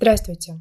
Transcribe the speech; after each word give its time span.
Здравствуйте! 0.00 0.60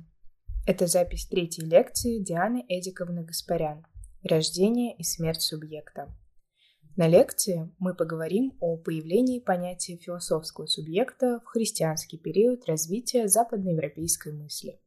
Это 0.66 0.88
запись 0.88 1.28
третьей 1.28 1.64
лекции 1.66 2.18
Дианы 2.18 2.66
Эдиковны 2.68 3.24
Гаспарян 3.24 3.86
«Рождение 4.24 4.96
и 4.98 5.04
смерть 5.04 5.44
субъекта». 5.44 6.12
На 6.96 7.08
лекции 7.08 7.72
мы 7.78 7.94
поговорим 7.94 8.58
о 8.60 8.78
появлении 8.78 9.40
понятия 9.40 9.96
философского 9.98 10.66
субъекта 10.66 11.40
в 11.46 11.50
христианский 11.50 12.18
период 12.18 12.66
развития 12.66 13.28
западноевропейской 13.28 14.34
мысли. 14.34 14.82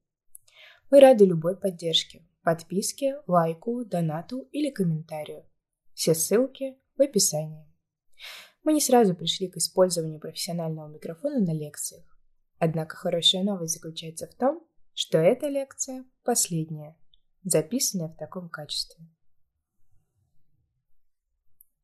Мы 0.90 0.98
рады 0.98 1.26
любой 1.26 1.56
поддержке, 1.56 2.26
подписке, 2.42 3.22
лайку, 3.28 3.84
донату 3.84 4.48
или 4.50 4.70
комментарию. 4.70 5.44
Все 5.94 6.12
ссылки 6.12 6.76
в 6.96 7.02
описании. 7.02 7.72
Мы 8.64 8.72
не 8.72 8.80
сразу 8.80 9.14
пришли 9.14 9.46
к 9.46 9.58
использованию 9.58 10.18
профессионального 10.18 10.88
микрофона 10.88 11.38
на 11.38 11.54
лекциях. 11.54 12.09
Однако 12.60 12.94
хорошая 12.94 13.42
новость 13.42 13.74
заключается 13.74 14.26
в 14.26 14.34
том, 14.34 14.62
что 14.94 15.16
эта 15.16 15.48
лекция 15.48 16.04
последняя, 16.24 16.94
записанная 17.42 18.08
в 18.08 18.16
таком 18.16 18.50
качестве. 18.50 19.06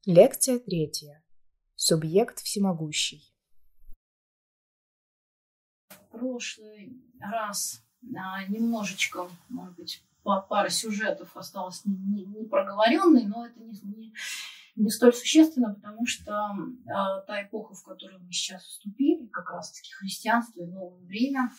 Лекция 0.04 0.58
третья. 0.58 1.24
Субъект 1.76 2.40
всемогущий. 2.40 3.32
прошлый 6.10 7.02
раз 7.20 7.82
а, 8.14 8.44
немножечко, 8.44 9.28
может 9.48 9.76
быть, 9.76 10.02
пара 10.22 10.68
сюжетов 10.68 11.36
осталось 11.36 11.84
не, 11.84 11.96
не, 11.96 12.24
не 12.24 12.44
проговоренной, 12.44 13.24
но 13.24 13.46
это 13.46 13.58
не, 13.60 13.80
не, 13.82 14.14
не 14.76 14.90
столь 14.90 15.14
существенно, 15.14 15.74
потому 15.74 16.06
что 16.06 16.32
э, 16.32 17.26
та 17.26 17.42
эпоха, 17.42 17.74
в 17.74 17.82
которую 17.82 18.22
мы 18.22 18.30
сейчас 18.30 18.62
вступили, 18.62 19.26
как 19.28 19.50
раз-таки 19.50 19.90
христианство 19.94 20.60
и 20.60 20.66
новое 20.66 21.00
время, 21.06 21.50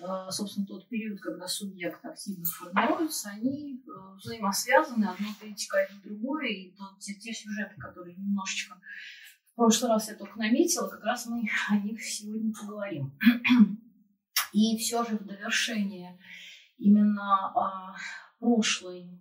э, 0.00 0.04
собственно, 0.30 0.66
тот 0.66 0.86
период, 0.88 1.18
когда 1.20 1.46
субъект 1.46 2.04
активно 2.04 2.44
формируется, 2.44 3.30
они 3.30 3.80
э, 3.80 4.16
взаимосвязаны, 4.16 5.06
одно 5.06 5.28
перетекает 5.40 5.90
в 5.92 6.02
другое, 6.02 6.48
и 6.48 6.76
тот, 6.76 6.98
те, 6.98 7.14
те 7.14 7.32
сюжеты, 7.32 7.74
которые 7.80 8.16
немножечко 8.16 8.78
в 9.52 9.54
прошлый 9.54 9.90
раз 9.90 10.08
я 10.08 10.14
только 10.14 10.38
наметила, 10.38 10.88
как 10.88 11.02
раз 11.04 11.26
мы 11.26 11.48
о 11.70 11.76
них 11.78 12.02
сегодня 12.04 12.52
поговорим. 12.52 13.18
И 14.52 14.76
все 14.78 15.04
же 15.04 15.16
в 15.16 15.24
довершение 15.24 16.18
именно 16.76 17.52
э, 17.54 17.98
прошлой, 18.38 19.18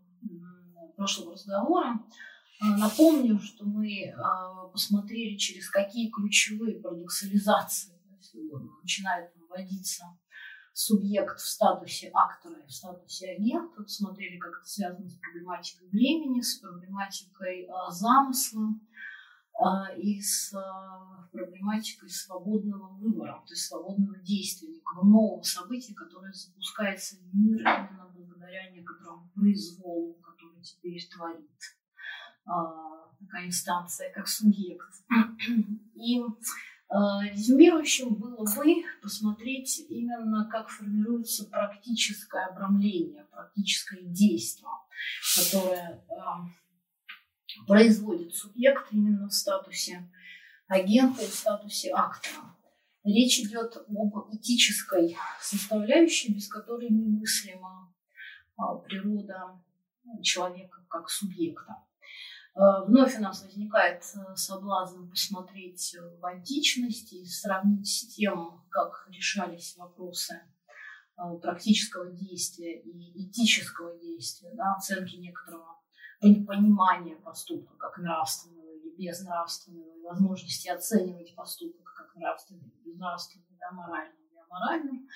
прошлого 0.97 1.33
разговора 1.33 1.97
напомню, 2.61 3.39
что 3.39 3.65
мы 3.65 4.13
а, 4.17 4.67
посмотрели, 4.67 5.37
через 5.37 5.69
какие 5.69 6.09
ключевые 6.09 6.79
парадоксализации 6.79 7.93
начинает 8.81 9.31
вводиться 9.35 10.05
субъект 10.73 11.39
в 11.39 11.47
статусе 11.47 12.11
актора 12.13 12.59
и 12.59 12.67
в 12.67 12.71
статусе 12.71 13.31
агента. 13.31 13.81
Посмотрели, 13.81 14.37
как 14.37 14.59
это 14.59 14.67
связано 14.67 15.07
с 15.07 15.15
проблематикой 15.15 15.87
времени, 15.89 16.41
с 16.41 16.59
проблематикой 16.59 17.67
а, 17.67 17.91
замысла 17.91 18.73
и 19.97 20.21
с 20.21 20.53
проблематикой 21.31 22.09
свободного 22.09 22.89
выбора, 22.97 23.43
то 23.45 23.53
есть 23.53 23.65
свободного 23.65 24.19
действия, 24.19 24.69
некого 24.69 25.03
нового 25.03 25.41
события, 25.41 25.95
которое 25.95 26.31
запускается 26.31 27.15
в 27.17 27.35
мир 27.35 27.61
именно 27.61 28.11
благодаря 28.15 28.69
некоторому 28.69 29.29
произволу, 29.33 30.13
который 30.21 30.61
теперь 30.61 31.01
творит 31.09 31.49
а, 31.49 31.76
такая 33.19 33.47
инстанция, 33.47 34.11
как 34.13 34.27
субъект. 34.27 35.03
И 35.95 36.21
а, 36.89 37.23
резюмирующим 37.23 38.15
было 38.15 38.45
бы 38.45 38.83
посмотреть 39.01 39.85
именно, 39.89 40.47
как 40.49 40.69
формируется 40.69 41.45
практическое 41.45 42.45
обрамление, 42.45 43.25
практическое 43.25 44.03
действие, 44.03 44.69
которое 45.35 46.05
а, 46.09 46.45
производит 47.65 48.33
субъект 48.33 48.87
именно 48.91 49.27
в 49.27 49.33
статусе 49.33 50.09
агента 50.67 51.23
и 51.23 51.27
в 51.27 51.33
статусе 51.33 51.91
актора. 51.93 52.55
Речь 53.03 53.39
идет 53.39 53.75
об 53.77 54.33
этической 54.33 55.17
составляющей, 55.41 56.33
без 56.33 56.47
которой 56.49 56.89
немыслима 56.89 57.93
природа 58.85 59.61
человека 60.21 60.85
как 60.89 61.09
субъекта. 61.09 61.86
Э, 62.57 62.85
вновь 62.85 63.15
у 63.17 63.21
нас 63.21 63.43
возникает 63.43 64.03
э, 64.15 64.35
соблазн 64.35 65.07
посмотреть 65.09 65.95
в 66.19 66.25
античности 66.25 67.15
и 67.15 67.25
сравнить 67.25 67.87
с 67.87 68.07
тем, 68.15 68.63
как 68.69 69.07
решались 69.11 69.77
вопросы 69.77 70.41
э, 71.17 71.21
практического 71.39 72.11
действия 72.11 72.81
и 72.81 73.27
этического 73.27 73.95
действия, 73.99 74.51
да, 74.55 74.73
оценки 74.75 75.17
некоторого 75.17 75.77
понимания 76.19 77.15
поступка 77.17 77.75
как 77.77 77.99
нравственного 77.99 78.71
или 78.71 78.89
безнравственного, 78.97 79.95
и 79.95 80.01
возможности 80.01 80.67
оценивать 80.67 81.35
поступок 81.35 81.93
как 81.95 82.15
нравственный 82.15 82.73
безнравственный, 82.83 83.45
да, 83.59 83.71
моральный 83.71 84.17
или 84.31 84.39
аморальный. 84.49 85.07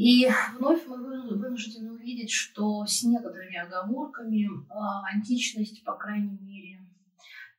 И 0.00 0.26
вновь 0.54 0.86
мы 0.86 0.96
вынуждены 0.96 1.92
увидеть, 1.92 2.30
что 2.30 2.86
с 2.86 3.02
некоторыми 3.02 3.58
оговорками 3.58 4.48
а, 4.70 5.04
античность, 5.12 5.84
по 5.84 5.94
крайней 5.94 6.38
мере, 6.38 6.80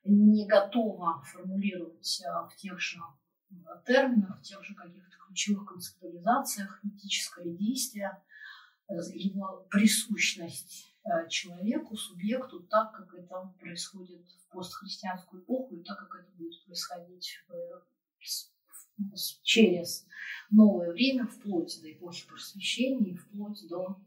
не 0.02 0.48
готова 0.48 1.22
формулировать 1.22 2.20
а, 2.26 2.48
в 2.48 2.56
тех 2.56 2.80
же 2.80 2.98
терминах, 3.86 4.40
в 4.40 4.42
тех 4.42 4.60
же 4.64 4.74
каких-то 4.74 5.16
ключевых 5.24 5.68
концептуализациях 5.68 6.80
этическое 6.82 7.46
действие, 7.46 8.20
э, 8.88 8.94
его 9.14 9.64
присущность 9.70 10.92
э, 11.04 11.28
человеку, 11.28 11.94
субъекту, 11.94 12.58
так, 12.64 12.90
как 12.90 13.14
это 13.14 13.54
происходит 13.60 14.26
в 14.26 14.52
постхристианскую 14.52 15.44
эпоху, 15.44 15.76
и 15.76 15.84
так, 15.84 15.96
как 15.96 16.24
это 16.24 16.30
будет 16.36 16.64
происходить 16.64 17.38
в 17.46 17.84
через 19.42 20.06
новое 20.50 20.92
время, 20.92 21.26
вплоть 21.26 21.80
до 21.82 21.92
эпохи 21.92 22.26
просвещения 22.26 23.16
вплоть 23.16 23.66
до 23.68 24.00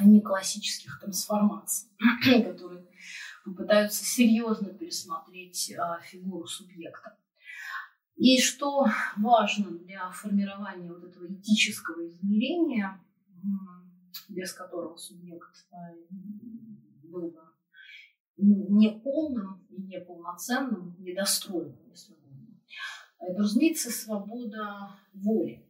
неклассических 0.00 1.00
трансформаций, 1.00 1.90
которые 2.24 2.86
попытаются 3.44 4.04
серьезно 4.04 4.68
пересмотреть 4.68 5.72
а, 5.78 6.00
фигуру 6.00 6.46
субъекта. 6.46 7.18
И 8.16 8.40
что 8.40 8.86
важно 9.16 9.70
для 9.70 10.10
формирования 10.10 10.92
вот 10.92 11.04
этого 11.04 11.26
этического 11.26 12.06
измерения, 12.06 13.00
без 14.28 14.52
которого 14.52 14.96
субъект 14.96 15.66
а, 15.72 15.92
был 17.04 17.30
бы 17.30 17.40
неполным 18.36 19.64
и 19.70 19.82
неполноценным, 19.82 20.96
недостроенным, 20.98 21.78
если 21.90 22.14
это, 22.14 22.21
разумеется, 23.28 23.90
свобода 23.90 24.90
воли. 25.14 25.66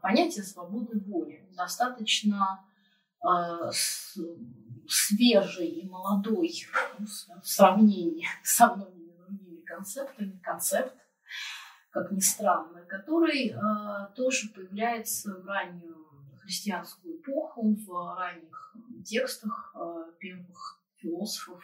Понятие 0.00 0.42
свободы 0.42 0.98
воли 1.00 1.48
достаточно 1.56 2.64
э, 3.24 3.70
свежий 4.88 5.68
и 5.68 5.88
молодой 5.88 6.52
ну, 6.98 7.06
в 7.06 7.48
сравнении 7.48 8.26
со 8.42 8.74
многими 8.74 9.12
другими 9.16 9.60
концептами, 9.60 10.40
концепт, 10.42 10.96
как 11.90 12.10
ни 12.10 12.20
странно, 12.20 12.84
который 12.86 13.50
э, 13.50 14.14
тоже 14.16 14.48
появляется 14.48 15.34
в 15.36 15.46
раннюю 15.46 16.06
христианскую 16.42 17.18
эпоху, 17.18 17.76
в 17.86 18.16
ранних 18.16 18.74
текстах 19.04 19.74
э, 19.76 20.12
первых 20.18 20.82
философов, 20.96 21.62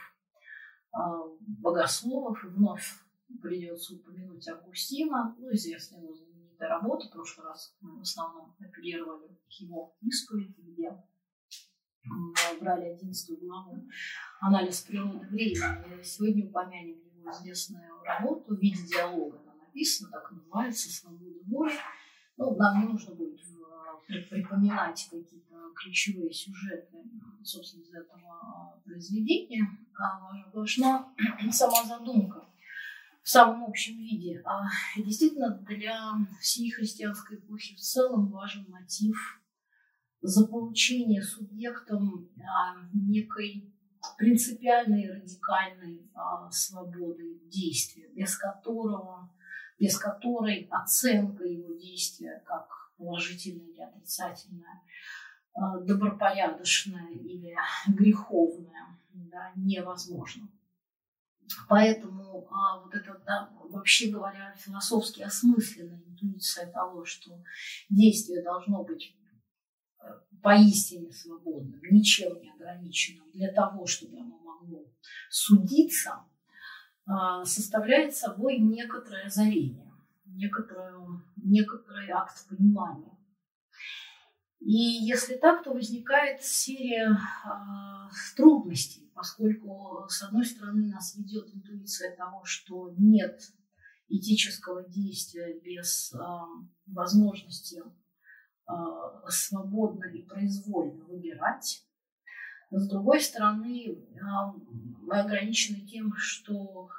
э, 0.94 0.98
богословов, 1.41 2.44
и 2.44 2.48
вновь 2.48 2.94
придется 3.37 3.94
упомянуть 3.94 4.47
Августина, 4.49 5.34
ну, 5.39 5.53
известная 5.53 6.00
его 6.00 6.15
знаменитая 6.15 6.69
работа, 6.69 7.06
в 7.06 7.12
прошлый 7.12 7.47
раз 7.47 7.77
мы 7.81 7.99
в 7.99 8.00
основном 8.00 8.55
апеллировали 8.59 9.39
к 9.48 9.53
его 9.60 9.97
исповеди, 10.01 10.60
где 10.60 10.91
брали 12.60 12.86
11 12.95 13.41
главу 13.41 13.86
«Анализ 14.41 14.80
природы 14.80 15.27
времени». 15.28 16.03
Сегодня 16.03 16.47
упомянем 16.47 16.98
его 16.98 17.30
известную 17.30 18.03
работу 18.03 18.57
в 18.57 18.60
виде 18.60 18.83
диалога. 18.86 19.41
Она 19.41 19.54
написана, 19.66 20.10
так 20.10 20.33
называется 20.33 20.91
«Свобода 20.91 21.39
воли». 21.47 21.72
Ну, 22.36 22.57
нам 22.57 22.80
не 22.80 22.92
нужно 22.92 23.15
будет 23.15 23.41
э, 24.09 24.21
припоминать 24.30 25.09
какие-то 25.10 25.72
ключевые 25.75 26.33
сюжеты, 26.33 26.97
собственно, 27.42 27.83
из 27.83 27.92
этого 27.92 28.80
произведения. 28.84 29.66
А 29.98 30.51
важна 30.53 31.13
сама 31.51 31.84
задумка 31.84 32.48
в 33.22 33.28
самом 33.28 33.65
общем 33.65 33.98
виде. 33.98 34.41
А 34.44 34.62
действительно, 34.97 35.50
для 35.68 36.15
всей 36.41 36.70
христианской 36.70 37.38
эпохи 37.38 37.74
в 37.74 37.80
целом 37.80 38.30
важен 38.30 38.66
мотив 38.68 39.41
заполучения 40.20 41.22
субъектом 41.22 42.28
а, 42.41 42.88
некой 42.92 43.72
принципиальной 44.16 45.10
радикальной 45.10 46.10
а, 46.15 46.50
свободы 46.50 47.41
действия, 47.47 48.09
без 48.15 48.36
которого, 48.36 49.32
без 49.78 49.97
которой 49.97 50.66
оценка 50.70 51.44
его 51.44 51.74
действия 51.74 52.42
как 52.47 52.92
положительное 52.97 53.66
или 53.66 53.80
отрицательное, 53.80 54.82
а, 55.54 55.78
добропорядочное 55.80 57.10
или 57.10 57.54
греховное, 57.88 58.98
да, 59.12 59.53
невозможно. 59.56 60.48
Поэтому 61.68 62.47
а, 62.50 62.80
вот 62.80 62.95
это, 62.95 63.21
да, 63.27 63.50
вообще 63.71 64.10
говоря, 64.10 64.54
философски 64.56 65.22
осмысленная 65.22 66.03
интуиция 66.06 66.71
того, 66.71 67.04
что 67.04 67.42
действие 67.89 68.42
должно 68.42 68.84
быть 68.84 69.15
э, 70.00 70.06
поистине 70.42 71.12
свободным, 71.12 71.80
ничем 71.91 72.41
не 72.41 72.50
ограниченным, 72.50 73.30
для 73.33 73.53
того, 73.53 73.86
чтобы 73.86 74.18
оно 74.18 74.39
могло 74.39 74.84
судиться, 75.30 76.24
а, 77.06 77.45
составляет 77.45 78.15
собой 78.15 78.59
некоторое 78.59 79.27
озарение, 79.27 79.92
некоторое, 80.27 80.94
некоторый 81.36 82.10
акт 82.10 82.47
понимания. 82.48 83.16
И 84.60 84.72
если 84.72 85.36
так, 85.36 85.62
то 85.62 85.72
возникает 85.72 86.42
серия 86.42 87.12
э, 87.12 87.48
трудностей, 88.36 89.08
поскольку, 89.18 90.06
с 90.09 90.22
одной 90.22 90.44
стороны, 90.44 90.86
нас 90.86 91.16
ведет 91.16 91.53
интуиция 91.53 92.15
того, 92.15 92.44
что 92.44 92.94
нет 92.97 93.41
этического 94.09 94.88
действия 94.88 95.59
без 95.60 96.15
э, 96.15 96.18
возможности 96.86 97.82
э, 97.82 98.72
свободно 99.28 100.04
и 100.04 100.22
произвольно 100.22 101.04
выбирать. 101.06 101.84
С 102.70 102.88
другой 102.88 103.20
стороны, 103.20 103.98
мы 105.03 105.18
ограничены 105.18 105.86
тем, 105.86 106.12
что 106.16 106.91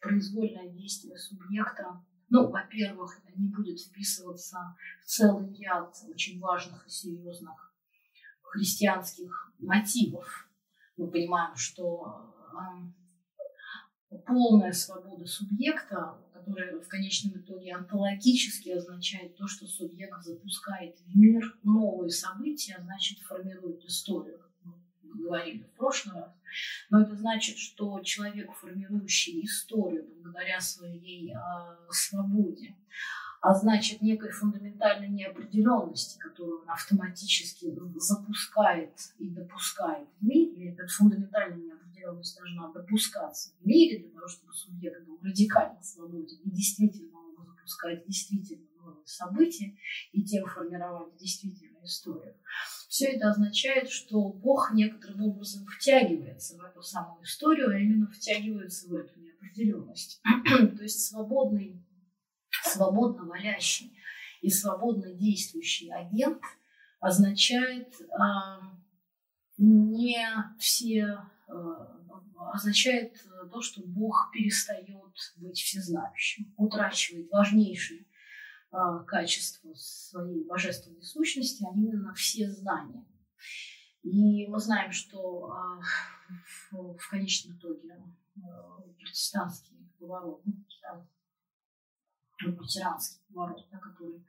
произвольное 0.00 0.68
действие 0.68 1.16
субъекта 1.16 2.04
ну, 2.28 2.50
во-первых, 2.50 3.20
не 3.36 3.48
будет 3.48 3.80
вписываться 3.80 4.58
в 5.02 5.06
целый 5.06 5.54
ряд 5.54 5.94
очень 6.08 6.40
важных 6.40 6.86
и 6.86 6.90
серьезных 6.90 7.72
христианских 8.42 9.52
мотивов. 9.58 10.45
Мы 10.96 11.08
понимаем, 11.08 11.54
что 11.56 12.32
полная 14.26 14.72
свобода 14.72 15.26
субъекта, 15.26 16.18
которая 16.32 16.80
в 16.80 16.88
конечном 16.88 17.40
итоге 17.40 17.74
онтологически 17.74 18.70
означает 18.70 19.36
то, 19.36 19.46
что 19.46 19.66
субъект 19.66 20.22
запускает 20.22 20.98
в 21.00 21.16
мир 21.16 21.42
новые 21.62 22.10
события, 22.10 22.76
а 22.78 22.82
значит 22.82 23.18
формирует 23.20 23.84
историю, 23.84 24.38
как 24.38 24.50
мы 24.62 24.74
говорили 25.22 25.64
в 25.64 25.76
прошлый 25.76 26.20
раз. 26.20 26.32
Но 26.90 27.02
это 27.02 27.14
значит, 27.16 27.58
что 27.58 28.00
человек, 28.00 28.52
формирующий 28.54 29.44
историю 29.44 30.06
благодаря 30.22 30.60
своей 30.60 31.32
э, 31.32 31.36
свободе, 31.90 32.76
а 33.40 33.54
значит 33.54 34.02
некой 34.02 34.30
фундаментальной 34.30 35.08
неопределенности, 35.08 36.18
которую 36.18 36.62
он 36.62 36.70
автоматически 36.70 37.74
запускает 37.96 38.98
и 39.18 39.28
допускает 39.30 40.08
в 40.20 40.26
мире, 40.26 40.72
эта 40.72 40.86
фундаментальная 40.86 41.58
неопределенность 41.58 42.36
должна 42.36 42.72
допускаться 42.72 43.50
в 43.60 43.66
мире 43.66 44.00
для 44.00 44.10
того, 44.10 44.28
чтобы 44.28 44.52
субъект 44.52 45.06
был 45.06 45.18
радикально 45.22 45.82
свободен 45.82 46.38
и 46.44 46.50
действительно 46.50 47.10
мог 47.12 47.36
запускать 47.66 48.06
действительно 48.06 48.66
новые 48.78 49.06
события 49.06 49.76
и 50.12 50.22
тем 50.22 50.46
формировать 50.46 51.16
действительно 51.16 51.78
историю. 51.84 52.34
Все 52.88 53.06
это 53.06 53.30
означает, 53.30 53.90
что 53.90 54.32
Бог 54.32 54.72
некоторым 54.72 55.22
образом 55.22 55.66
втягивается 55.66 56.56
в 56.56 56.62
эту 56.62 56.82
самую 56.82 57.22
историю, 57.24 57.70
а 57.70 57.78
именно 57.78 58.06
втягивается 58.06 58.88
в 58.88 58.94
эту 58.94 59.18
неопределенность. 59.20 60.20
То 60.44 60.82
есть 60.82 61.06
свободный, 61.06 61.82
свободно 62.72 63.24
валящий 63.24 63.96
и 64.42 64.50
свободно 64.50 65.12
действующий 65.12 65.90
агент 65.90 66.42
означает 67.00 68.00
э, 68.00 68.06
не 69.58 70.26
все 70.58 71.18
э, 71.48 71.52
означает 72.52 73.16
то, 73.50 73.62
что 73.62 73.82
Бог 73.84 74.30
перестает 74.32 74.88
быть 75.36 75.58
всезнающим, 75.58 76.52
утрачивает 76.56 77.30
важнейшие 77.30 78.06
а, 78.70 78.98
качества 79.04 79.72
своей 79.74 80.44
божественной 80.44 81.02
сущности, 81.02 81.64
а 81.64 81.74
именно 81.74 82.12
все 82.14 82.50
знания. 82.50 83.06
И 84.02 84.46
мы 84.48 84.58
знаем, 84.58 84.92
что 84.92 85.50
а, 85.50 85.80
в, 86.70 87.10
конечном 87.10 87.56
итоге 87.56 87.96
а, 88.42 88.80
протестантский 88.98 89.76
поворот, 89.98 90.42
лютеранский 92.40 93.22
поворот, 93.28 93.66
да, 93.70 93.78
который 93.78 94.24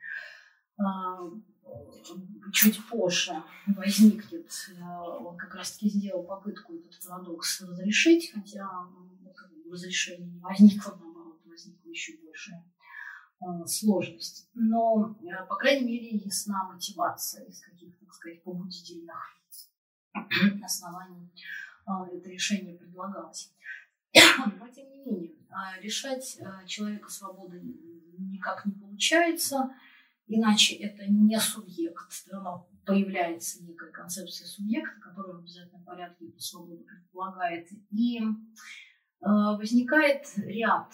чуть 2.53 2.87
позже 2.87 3.43
возникнет, 3.75 4.49
он 4.79 5.35
как 5.37 5.55
раз-таки 5.55 5.89
сделал 5.89 6.23
попытку 6.23 6.75
этот 6.75 6.99
парадокс 7.05 7.61
разрешить, 7.61 8.31
хотя 8.31 8.67
ну, 8.83 9.71
разрешение 9.71 10.29
не 10.29 10.39
возникло, 10.39 10.95
наоборот, 11.01 11.41
возникло 11.45 11.89
еще 11.89 12.17
большее 12.23 12.63
Э, 13.39 13.65
сложность. 13.67 14.49
Но, 14.55 15.15
э, 15.21 15.45
по 15.47 15.55
крайней 15.57 15.85
мере, 15.85 16.17
ясна 16.17 16.63
мотивация 16.63 17.45
из 17.45 17.61
каких-то, 17.61 18.05
так 18.05 18.13
сказать, 18.13 18.43
побудительных 18.43 19.37
оснований 20.63 21.31
э, 21.85 22.17
это 22.17 22.29
решение 22.29 22.75
предлагалось. 22.75 23.53
Но, 24.13 24.67
тем 24.69 24.89
не 24.89 24.97
менее, 25.05 25.35
решать 25.81 26.39
человека 26.65 27.09
свободы 27.09 27.61
никак 28.17 28.65
не 28.65 28.73
получается, 28.73 29.69
иначе 30.27 30.75
это 30.75 31.05
не 31.07 31.39
субъект. 31.39 32.25
Но 32.31 32.69
появляется 32.85 33.63
некая 33.63 33.91
концепция 33.91 34.47
субъекта, 34.47 34.99
которая 35.01 35.35
в 35.35 35.39
обязательном 35.39 35.83
порядке 35.83 36.27
эту 36.27 36.39
свободу 36.39 36.83
предполагает. 36.83 37.67
И 37.91 38.21
возникает 39.19 40.25
ряд 40.37 40.93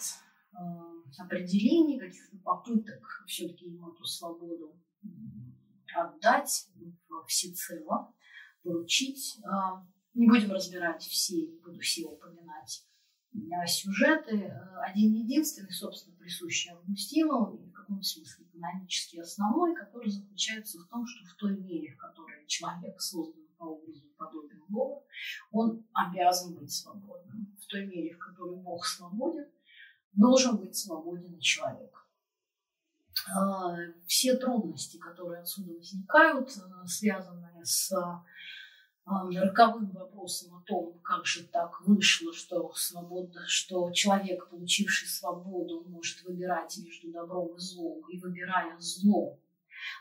определений, 1.18 1.98
каких-то 1.98 2.36
попыток 2.38 3.24
все-таки 3.26 3.66
ему 3.66 3.92
эту 3.92 4.04
свободу 4.04 4.76
отдать 5.94 6.68
всецело, 7.26 8.12
поручить. 8.62 9.38
А, 9.44 9.86
не 10.14 10.26
будем 10.28 10.52
разбирать 10.52 11.02
все, 11.02 11.46
не 11.46 11.58
буду 11.60 11.78
все 11.80 12.06
упоминать 12.06 12.86
а, 12.86 12.93
сюжеты. 13.66 14.52
Один 14.82 15.12
единственный, 15.14 15.72
собственно, 15.72 16.16
присущий 16.16 16.70
Августину, 16.70 17.56
и 17.56 17.68
в 17.68 17.72
каком 17.72 18.02
смысле 18.02 18.46
экономически 18.46 19.18
основной, 19.18 19.74
который 19.74 20.10
заключается 20.10 20.78
в 20.78 20.88
том, 20.88 21.06
что 21.06 21.26
в 21.26 21.34
той 21.34 21.56
мере, 21.56 21.92
в 21.92 21.96
которой 21.96 22.46
человек 22.46 23.00
создан 23.00 23.44
по 23.56 23.64
образу 23.64 24.06
и 24.06 24.14
подобию 24.16 24.64
Бога, 24.68 25.02
он 25.50 25.86
обязан 25.92 26.54
быть 26.54 26.72
свободным. 26.72 27.56
В 27.60 27.66
той 27.66 27.86
мере, 27.86 28.14
в 28.14 28.18
которой 28.18 28.56
Бог 28.56 28.84
свободен, 28.86 29.46
должен 30.12 30.56
быть 30.58 30.76
свободен 30.76 31.38
человек. 31.40 31.92
А, 33.34 33.76
все 34.06 34.36
трудности, 34.36 34.98
которые 34.98 35.40
отсюда 35.40 35.72
возникают, 35.72 36.50
э, 36.50 36.86
связанные 36.86 37.64
с 37.64 37.92
роковым 39.06 39.90
вопросом 39.90 40.54
о 40.56 40.62
том, 40.62 40.98
как 41.02 41.26
же 41.26 41.44
так 41.44 41.80
вышло, 41.86 42.32
что, 42.32 42.72
свобода, 42.74 43.40
что 43.46 43.90
человек, 43.90 44.48
получивший 44.48 45.08
свободу, 45.08 45.84
может 45.86 46.22
выбирать 46.24 46.76
между 46.78 47.12
добром 47.12 47.54
и 47.54 47.58
злом, 47.58 48.02
и 48.08 48.18
выбирая 48.18 48.78
зло, 48.78 49.38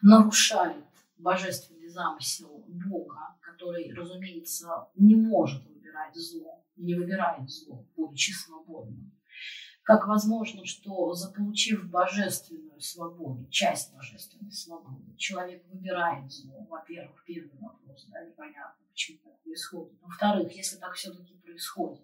нарушает 0.01 0.85
божественный 1.17 1.89
замысел 1.89 2.63
Бога, 2.67 3.35
который, 3.41 3.93
разумеется, 3.93 4.87
не 4.95 5.15
может 5.15 5.65
выбирать 5.65 6.15
зло, 6.15 6.63
не 6.77 6.95
выбирает 6.95 7.49
зло, 7.49 7.85
будучи 7.95 8.31
свободным 8.31 9.13
как 9.83 10.07
возможно, 10.07 10.65
что 10.65 11.13
заполучив 11.13 11.89
божественную 11.89 12.79
свободу, 12.79 13.45
часть 13.49 13.93
божественной 13.93 14.51
свободы, 14.51 15.13
человек 15.17 15.65
выбирает 15.67 16.31
зло. 16.31 16.65
Во-первых, 16.69 17.23
первый 17.25 17.59
вопрос, 17.59 18.07
да, 18.09 18.25
непонятно, 18.25 18.82
почему 18.93 19.17
так 19.23 19.41
происходит. 19.41 19.99
Во-вторых, 20.01 20.55
если 20.55 20.77
так 20.77 20.93
все-таки 20.93 21.35
происходит, 21.35 22.01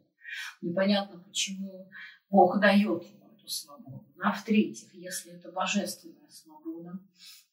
непонятно, 0.62 1.20
почему 1.20 1.90
Бог 2.30 2.60
дает 2.60 3.04
ему 3.04 3.32
эту 3.32 3.48
свободу. 3.48 4.06
А 4.22 4.32
в-третьих, 4.32 4.94
если 4.94 5.34
это 5.34 5.52
божественная 5.52 6.30
свобода, 6.30 7.00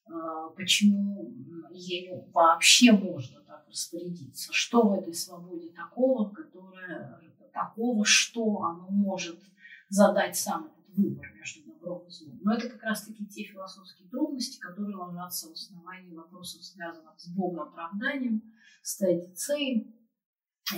а, 0.07 0.49
почему 0.51 1.33
ею 1.71 2.29
вообще 2.33 2.93
можно 2.93 3.41
так 3.43 3.67
распорядиться? 3.69 4.53
Что 4.53 4.89
в 4.89 4.93
этой 4.95 5.15
свободе 5.15 5.71
такого, 5.71 6.31
которое, 6.31 7.21
такого, 7.53 8.05
что 8.05 8.63
оно 8.63 8.89
может 8.89 9.41
задать 9.89 10.37
сам 10.37 10.67
этот 10.67 10.97
выбор 10.97 11.33
между 11.35 11.66
добром 11.87 12.09
и 12.09 12.11
злом. 12.11 12.39
Но 12.43 12.55
это 12.55 12.69
как 12.69 12.83
раз-таки 12.83 13.25
те 13.27 13.45
философские 13.45 14.09
трудности, 14.09 14.59
которые 14.59 14.97
ложатся 14.97 15.49
в 15.49 15.53
основании 15.53 16.15
вопросов, 16.15 16.65
связанных 16.65 17.19
с 17.19 17.29
богооправданием, 17.29 18.43
с 18.83 18.97
теодицеей, 18.97 19.95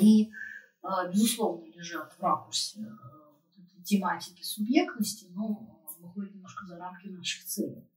и, 0.00 0.30
а, 0.82 1.08
безусловно, 1.08 1.64
лежат 1.72 2.12
в 2.12 2.20
ракурсе 2.20 2.80
э, 2.80 3.82
тематики 3.84 4.42
субъектности, 4.42 5.26
но 5.30 5.82
выходят 6.00 6.34
немножко 6.34 6.66
за 6.66 6.76
рамки 6.76 7.08
наших 7.08 7.44
целей. 7.44 7.88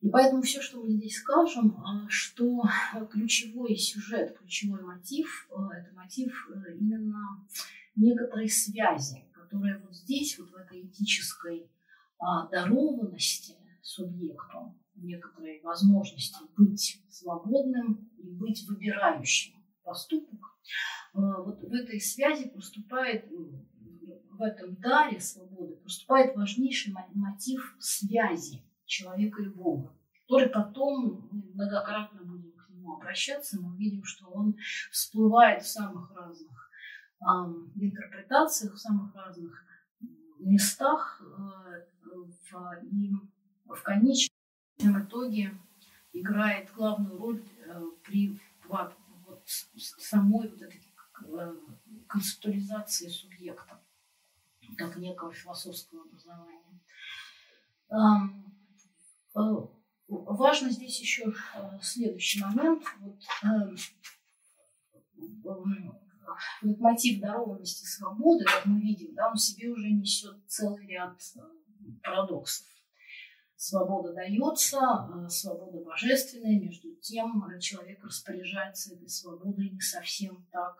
И 0.00 0.08
поэтому 0.08 0.42
все, 0.42 0.60
что 0.60 0.82
мы 0.82 0.92
здесь 0.92 1.16
скажем, 1.16 1.76
а, 1.78 2.06
что 2.08 2.62
ключевой 3.10 3.76
сюжет, 3.76 4.38
ключевой 4.38 4.82
мотив, 4.82 5.48
а, 5.50 5.74
это 5.74 5.92
мотив 5.94 6.48
э, 6.54 6.76
именно 6.76 7.44
некоторой 7.96 8.48
связи, 8.48 9.24
которая 9.32 9.78
вот 9.78 9.94
здесь, 9.94 10.38
вот 10.38 10.50
в 10.50 10.54
этой 10.56 10.86
этической 10.86 11.70
дарованности 12.50 13.56
субъекту, 13.82 14.74
некоторой 14.96 15.60
возможности 15.62 16.38
быть 16.56 17.02
свободным 17.10 18.10
и 18.18 18.28
быть 18.28 18.64
выбирающим 18.68 19.54
поступок, 19.82 20.40
вот 21.12 21.60
в 21.60 21.72
этой 21.72 22.00
связи 22.00 22.48
проступает 22.48 23.30
в 24.30 24.42
этом 24.42 24.74
даре 24.76 25.20
свободы 25.20 25.76
проступает 25.76 26.36
важнейший 26.36 26.92
мотив 27.14 27.76
связи 27.78 28.62
человека 28.84 29.42
и 29.42 29.48
Бога, 29.48 29.94
который 30.26 30.48
потом 30.48 31.28
многократно 31.54 32.22
будем 32.24 32.52
к 32.52 32.68
нему 32.70 32.96
обращаться, 32.96 33.60
мы 33.60 33.72
увидим, 33.72 34.04
что 34.04 34.28
он 34.28 34.56
всплывает 34.90 35.62
в 35.62 35.68
самых 35.68 36.12
разных 36.14 36.70
э, 37.20 37.24
интерпретациях, 37.76 38.74
в 38.74 38.78
самых 38.78 39.14
разных 39.14 39.64
местах 40.38 41.20
э, 41.20 41.86
в, 42.50 42.82
и 42.82 43.12
в 43.66 43.82
конечном 43.82 45.02
итоге 45.02 45.54
играет 46.12 46.72
главную 46.74 47.18
роль 47.18 47.42
э, 47.66 47.82
при 48.02 48.40
вот, 48.68 48.94
самой 49.76 50.48
вот 50.48 50.62
этой 50.62 50.80
э, 51.26 51.56
концептуализации 52.06 53.08
субъекта 53.08 53.80
как 54.76 54.96
некого 54.96 55.32
философского 55.32 56.02
образования. 56.02 56.60
Важно 60.08 60.70
здесь 60.70 61.00
еще 61.00 61.32
следующий 61.80 62.42
момент. 62.42 62.84
Вот, 63.00 63.20
вот 66.62 66.78
мотив 66.78 67.20
дарованности 67.20 67.84
свободы, 67.84 68.44
как 68.44 68.66
мы 68.66 68.80
видим, 68.80 69.14
да, 69.14 69.28
он 69.28 69.34
в 69.34 69.40
себе 69.40 69.68
уже 69.68 69.90
несет 69.90 70.36
целый 70.46 70.86
ряд 70.86 71.20
э, 71.36 71.40
парадоксов. 72.02 72.66
Свобода 73.56 74.12
дается, 74.12 74.78
свобода 75.28 75.82
божественная, 75.84 76.60
между 76.60 76.94
тем 76.96 77.42
человек 77.60 78.04
распоряжается 78.04 78.94
этой 78.94 79.08
свободой 79.08 79.70
не 79.70 79.80
совсем 79.80 80.46
так, 80.50 80.76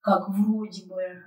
как 0.00 0.28
вроде 0.28 0.86
бы 0.86 1.24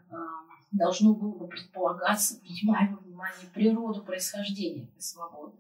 должно 0.72 1.13
было 1.13 1.38
бы 1.38 1.48
предполагаться, 1.48 2.39
принимая 2.39 2.89
во 2.89 2.98
внимание 2.98 3.50
природу 3.53 4.03
происхождения 4.03 4.86
этой 4.86 5.01
свободы. 5.01 5.57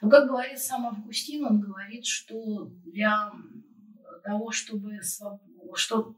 Но, 0.00 0.10
как 0.10 0.28
говорит 0.28 0.58
сам 0.58 0.86
Августин, 0.86 1.44
он 1.44 1.60
говорит, 1.60 2.04
что 2.04 2.66
для 2.84 3.32
того, 4.24 4.50
чтобы 4.50 5.00
что 5.74 6.14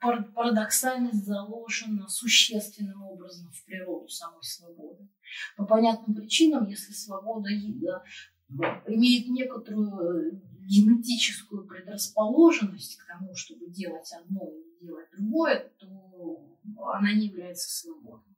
парадоксальность 0.00 1.24
заложена 1.24 2.08
существенным 2.08 3.02
образом 3.02 3.50
в 3.52 3.64
природу 3.64 4.08
самой 4.08 4.42
свободы. 4.42 5.08
По 5.56 5.64
понятным 5.64 6.14
причинам, 6.14 6.66
если 6.66 6.92
свобода 6.92 7.48
имеет 7.50 9.28
некоторую 9.28 10.40
генетическую 10.66 11.66
предрасположенность 11.66 12.96
к 12.96 13.06
тому, 13.06 13.34
чтобы 13.34 13.70
делать 13.70 14.10
одно 14.12 14.48
и 14.50 14.64
не 14.64 14.86
делать 14.86 15.08
другое, 15.16 15.72
то 15.78 16.58
она 16.94 17.12
не 17.12 17.26
является 17.26 17.70
свободной. 17.70 18.36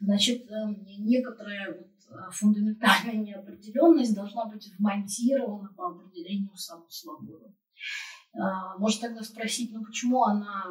Значит, 0.00 0.50
э, 0.50 0.54
некоторая 0.98 1.72
вот 1.72 1.90
э, 2.08 2.30
фундаментальная 2.32 3.16
неопределенность 3.16 4.14
должна 4.14 4.46
быть 4.46 4.68
вмонтирована 4.78 5.72
по 5.76 5.90
определению 5.90 6.56
самой 6.56 6.90
свободы. 6.90 7.46
Э, 7.46 8.19
можно 8.78 9.08
тогда 9.08 9.22
спросить, 9.22 9.72
ну 9.72 9.84
почему 9.84 10.22
она, 10.22 10.66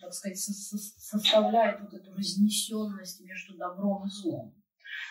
так 0.00 0.12
сказать, 0.12 0.38
составляет 0.38 1.80
вот 1.80 1.92
эту 1.92 2.14
разнесенность 2.14 3.20
между 3.20 3.56
добром 3.56 4.06
и 4.06 4.10
злом? 4.10 4.54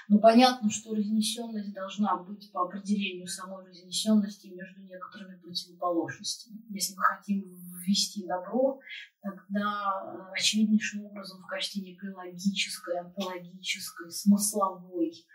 Но 0.09 0.19
понятно, 0.19 0.69
что 0.69 0.95
разнесенность 0.95 1.73
должна 1.73 2.17
быть 2.17 2.51
по 2.51 2.63
определению 2.63 3.27
самой 3.27 3.65
разнесенности 3.65 4.47
между 4.47 4.81
некоторыми 4.81 5.39
противоположностями. 5.39 6.62
Если 6.69 6.95
мы 6.95 7.03
хотим 7.03 7.55
ввести 7.85 8.25
добро, 8.25 8.79
тогда 9.21 10.03
э, 10.05 10.31
очевиднейшим 10.33 11.05
образом 11.05 11.41
в 11.41 11.47
качестве 11.47 11.83
некой 11.83 12.13
логической, 12.13 13.00
онтологической, 13.00 14.12
смысловой 14.12 15.25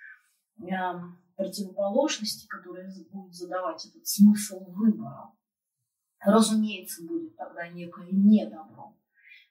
э, 0.61 0.65
противоположности, 1.37 2.47
которая 2.47 2.93
будет 3.11 3.35
задавать 3.35 3.87
этот 3.87 4.07
смысл 4.07 4.65
выбора, 4.69 5.33
разумеется, 6.21 7.05
будет 7.05 7.37
тогда 7.37 7.69
некое 7.69 8.09
недобро. 8.11 8.95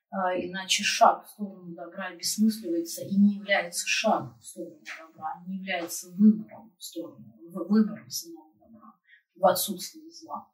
А, 0.09 0.33
иначе 0.37 0.83
шаг 0.83 1.25
в 1.25 1.29
сторону 1.29 1.75
добра 1.75 2.07
обесмысливается 2.07 3.03
и 3.03 3.15
не 3.15 3.35
является 3.35 3.85
шагом 3.87 4.37
в 4.39 4.45
сторону 4.45 4.79
добра, 4.99 5.43
не 5.45 5.57
является 5.57 6.09
выбором 6.11 6.73
в 6.77 6.83
сторону, 6.83 7.35
выбором 7.51 8.09
самого 8.09 8.53
добра 8.59 8.93
в 9.35 9.45
отсутствии 9.45 10.09
зла. 10.09 10.47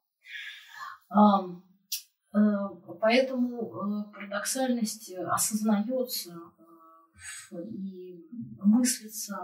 Э, 2.33 2.39
поэтому 2.99 3.61
э, 3.61 4.11
парадоксальность 4.11 5.13
осознается 5.13 6.33
э, 7.51 7.63
и 7.69 8.27
мыслится 8.63 9.37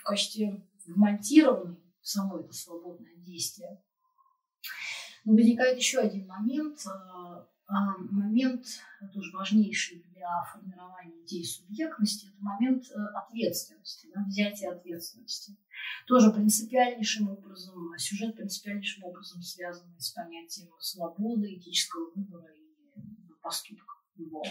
в 0.00 0.04
качестве 0.04 0.64
вмонтированной 0.86 1.82
в 2.00 2.08
само 2.08 2.38
это 2.38 2.52
свободное 2.52 3.16
действие. 3.16 3.82
Но 5.24 5.32
возникает 5.32 5.78
еще 5.78 6.00
один 6.00 6.26
момент, 6.26 6.78
а, 7.66 7.96
момент, 8.10 8.66
тоже 9.12 9.30
важнейший 9.32 10.04
для 10.10 10.42
формирования 10.52 11.24
идеи 11.24 11.42
субъектности, 11.42 12.26
это 12.26 12.36
момент 12.42 12.84
э, 12.90 12.94
ответственности, 13.16 14.08
взятия 14.26 14.72
ответственности. 14.72 15.56
Тоже 16.06 16.30
принципиальнейшим 16.30 17.30
образом, 17.30 17.74
сюжет 17.96 18.36
принципиальнейшим 18.36 19.04
образом 19.04 19.40
связан 19.40 19.88
с 19.98 20.10
понятием 20.10 20.68
свободы, 20.78 21.54
этического 21.54 22.10
выбора 22.14 22.52
и 22.54 23.32
поступка 23.42 23.94
любого. 24.16 24.46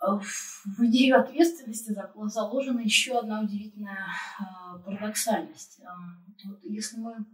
В 0.00 0.86
идею 0.86 1.20
ответственности 1.20 1.94
заложена 2.26 2.80
еще 2.80 3.18
одна 3.18 3.42
удивительная 3.42 4.06
а, 4.38 4.78
парадоксальность. 4.78 5.80
Вот 5.80 6.60
если 6.62 6.98
мы 6.98 7.26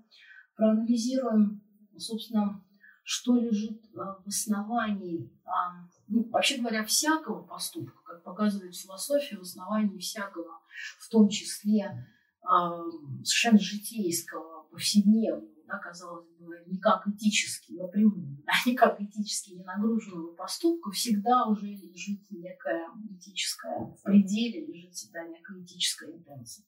проанализируем, 0.57 1.63
собственно, 1.97 2.65
что 3.03 3.37
лежит 3.37 3.83
а, 3.97 4.21
в 4.25 4.27
основании, 4.27 5.31
а, 5.45 5.87
ну, 6.09 6.29
вообще 6.31 6.59
говоря, 6.59 6.85
всякого 6.85 7.43
поступка, 7.43 8.01
как 8.05 8.23
показывает 8.25 8.75
философия, 8.75 9.37
в 9.37 9.43
основании 9.43 9.99
всякого, 9.99 10.61
в 10.99 11.09
том 11.11 11.29
числе 11.29 12.09
а, 12.43 12.83
совершенно 13.23 13.59
житейского, 13.59 14.65
повседневного, 14.71 15.55
да, 15.67 15.79
казалось 15.79 16.29
бы, 16.39 16.63
никак 16.67 17.07
этически 17.09 17.73
напрямую, 17.73 18.43
да, 18.47 18.53
никак 18.67 19.01
этически 19.01 19.53
не 19.53 19.65
нагруженного 19.65 20.35
поступка, 20.35 20.91
всегда 20.91 21.47
уже 21.47 21.67
лежит 21.67 22.21
некая 22.31 22.89
этическая, 23.11 23.81
в 23.81 24.03
пределе 24.03 24.67
лежит 24.67 24.95
всегда 24.95 25.27
некая 25.27 25.63
этическая 25.63 26.11
интенция. 26.11 26.65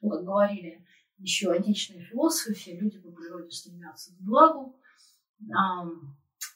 Ну, 0.00 0.10
как 0.10 0.24
говорили 0.24 0.84
еще 1.18 1.52
античные 1.52 2.04
философы, 2.04 2.72
люди 2.72 2.98
по 2.98 3.10
природе 3.10 3.50
стремятся 3.50 4.14
к 4.14 4.20
благу, 4.20 4.78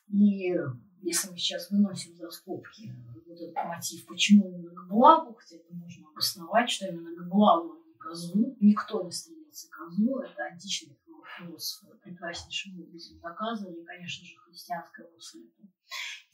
и 0.09 0.55
если 1.03 1.31
мы 1.31 1.39
сейчас 1.39 1.71
выносим 1.71 2.17
за 2.17 2.31
скобки 2.31 2.93
вот 3.27 3.41
этот 3.41 3.55
мотив, 3.55 4.07
почему 4.07 4.49
именно 4.49 4.71
к 4.71 4.89
благу, 4.89 5.35
хотя 5.35 5.57
это 5.57 5.75
можно 5.75 6.09
обосновать, 6.11 6.71
что 6.71 6.89
именно 6.89 7.15
к 7.17 7.29
благу, 7.29 7.73
а 7.73 7.87
не 7.87 7.95
к 7.95 8.15
злу, 8.15 8.57
никто 8.61 9.03
не 9.03 9.11
стремится 9.11 9.69
к 9.71 9.91
злу, 9.93 10.21
это 10.21 10.45
античные 10.45 10.97
философы 11.39 11.97
прекраснейшим 12.03 12.81
образом 12.81 13.21
доказывали, 13.21 13.81
и, 13.81 13.85
конечно 13.85 14.25
же, 14.27 14.37
христианская 14.39 15.09
мысль 15.13 15.41
эту 15.41 15.69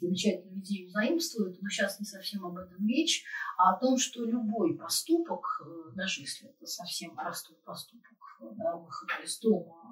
замечательную 0.00 0.60
идею 0.60 0.90
заимствует, 0.90 1.60
но 1.60 1.68
сейчас 1.68 1.98
не 2.00 2.06
совсем 2.06 2.44
об 2.44 2.56
этом 2.56 2.86
речь, 2.86 3.24
а 3.56 3.74
о 3.74 3.78
том, 3.78 3.96
что 3.96 4.24
любой 4.24 4.76
поступок, 4.76 5.62
э, 5.64 5.94
даже 5.94 6.20
если 6.20 6.48
это 6.48 6.66
совсем 6.66 7.14
простой 7.14 7.56
поступок, 7.64 8.16
да, 8.40 8.76
выход 8.76 9.08
из 9.24 9.38
дома, 9.40 9.86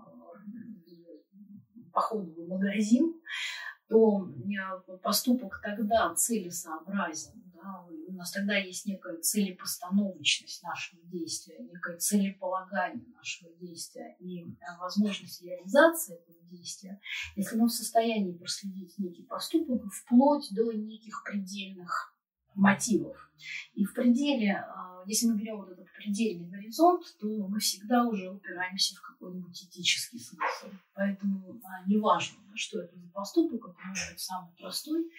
походу 1.93 2.35
в 2.35 2.49
магазин, 2.49 3.21
то 3.89 4.29
э, 4.29 4.97
поступок 4.99 5.61
тогда 5.63 6.15
целесообразен. 6.15 7.44
Да? 7.65 7.87
У 8.09 8.13
нас 8.13 8.31
тогда 8.31 8.57
есть 8.57 8.87
некая 8.87 9.17
целепостановочность 9.19 10.63
нашего 10.63 11.03
действия, 11.05 11.59
некое 11.59 11.97
целеполагание 11.97 13.07
нашего 13.15 13.51
действия 13.57 14.17
и 14.21 14.43
э, 14.43 14.47
возможность 14.79 15.43
реализации 15.43 16.17
этого 16.17 16.39
действия, 16.51 17.01
если 17.37 17.57
мы 17.57 17.67
в 17.67 17.73
состоянии 17.73 18.37
проследить 18.37 18.99
некий 18.99 19.23
поступок 19.23 19.83
вплоть 19.93 20.49
до 20.53 20.73
неких 20.73 21.23
предельных 21.25 22.15
мотивов. 22.55 23.31
И 23.75 23.85
в 23.85 23.95
пределе, 23.95 24.65
если 25.07 25.27
мы 25.27 25.37
берем 25.37 25.57
вот 25.57 25.71
этот 25.71 25.87
предельный 25.97 26.49
горизонт, 26.49 27.03
то 27.19 27.27
мы 27.49 27.59
всегда 27.59 28.07
уже 28.07 28.31
упираемся 28.31 28.95
в 28.97 29.01
какой-нибудь 29.01 29.65
этический 29.65 30.21
смысл. 30.21 30.69
Поэтому 30.95 31.61
неважно, 31.87 32.39
что 32.55 32.81
это 32.81 32.97
за 32.97 33.09
поступок, 33.09 33.71
это 33.71 33.79
может 33.87 34.13
быть 34.13 34.21
самый 34.21 34.55
простой, 34.57 35.11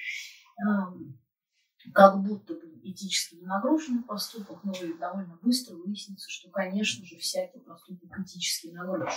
как 1.94 2.22
будто 2.22 2.54
бы 2.54 2.80
этически 2.84 3.36
нагруженный 3.42 4.04
поступок, 4.04 4.64
но 4.64 4.74
и 4.74 4.98
довольно 4.98 5.38
быстро 5.42 5.76
выяснится, 5.76 6.30
что, 6.30 6.50
конечно 6.50 7.06
же, 7.06 7.18
всякий 7.18 7.60
поступок 7.60 8.20
этически 8.20 8.68
нагружен. 8.68 9.10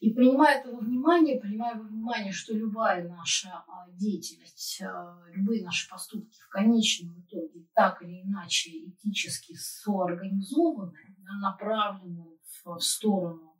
И 0.00 0.12
принимая 0.14 0.60
это 0.60 0.70
во 0.70 0.80
внимание, 0.80 1.38
принимая 1.38 1.74
во 1.74 1.82
внимание, 1.82 2.32
что 2.32 2.54
любая 2.54 3.06
наша 3.06 3.50
а, 3.50 3.90
деятельность, 3.90 4.80
а, 4.82 5.20
любые 5.34 5.62
наши 5.62 5.88
поступки 5.88 6.38
в 6.40 6.48
конечном 6.48 7.20
итоге 7.20 7.66
так 7.74 8.02
или 8.02 8.22
иначе 8.22 8.70
этически 8.70 9.54
соорганизованы, 9.54 10.94
направлены 11.42 12.38
в 12.64 12.78
сторону 12.78 13.54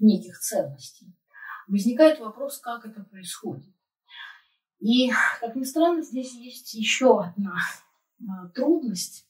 неких 0.00 0.38
ценностей, 0.40 1.14
возникает 1.68 2.18
вопрос, 2.18 2.58
как 2.58 2.84
это 2.84 3.04
происходит. 3.04 3.72
И, 4.80 5.10
как 5.40 5.56
ни 5.56 5.64
странно, 5.64 6.02
здесь 6.02 6.34
есть 6.34 6.74
еще 6.74 7.22
одна 7.22 7.56
а, 8.20 8.48
трудность, 8.48 9.26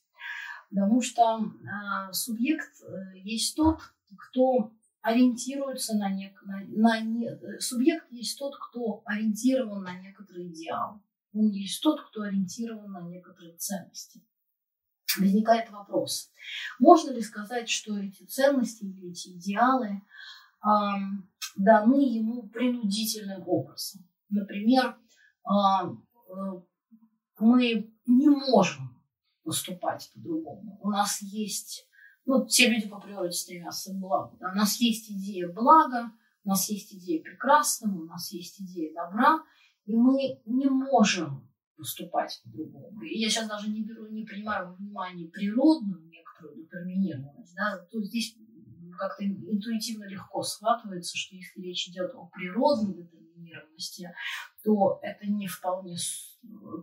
потому 0.71 1.01
что 1.01 1.23
а, 1.23 2.13
субъект 2.13 2.71
э, 2.83 3.19
есть 3.19 3.57
тот, 3.57 3.81
кто 4.17 4.73
ориентируется 5.01 5.97
на, 5.97 6.11
нек... 6.11 6.43
на, 6.43 6.61
на 6.67 7.01
не... 7.01 7.31
субъект 7.61 8.11
есть 8.11 8.39
тот, 8.39 8.55
кто 8.57 9.03
ориентирован 9.07 9.83
на 9.83 9.99
некоторые 9.99 10.49
идеалы. 10.49 11.01
Он 11.33 11.49
есть 11.49 11.83
тот, 11.83 12.07
кто 12.09 12.23
ориентирован 12.23 12.91
на 12.91 13.03
некоторые 13.03 13.57
ценности. 13.57 14.23
Возникает 15.19 15.71
вопрос, 15.71 16.31
можно 16.79 17.11
ли 17.13 17.23
сказать, 17.23 17.71
что 17.71 17.97
эти 17.99 18.25
ценности 18.25 18.85
или 18.85 19.11
эти 19.11 19.31
идеалы 19.31 20.03
эм, 20.63 21.31
даны 21.57 22.03
ему 22.03 22.49
принудительным 22.49 23.43
образом? 23.49 24.07
Например, 24.29 24.99
мы 27.39 27.93
не 28.07 28.29
можем 28.29 29.03
поступать 29.45 30.11
по-другому. 30.15 30.79
У 30.83 30.91
нас 30.91 31.23
есть, 31.23 31.89
ну, 32.27 32.45
все 32.47 32.69
люди 32.69 32.89
по 32.89 33.01
природе 33.01 33.33
стремятся 33.33 33.93
к 33.93 33.97
благу. 33.97 34.37
Да? 34.39 34.53
У 34.53 34.57
нас 34.57 34.79
есть 34.81 35.11
идея 35.11 35.51
блага, 35.51 36.13
у 36.45 36.49
нас 36.49 36.69
есть 36.69 36.93
идея 36.95 37.23
прекрасного, 37.23 38.03
у 38.03 38.05
нас 38.05 38.31
есть 38.33 38.61
идея 38.61 38.93
добра, 38.95 39.43
и 39.87 39.97
мы 39.97 40.41
не 40.45 40.69
можем 40.69 41.49
поступать 41.77 42.41
по-другому. 42.45 43.03
И 43.03 43.19
я 43.19 43.31
сейчас 43.31 43.49
даже 43.49 43.71
не 43.71 43.83
беру, 43.83 44.09
не 44.09 44.25
принимаю 44.25 44.69
во 44.69 44.75
внимание 44.75 45.29
природную 45.31 46.07
некоторую 46.09 46.57
детерминированность. 46.57 47.55
Да? 47.55 47.87
Тут 47.91 48.05
здесь 48.05 48.37
как-то 48.99 49.25
интуитивно 49.25 50.05
легко 50.09 50.43
схватывается, 50.43 51.17
что 51.17 51.37
если 51.37 51.61
речь 51.61 51.89
идет 51.89 52.11
о 52.15 52.27
природной 52.27 52.95
детерминированности, 53.39 54.11
то 54.65 54.99
это 55.03 55.27
не 55.27 55.47
вполне 55.47 55.97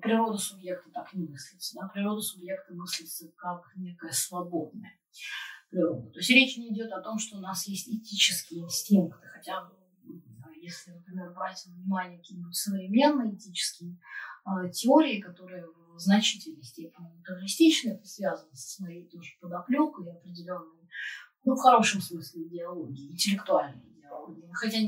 природа 0.02 0.38
субъекта 0.38 0.90
так 0.92 1.14
не 1.14 1.28
мыслится. 1.28 1.76
Да? 1.80 1.88
Природа 1.88 2.22
субъекта 2.22 2.74
мыслится 2.74 3.32
как 3.38 3.72
некая 3.76 4.12
свободная 4.12 5.00
природа. 5.70 6.10
То 6.12 6.20
есть 6.20 6.30
речь 6.30 6.58
не 6.58 6.74
идет 6.74 6.92
о 6.92 7.02
том, 7.02 7.18
что 7.20 7.38
у 7.38 7.42
нас 7.42 7.68
есть 7.68 7.88
этические 7.88 8.64
инстинкты, 8.64 9.28
хотя 9.28 9.70
если, 10.62 10.92
например, 10.92 11.32
брать 11.34 11.64
внимание 11.68 12.18
какие-нибудь 12.18 12.56
современные 12.56 13.36
этические 13.36 14.00
э, 14.46 14.70
теории, 14.72 15.22
которые 15.22 15.64
в 15.68 16.00
значительной 16.00 16.64
степени 16.64 17.08
натуралистичны, 17.18 17.92
это 17.92 18.06
связано 18.08 18.50
с 18.54 18.80
моей 18.80 19.08
тоже 19.08 19.34
подоплекой 19.40 20.08
и 20.08 20.10
определенной, 20.10 20.90
ну, 21.44 21.54
в 21.54 21.62
хорошем 21.62 22.02
смысле 22.02 22.48
идеологии, 22.48 23.12
интеллектуальной 23.12 23.88
идеологии. 23.92 24.50
Хотя 24.54 24.80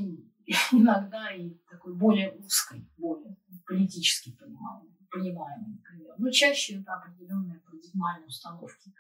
иногда 0.72 1.32
и 1.32 1.56
такой 1.70 1.94
более 1.94 2.32
узкой, 2.32 2.88
более 2.98 3.36
политически 3.66 4.32
понимаемой, 4.32 4.96
понимаемой, 5.12 5.76
например. 5.76 6.16
Но 6.18 6.30
чаще 6.32 6.80
это 6.80 6.94
определенные 6.94 7.60
парадигмальные 7.60 8.28
установки, 8.28 8.94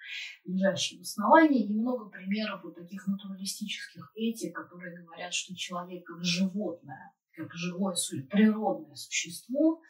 лежащие 0.45 1.00
в 1.00 1.04
основании, 1.04 1.65
и 1.65 1.74
много 1.74 2.10
примеров 2.10 2.63
вот 2.63 2.76
таких 2.76 3.08
натуралистических 3.08 4.12
этик, 4.15 4.56
которые 4.56 4.98
говорят, 4.98 5.34
что 5.34 5.56
человек 5.56 6.06
как 6.06 6.24
животное, 6.24 7.13
как 7.32 7.54
живое 7.54 7.95
природное 8.30 8.95
существо, 8.95 9.82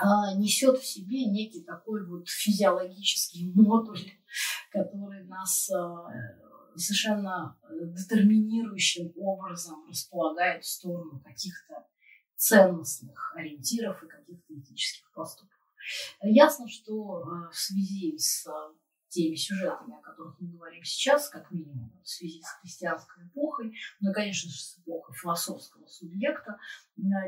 а, 0.00 0.34
несет 0.34 0.78
в 0.78 0.86
себе 0.86 1.26
некий 1.26 1.62
такой 1.62 2.06
вот 2.06 2.28
физиологический 2.28 3.52
модуль, 3.52 4.12
который 4.70 5.24
нас 5.24 5.70
а, 5.70 6.06
совершенно 6.78 7.58
э, 7.62 7.66
детерминирующим 7.86 9.12
образом 9.16 9.86
располагает 9.88 10.64
в 10.64 10.68
сторону 10.68 11.20
каких-то 11.24 11.86
ценностных 12.36 13.34
ориентиров 13.36 14.02
и 14.02 14.06
каких-то 14.06 14.54
этических 14.54 15.10
поступков. 15.12 15.58
Ясно, 16.22 16.68
что 16.68 17.22
э, 17.22 17.50
в 17.50 17.56
связи 17.56 18.16
с 18.18 18.46
э, 18.46 18.50
теми 19.08 19.34
сюжетами, 19.34 19.96
о 19.96 20.02
которых 20.02 20.38
мы 20.40 20.48
говорим 20.48 20.84
сейчас, 20.84 21.28
как 21.28 21.50
минимум 21.50 21.92
в 22.02 22.08
связи 22.08 22.40
с 22.42 22.60
христианской 22.60 23.26
эпохой, 23.26 23.74
ну 24.00 24.10
и, 24.10 24.14
конечно 24.14 24.50
же, 24.50 24.58
с 24.58 24.78
эпохой 24.78 25.14
философского 25.14 25.86
субъекта, 25.86 26.58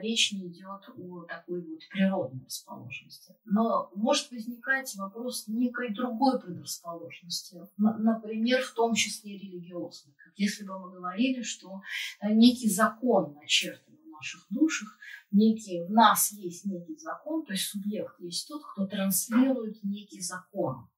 речь 0.02 0.32
не 0.32 0.48
идет 0.48 0.82
о 0.96 1.24
такой 1.26 1.60
вот 1.60 1.80
природной 1.90 2.44
расположенности. 2.44 3.34
Но 3.44 3.90
может 3.94 4.30
возникать 4.30 4.94
вопрос 4.96 5.46
некой 5.48 5.94
другой 5.94 6.40
предрасположенности, 6.40 7.60
например, 7.76 8.62
в 8.62 8.72
том 8.74 8.94
числе 8.94 9.38
религиозной. 9.38 10.14
Как 10.14 10.32
если 10.36 10.64
бы 10.64 10.78
мы 10.78 10.92
говорили, 10.92 11.42
что 11.42 11.80
э, 12.20 12.32
некий 12.32 12.68
закон 12.68 13.34
начертан 13.34 13.94
в 13.94 14.10
наших 14.10 14.46
душах, 14.50 14.96
некий, 15.30 15.82
в 15.84 15.90
нас 15.90 16.32
есть 16.32 16.64
некий 16.64 16.96
закон, 16.96 17.44
то 17.44 17.52
есть 17.52 17.66
субъект 17.66 18.18
есть 18.20 18.48
тот, 18.48 18.62
кто 18.64 18.86
транслирует 18.86 19.82
некий 19.84 20.20
закон 20.20 20.88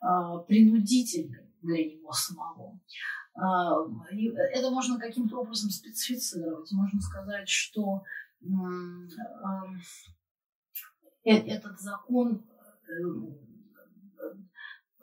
а, 0.00 0.38
принудительным 0.38 1.46
для 1.62 1.84
него 1.84 2.12
самого. 2.12 2.80
А, 3.34 3.74
это 4.52 4.70
можно 4.70 4.98
каким-то 4.98 5.40
образом 5.40 5.70
специфицировать. 5.70 6.70
Можно 6.72 7.00
сказать, 7.00 7.48
что 7.48 8.02
э, 8.42 8.46
этот 11.24 11.78
закон 11.78 12.44
э, 12.88 13.02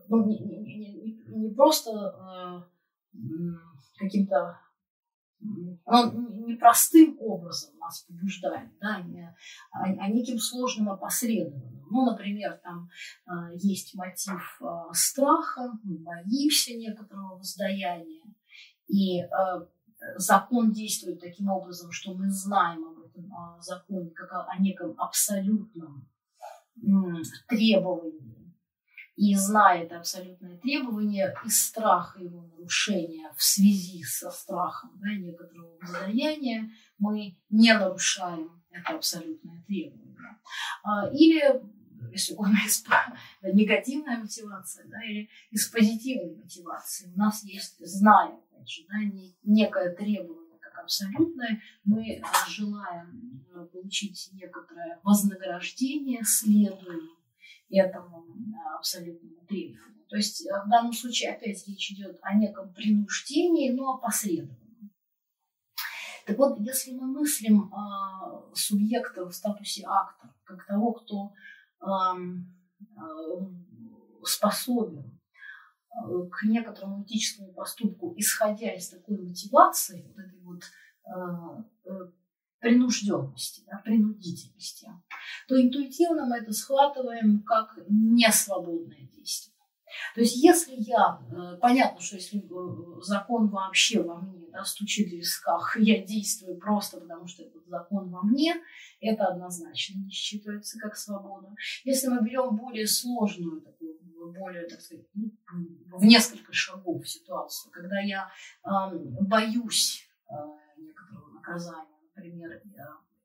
ну, 0.09 0.25
не, 0.25 1.53
просто 1.55 2.67
каким-то 3.97 4.59
он 5.85 6.45
непростым 6.45 7.17
образом 7.19 7.77
нас 7.79 8.01
побуждает, 8.01 8.69
да, 8.81 9.01
не, 9.01 9.35
а, 9.71 9.83
а 9.83 10.09
неким 10.09 10.39
сложным 10.39 10.89
опосредованным. 10.89 11.85
Ну, 11.89 12.05
например, 12.05 12.59
там 12.63 12.89
э, 13.27 13.55
есть 13.55 13.95
мотив 13.95 14.61
э, 14.61 14.65
страха, 14.93 15.71
мы 15.83 15.99
боимся 15.99 16.73
некоторого 16.73 17.37
воздаяния, 17.37 18.23
и 18.87 19.21
э, 19.21 19.27
закон 20.17 20.71
действует 20.71 21.21
таким 21.21 21.49
образом, 21.49 21.91
что 21.91 22.13
мы 22.13 22.29
знаем 22.29 22.83
об 22.83 22.99
этом 22.99 23.25
э, 23.25 23.61
законе 23.61 24.09
как 24.09 24.31
о, 24.33 24.45
о 24.45 24.57
неком 24.59 24.99
абсолютном 24.99 26.09
э, 26.75 26.87
требовании 27.47 28.36
и 29.17 29.35
зная 29.35 29.83
это 29.83 29.97
абсолютное 29.97 30.57
требование, 30.57 31.35
из 31.43 31.59
страха 31.65 32.21
его 32.21 32.43
нарушения 32.43 33.33
в 33.35 33.41
связи 33.41 34.03
со 34.03 34.29
страхом 34.29 34.91
да, 35.01 35.11
некоторого 35.11 35.75
воздаяния, 35.81 36.69
мы 36.99 37.35
не 37.49 37.73
нарушаем 37.73 38.61
это 38.69 38.93
абсолютное 38.93 39.63
требование. 39.67 40.15
А, 40.83 41.09
или, 41.09 41.41
если 42.11 42.33
угодно, 42.33 42.57
из, 42.65 42.85
негативная 43.41 44.19
мотивация, 44.19 44.87
да, 44.87 45.03
или 45.03 45.29
из 45.49 45.67
позитивной 45.67 46.35
мотивации. 46.35 47.11
У 47.15 47.17
нас 47.17 47.43
есть, 47.43 47.75
зная, 47.79 48.39
опять 48.51 48.69
же, 48.69 48.83
да, 48.87 48.97
некое 49.43 49.95
требование 49.95 50.59
как 50.59 50.83
абсолютное, 50.83 51.59
мы 51.83 52.21
желаем 52.49 53.43
э, 53.51 53.65
получить 53.65 54.29
некоторое 54.33 54.99
вознаграждение, 55.03 56.21
следуем 56.23 57.16
этому 57.69 58.25
абсолютному 58.77 59.45
требованию. 59.47 59.97
То 60.09 60.15
есть 60.15 60.45
э, 60.45 60.63
в 60.65 60.69
данном 60.69 60.93
случае 60.93 61.31
опять 61.31 61.67
речь 61.67 61.91
идет 61.91 62.17
о 62.21 62.33
неком 62.35 62.73
принуждении, 62.73 63.71
но 63.71 63.95
опосредованном. 63.95 64.57
Так 66.25 66.37
вот, 66.37 66.59
если 66.59 66.91
мы 66.91 67.07
мыслим 67.07 67.71
э, 67.71 68.53
субъекта 68.53 69.25
в 69.25 69.31
статусе 69.31 69.83
актора, 69.85 70.33
как 70.43 70.65
того, 70.65 70.93
кто 70.93 71.33
э, 71.81 71.87
э, 72.79 73.05
способен 74.23 75.19
э, 75.91 76.29
к 76.29 76.43
некоторому 76.43 77.03
этическому 77.03 77.53
поступку, 77.53 78.13
исходя 78.17 78.73
из 78.73 78.89
такой 78.89 79.17
мотивации, 79.17 80.05
вот 80.07 80.17
этой 80.17 80.41
вот 80.41 80.63
э, 81.05 82.11
принужденности, 82.59 83.63
да, 83.67 83.81
принудительности, 83.83 84.89
то 85.47 85.61
интуитивно 85.61 86.25
мы 86.25 86.37
это 86.37 86.51
схватываем 86.51 87.43
как 87.43 87.77
несвободное 87.87 89.07
действие. 89.15 89.55
То 90.15 90.21
есть 90.21 90.35
если 90.43 90.75
я, 90.75 91.19
э, 91.31 91.57
понятно, 91.61 92.01
что 92.01 92.17
если 92.17 92.39
э, 92.39 93.01
закон 93.01 93.47
вообще 93.47 94.01
во 94.01 94.19
мне, 94.19 94.47
да, 94.51 94.63
стучит 94.63 95.09
в 95.09 95.11
висках, 95.11 95.77
я 95.79 96.03
действую 96.03 96.57
просто 96.57 96.99
потому, 96.99 97.27
что 97.27 97.43
этот 97.43 97.65
закон 97.67 98.09
во 98.09 98.21
мне, 98.21 98.55
это 98.99 99.27
однозначно 99.27 99.99
не 99.99 100.09
считывается 100.11 100.77
как 100.79 100.95
свобода. 100.95 101.53
Если 101.83 102.07
мы 102.07 102.21
берем 102.21 102.57
более 102.57 102.87
сложную, 102.87 103.61
такую, 103.61 103.97
более, 104.33 104.67
так 104.67 104.81
сказать, 104.81 105.05
ну, 105.13 105.31
в 105.93 106.03
несколько 106.03 106.53
шагов 106.53 107.07
ситуацию, 107.07 107.71
когда 107.71 107.99
я 107.99 108.29
э, 108.63 108.69
боюсь 109.21 110.07
э, 110.29 110.33
некоторого 110.77 111.31
наказания, 111.33 111.96
например, 112.17 112.51
э, 112.51 112.61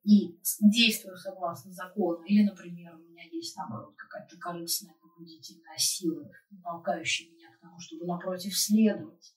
и 0.04 0.36
действую 0.60 1.16
согласно 1.16 1.72
закону, 1.72 2.22
или, 2.24 2.44
например, 2.44 2.94
у 2.94 2.98
меня 2.98 3.22
есть, 3.30 3.56
наоборот, 3.56 3.94
какая-то 3.96 4.36
корыстная 4.36 4.94
побудительная 5.00 5.78
сила, 5.78 6.28
толкающая 6.62 7.30
меня 7.30 7.52
к 7.56 7.60
тому, 7.60 7.78
чтобы 7.78 8.06
напротив 8.06 8.56
следовать 8.56 9.34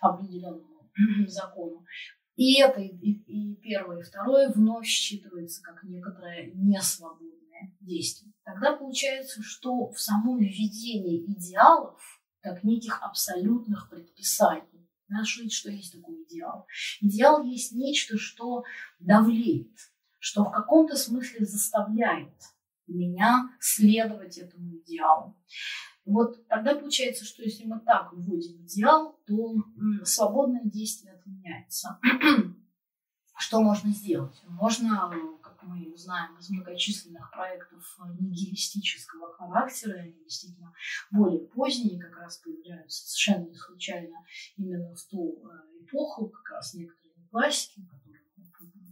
определенному 0.00 0.90
закону. 1.28 1.84
И 2.34 2.60
это, 2.60 2.80
и, 2.80 2.90
и 2.90 3.56
первое, 3.56 4.00
и 4.00 4.02
второе 4.02 4.50
вновь 4.50 4.86
считывается 4.86 5.60
как 5.62 5.82
некоторое 5.84 6.52
несвободное 6.54 7.74
действие. 7.80 8.32
Тогда 8.44 8.76
получается, 8.76 9.42
что 9.42 9.90
в 9.90 10.00
самом 10.00 10.38
введении 10.38 11.24
идеалов, 11.32 12.00
как 12.40 12.62
неких 12.62 13.02
абсолютных 13.02 13.88
предписаний, 13.90 14.77
нашли, 15.08 15.50
что 15.50 15.70
есть 15.70 15.92
такой 15.92 16.22
идеал. 16.24 16.66
Идеал 17.00 17.42
есть 17.44 17.72
нечто, 17.72 18.18
что 18.18 18.64
давлеет, 19.00 19.76
что 20.18 20.44
в 20.44 20.50
каком-то 20.50 20.96
смысле 20.96 21.44
заставляет 21.44 22.34
меня 22.86 23.50
следовать 23.60 24.38
этому 24.38 24.76
идеалу. 24.78 25.36
Вот 26.04 26.46
тогда 26.48 26.74
получается, 26.74 27.24
что 27.24 27.42
если 27.42 27.66
мы 27.66 27.80
так 27.80 28.12
вводим 28.12 28.64
идеал, 28.64 29.20
то 29.26 29.56
свободное 30.04 30.64
действие 30.64 31.14
отменяется. 31.14 32.00
Что 33.38 33.60
можно 33.62 33.90
сделать? 33.90 34.40
Можно, 34.46 35.37
мы 35.68 35.96
знаем 35.96 36.36
из 36.38 36.50
многочисленных 36.50 37.30
проектов 37.30 37.98
нигилистического 38.18 39.32
характера, 39.34 40.00
они 40.00 40.12
действительно 40.24 40.72
более 41.10 41.46
поздние, 41.46 42.00
как 42.00 42.16
раз 42.18 42.38
появляются 42.38 43.08
совершенно 43.08 43.48
не 43.48 43.54
случайно 43.54 44.16
именно 44.56 44.94
в 44.94 45.04
ту 45.06 45.42
э, 45.44 45.84
эпоху, 45.84 46.28
как 46.28 46.56
раз 46.56 46.74
некоторые 46.74 47.28
классики, 47.30 47.82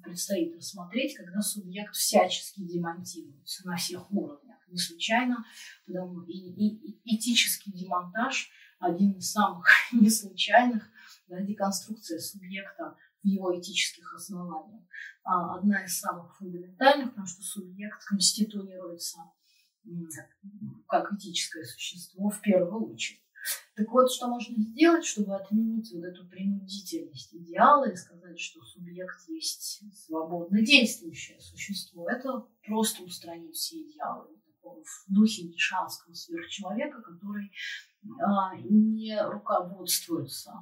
предстоит 0.07 0.57
рассмотреть, 0.57 1.17
когда 1.17 1.41
субъект 1.41 1.95
всячески 1.95 2.61
демонтируется 2.61 3.67
на 3.67 3.77
всех 3.77 4.11
уровнях. 4.13 4.57
Не 4.69 4.79
случайно, 4.79 5.45
потому 5.87 6.23
и, 6.23 6.33
и, 6.33 6.93
и 7.05 7.17
этический 7.17 7.73
демонтаж 7.73 8.51
один 8.79 9.13
из 9.13 9.31
самых 9.31 9.69
неслучайных, 9.93 10.89
да, 11.29 11.41
деконструкция 11.41 12.19
субъекта 12.19 12.97
его 13.31 13.59
этических 13.59 14.15
основаниях. 14.15 14.83
А, 15.25 15.57
одна 15.57 15.85
из 15.85 15.99
самых 15.99 16.37
фундаментальных, 16.37 17.11
потому 17.11 17.27
что 17.27 17.43
субъект 17.43 18.05
конституируется 18.07 19.19
как 20.89 21.13
этическое 21.13 21.65
существо 21.65 22.29
в 22.29 22.41
первую 22.41 22.93
очередь. 22.93 23.23
Так 23.77 23.89
вот, 23.93 24.11
что 24.11 24.27
можно 24.27 24.61
сделать, 24.61 25.05
чтобы 25.05 25.37
отменить 25.37 25.93
вот 25.93 26.05
эту 26.05 26.27
принудительность 26.27 27.35
идеала 27.35 27.89
и 27.89 27.95
сказать, 27.95 28.41
что 28.41 28.61
субъект 28.63 29.29
есть 29.29 29.83
свободно 29.95 30.63
действующее 30.63 31.41
существо, 31.41 32.09
это 32.11 32.47
просто 32.65 33.05
устранить 33.05 33.55
все 33.55 33.83
идеалы 33.83 34.37
в 34.85 35.05
духе 35.13 35.45
нишанского 35.45 36.15
сверхчеловека, 36.15 37.03
который 37.03 37.51
а, 38.21 38.57
не 38.57 39.21
руководствуется 39.21 40.53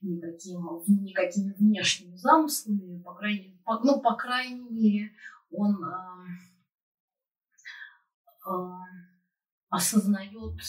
никаким, 0.00 0.82
никакими 0.86 1.52
внешними 1.52 2.16
замыслами, 2.16 3.02
по 3.02 3.14
крайней, 3.14 3.60
по, 3.64 3.78
ну, 3.80 4.00
по 4.00 4.14
крайней 4.14 4.68
мере, 4.70 5.12
он 5.50 5.82
а, 5.84 6.24
а, 8.46 8.78
осознает 9.68 10.60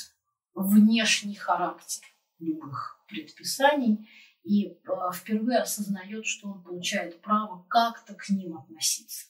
внешний 0.53 1.35
характер 1.35 2.07
любых 2.39 2.99
предписаний 3.07 4.07
и 4.43 4.67
э, 4.67 4.77
впервые 5.13 5.59
осознает, 5.59 6.25
что 6.25 6.49
он 6.49 6.63
получает 6.63 7.21
право 7.21 7.65
как-то 7.69 8.13
к 8.13 8.29
ним 8.29 8.57
относиться. 8.57 9.27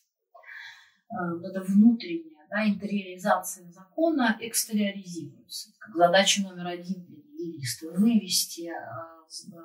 Э, 1.09 1.35
вот 1.35 1.45
эта 1.45 1.61
внутренняя 1.61 2.32
да, 2.53 2.67
интериоризация 2.67 3.67
закона 3.71 4.37
экстериоризируется. 4.39 5.71
Как 5.79 5.95
задача 5.95 6.43
номер 6.43 6.67
один 6.67 7.03
для 7.03 7.17
нигилиста– 7.17 7.87
вывести 7.97 8.69
э, 8.69 9.55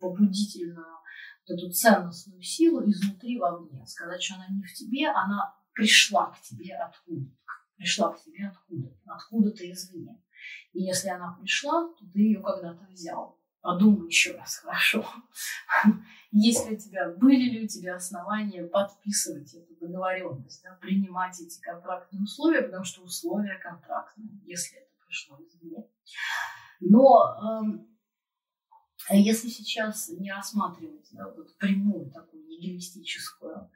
побудительную 0.00 0.98
вот 1.46 1.56
эту 1.56 1.70
ценностную 1.70 2.42
силу 2.42 2.82
изнутри 2.90 3.38
вовне. 3.38 3.86
Сказать, 3.86 4.20
что 4.20 4.34
она 4.34 4.48
не 4.50 4.62
в 4.64 4.74
тебе, 4.74 5.08
она 5.08 5.54
пришла 5.72 6.32
к 6.32 6.42
тебе 6.42 6.74
откуда 6.74 7.30
Пришла 7.76 8.12
к 8.12 8.22
тебе 8.22 8.48
откуда 8.48 8.92
Откуда-то 9.06 9.70
извне. 9.70 10.20
И 10.72 10.82
если 10.82 11.10
она 11.10 11.36
пришла, 11.40 11.88
то 11.94 12.04
ты 12.12 12.18
ее 12.18 12.42
когда-то 12.42 12.84
взял. 12.90 13.40
Подумай 13.62 14.08
еще 14.08 14.36
раз 14.36 14.56
хорошо. 14.56 15.06
Есть 16.32 16.68
ли 16.68 16.74
у 16.74 16.78
тебя, 16.78 17.10
были 17.10 17.48
ли 17.48 17.64
у 17.64 17.68
тебя 17.68 17.94
основания 17.94 18.64
подписывать 18.64 19.54
эту 19.54 19.76
договоренность, 19.76 20.62
да, 20.64 20.74
принимать 20.80 21.40
эти 21.40 21.60
контрактные 21.60 22.22
условия, 22.22 22.62
потому 22.62 22.84
что 22.84 23.02
условия 23.02 23.58
контрактные, 23.58 24.40
если 24.44 24.78
это 24.78 24.90
пришло 25.06 25.38
извне. 25.40 25.86
Но 26.80 27.84
э, 29.10 29.16
если 29.16 29.48
сейчас 29.48 30.08
не 30.08 30.32
рассматривать 30.32 31.08
да, 31.12 31.28
вот 31.28 31.56
прямую 31.58 32.10
такую 32.10 32.44
нигилистическую 32.46 33.70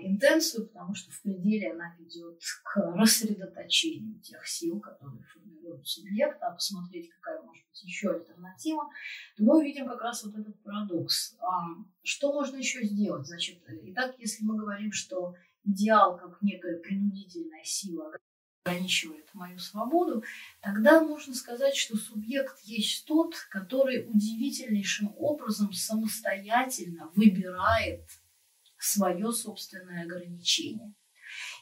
интенцию, 0.00 0.68
потому 0.68 0.94
что 0.94 1.10
в 1.12 1.22
пределе 1.22 1.72
она 1.72 1.94
ведет 1.98 2.40
к 2.64 2.76
рассредоточению 2.96 4.18
тех 4.20 4.46
сил, 4.46 4.80
которые 4.80 5.22
формируют 5.24 5.86
субъекта, 5.86 6.46
а 6.46 6.52
посмотреть, 6.52 7.10
какая 7.10 7.42
может 7.42 7.66
быть 7.68 7.82
еще 7.82 8.10
альтернатива, 8.10 8.88
то 9.36 9.44
мы 9.44 9.58
увидим 9.58 9.86
как 9.86 10.00
раз 10.00 10.24
вот 10.24 10.34
этот 10.34 10.60
парадокс. 10.62 11.36
А, 11.40 11.66
что 12.02 12.32
можно 12.32 12.56
еще 12.56 12.84
сделать? 12.84 13.26
Значит, 13.26 13.62
итак, 13.68 14.14
если 14.18 14.44
мы 14.44 14.56
говорим, 14.56 14.92
что 14.92 15.34
идеал 15.64 16.16
как 16.16 16.40
некая 16.40 16.78
принудительная 16.78 17.64
сила 17.64 18.12
ограничивает 18.64 19.28
мою 19.34 19.58
свободу, 19.58 20.22
тогда 20.60 21.02
можно 21.02 21.34
сказать, 21.34 21.74
что 21.74 21.96
субъект 21.96 22.60
есть 22.62 23.06
тот, 23.06 23.34
который 23.50 24.06
удивительнейшим 24.08 25.14
образом 25.18 25.72
самостоятельно 25.72 27.10
выбирает 27.14 28.06
свое 28.80 29.30
собственное 29.32 30.04
ограничение. 30.04 30.94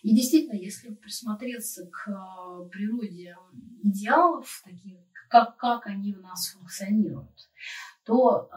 И 0.03 0.15
действительно, 0.15 0.57
если 0.57 0.95
присмотреться 0.95 1.87
к 1.87 2.09
э, 2.09 2.69
природе 2.71 3.37
идеалов, 3.83 4.63
таких, 4.65 4.99
как, 5.29 5.57
как 5.57 5.87
они 5.87 6.15
у 6.15 6.21
нас 6.21 6.49
функционируют, 6.49 7.51
то 8.05 8.49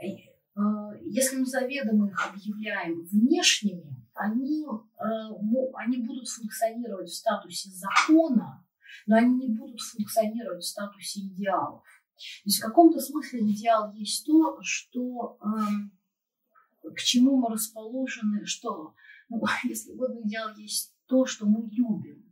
э, 0.00 0.06
э, 0.06 0.60
если 1.02 1.38
мы 1.38 1.46
заведомо 1.46 2.08
их 2.08 2.26
объявляем 2.26 3.02
внешними, 3.06 3.94
они, 4.14 4.64
э, 4.64 5.04
они 5.74 5.98
будут 5.98 6.28
функционировать 6.28 7.10
в 7.10 7.16
статусе 7.16 7.70
закона, 7.70 8.64
но 9.06 9.16
они 9.16 9.48
не 9.48 9.54
будут 9.54 9.80
функционировать 9.80 10.62
в 10.62 10.68
статусе 10.68 11.20
идеалов. 11.20 11.82
То 12.16 12.46
есть 12.46 12.58
в 12.58 12.66
каком-то 12.66 13.00
смысле 13.00 13.40
идеал 13.40 13.92
есть 13.92 14.26
то, 14.26 14.58
что 14.62 15.38
э, 15.40 15.46
к 16.94 17.00
чему 17.00 17.36
мы 17.36 17.50
расположены, 17.50 18.44
что, 18.46 18.94
ну, 19.28 19.42
если 19.64 19.92
угодно, 19.92 20.20
идеал 20.22 20.54
есть 20.56 20.94
то, 21.06 21.26
что 21.26 21.46
мы 21.46 21.68
любим 21.70 22.28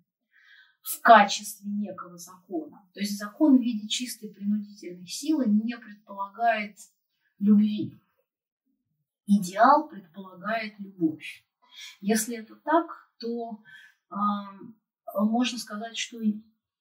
в 0.82 1.00
качестве 1.00 1.68
некого 1.68 2.16
закона. 2.16 2.88
То 2.94 3.00
есть 3.00 3.18
закон 3.18 3.58
в 3.58 3.60
виде 3.60 3.88
чистой 3.88 4.28
принудительной 4.28 5.06
силы 5.06 5.46
не 5.46 5.76
предполагает 5.76 6.76
любви. 7.40 8.00
Идеал 9.26 9.88
предполагает 9.88 10.78
любовь. 10.78 11.44
Если 12.00 12.36
это 12.36 12.54
так, 12.54 12.86
то 13.18 13.60
э, 14.10 14.14
можно 15.14 15.58
сказать, 15.58 15.96
что 15.96 16.20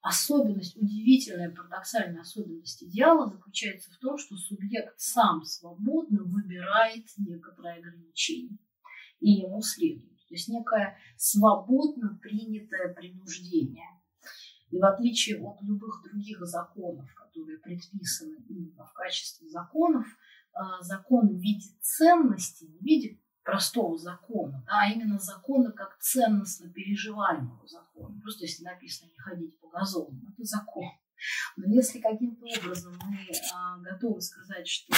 особенность, 0.06 0.78
удивительная 0.78 1.50
парадоксальная 1.50 2.22
особенность 2.22 2.84
идеала 2.84 3.28
заключается 3.28 3.92
в 3.92 3.98
том, 3.98 4.20
что 4.20 4.36
субъект 4.36 4.94
сам 5.00 5.44
свободно 5.44 6.24
выбирает 6.24 7.08
некоторые 7.18 7.80
ограничения 7.80 8.60
и 9.20 9.32
ему 9.32 9.64
следует. 9.64 10.16
То 10.28 10.36
есть 10.36 10.48
некое 10.48 10.96
свободно 11.18 12.20
принятое 12.22 12.94
принуждение. 12.94 13.88
И 14.70 14.78
в 14.78 14.86
отличие 14.86 15.42
от 15.42 15.60
любых 15.64 16.04
других 16.04 16.40
законов, 16.46 17.12
которые 17.16 17.58
предписаны 17.58 18.38
именно 18.48 18.86
в 18.86 18.94
качестве 18.94 19.50
законов, 19.50 20.06
а, 20.54 20.84
закон 20.84 21.30
в 21.30 21.40
виде 21.40 21.70
ценности, 21.82 22.66
в 22.66 22.84
виде 22.84 23.20
простого 23.46 23.96
закона, 23.98 24.64
да, 24.66 24.82
а 24.82 24.92
именно 24.92 25.20
закона 25.20 25.72
как 25.72 26.00
ценностно 26.00 26.68
переживаемого 26.70 27.66
закона. 27.68 28.20
Просто 28.22 28.46
если 28.46 28.64
написано 28.64 29.12
не 29.12 29.20
ходить 29.20 29.60
по 29.60 29.70
газону, 29.70 30.20
это 30.34 30.44
закон. 30.44 30.86
Но 31.56 31.72
если 31.74 32.00
каким-то 32.00 32.44
образом 32.44 32.98
мы 33.06 33.20
а, 33.54 33.78
готовы 33.78 34.20
сказать, 34.20 34.68
что 34.68 34.94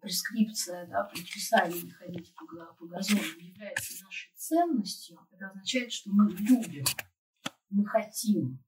прескрипция, 0.00 0.86
да, 0.86 1.04
предписание 1.04 1.82
не 1.82 1.90
ходить 1.90 2.34
по, 2.34 2.46
по 2.46 2.86
газону 2.86 3.20
является 3.38 4.04
нашей 4.04 4.32
ценностью, 4.34 5.18
это 5.30 5.48
означает, 5.48 5.92
что 5.92 6.10
мы 6.10 6.30
любим, 6.32 6.86
мы 7.68 7.86
хотим, 7.86 8.64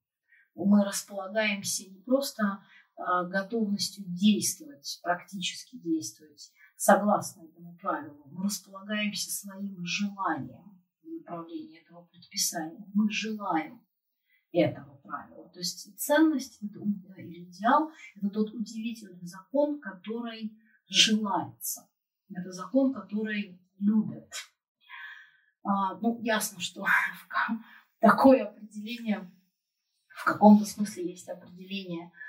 мы 0.53 0.85
располагаемся 0.85 1.89
не 1.89 1.99
просто 2.01 2.63
а, 2.95 3.23
готовностью 3.23 4.05
действовать, 4.07 4.99
практически 5.01 5.77
действовать, 5.77 6.51
согласно 6.83 7.43
этому 7.43 7.77
правилу, 7.77 8.21
мы 8.25 8.43
располагаемся 8.43 9.31
своим 9.31 9.85
желанием 9.85 10.81
в 11.01 11.07
направлении 11.07 11.81
этого 11.81 12.03
предписания. 12.07 12.85
Мы 12.93 13.09
желаем 13.09 13.81
этого 14.51 14.97
правила. 14.97 15.47
То 15.49 15.59
есть 15.59 15.97
ценность 15.97 16.61
или 16.61 17.45
идеал– 17.45 17.89
это 18.17 18.29
тот 18.29 18.53
удивительный 18.53 19.25
закон, 19.25 19.79
который 19.79 20.59
желается. 20.89 21.89
Это 22.29 22.51
закон, 22.51 22.93
который 22.93 23.57
любят. 23.79 24.29
А, 25.63 25.95
ну, 26.01 26.19
ясно, 26.21 26.59
что 26.59 26.85
такое 27.99 28.43
определение, 28.43 29.31
в 30.09 30.25
каком-то 30.25 30.65
смысле 30.65 31.11
есть 31.11 31.29
определение– 31.29 32.11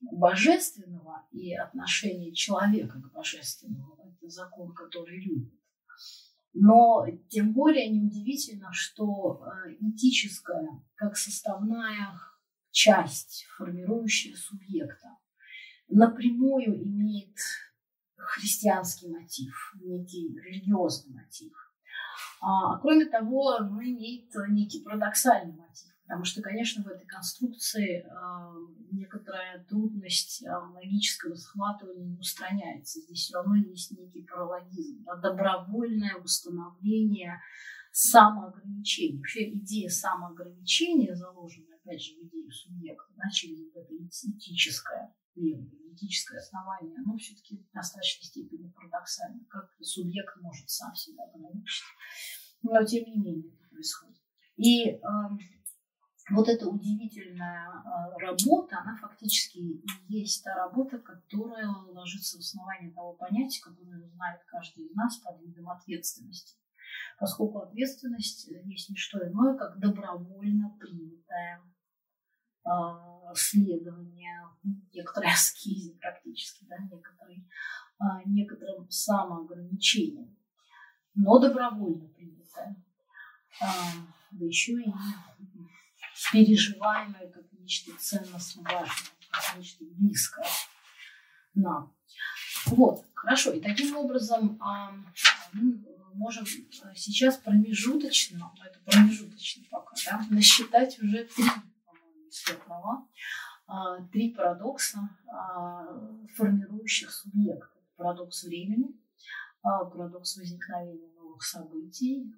божественного 0.00 1.26
и 1.32 1.54
отношение 1.54 2.32
человека 2.34 3.00
к 3.00 3.12
божественному. 3.12 3.96
Это 4.04 4.28
закон, 4.28 4.72
который 4.72 5.20
любит. 5.20 5.52
Но 6.58 7.04
тем 7.28 7.52
более 7.52 7.90
неудивительно, 7.90 8.72
что 8.72 9.44
э, 9.44 9.74
этическая, 9.78 10.82
как 10.94 11.16
составная 11.16 12.18
часть, 12.70 13.44
формирующая 13.58 14.34
субъекта, 14.34 15.18
напрямую 15.88 16.82
имеет 16.82 17.36
христианский 18.16 19.08
мотив, 19.08 19.74
некий 19.82 20.34
религиозный 20.40 21.14
мотив. 21.14 21.52
А, 22.40 22.78
кроме 22.78 23.06
того, 23.06 23.58
ну, 23.60 23.82
имеет 23.82 24.30
некий 24.48 24.82
парадоксальный 24.82 25.56
мотив. 25.56 25.95
Потому 26.06 26.24
что, 26.24 26.40
конечно, 26.40 26.84
в 26.84 26.86
этой 26.86 27.04
конструкции 27.04 28.04
э, 28.04 28.06
некоторая 28.92 29.64
трудность 29.64 30.44
э, 30.44 30.48
логического 30.48 31.34
схватывания 31.34 32.04
не 32.04 32.18
устраняется. 32.18 33.00
Здесь 33.00 33.18
все 33.18 33.34
равно 33.34 33.56
есть 33.56 33.90
некий 33.90 34.22
паралогизм, 34.22 35.02
да, 35.02 35.16
добровольное 35.16 36.14
установление 36.16 37.40
самоограничения. 37.90 39.18
Вообще 39.18 39.50
идея 39.54 39.88
самоограничения 39.88 41.14
заложена, 41.14 41.74
опять 41.74 42.00
же, 42.00 42.14
в 42.14 42.26
идею 42.28 42.52
субъекта, 42.52 43.12
да, 43.16 43.28
через 43.30 43.66
это 43.74 43.92
этическое 43.92 45.12
этическое 45.96 46.38
основание, 46.38 46.96
оно 46.98 47.16
все-таки 47.16 47.56
в 47.56 47.72
достаточной 47.74 48.24
степени 48.24 48.70
парадоксально. 48.70 49.44
Как 49.48 49.70
субъект 49.80 50.36
может 50.40 50.68
сам 50.68 50.94
себя 50.94 51.24
ограничить. 51.24 51.84
Но 52.62 52.82
тем 52.84 53.04
не 53.04 53.16
менее 53.18 53.52
это 53.52 53.68
происходит. 53.70 54.16
И 54.56 54.88
э, 54.88 54.98
вот 56.30 56.48
эта 56.48 56.68
удивительная 56.68 57.68
а, 57.68 58.18
работа, 58.18 58.78
она 58.80 58.96
фактически 58.96 59.80
есть 60.08 60.42
та 60.42 60.54
работа, 60.54 60.98
которая 60.98 61.68
ложится 61.68 62.38
в 62.38 62.40
основании 62.40 62.90
того 62.90 63.12
понятия, 63.12 63.62
которое 63.62 64.08
знает 64.08 64.40
каждый 64.46 64.86
из 64.86 64.94
нас 64.94 65.18
под 65.18 65.40
видом 65.40 65.70
ответственности. 65.70 66.56
Поскольку 67.18 67.60
ответственность 67.60 68.48
есть 68.48 68.90
не 68.90 68.96
что 68.96 69.18
иное, 69.26 69.56
как 69.56 69.78
добровольно 69.78 70.76
принятое 70.80 71.62
э, 72.64 72.70
следование, 73.34 74.48
некоторой 74.92 75.30
аскизе 75.32 75.94
практически, 75.94 76.64
да, 76.64 76.76
некоторой, 76.78 77.48
э, 78.00 78.04
некоторым 78.26 78.90
самоограничением, 78.90 80.36
но 81.14 81.38
добровольно 81.38 82.08
принятое. 82.08 82.84
Э, 83.60 83.66
да 84.32 84.44
еще 84.44 84.72
и 84.72 84.92
переживаемое 86.32 87.28
как 87.30 87.44
нечто 87.52 87.92
ценностно 87.98 88.62
важное, 88.62 88.88
как 89.30 89.56
нечто 89.58 89.84
близкое 89.84 90.46
нам. 91.54 91.94
Вот, 92.66 93.04
хорошо. 93.14 93.52
И 93.52 93.60
таким 93.60 93.96
образом 93.96 94.58
мы 95.52 95.84
можем 96.14 96.46
сейчас 96.94 97.36
промежуточно, 97.36 98.52
это 98.64 98.80
промежуточно 98.80 99.64
пока, 99.70 99.94
да, 100.06 100.26
насчитать 100.30 100.98
уже 101.02 101.24
три, 101.24 101.44
по-моему, 101.84 102.24
если 102.26 102.54
права, 102.54 103.06
три 104.12 104.32
парадокса, 104.32 105.10
формирующих 106.36 107.10
субъекта. 107.10 107.76
Парадокс 107.96 108.44
времени, 108.44 108.94
парадокс 109.62 110.36
возникновения 110.36 111.10
новых 111.36 111.42
событий, 111.42 112.32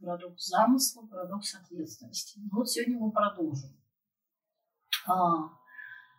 парадокс 0.00 0.46
замысла, 0.46 1.06
парадокс 1.06 1.54
ответственности. 1.54 2.40
Вот 2.50 2.68
сегодня 2.68 2.98
мы 2.98 3.12
продолжим 3.12 3.70
а, 5.06 5.50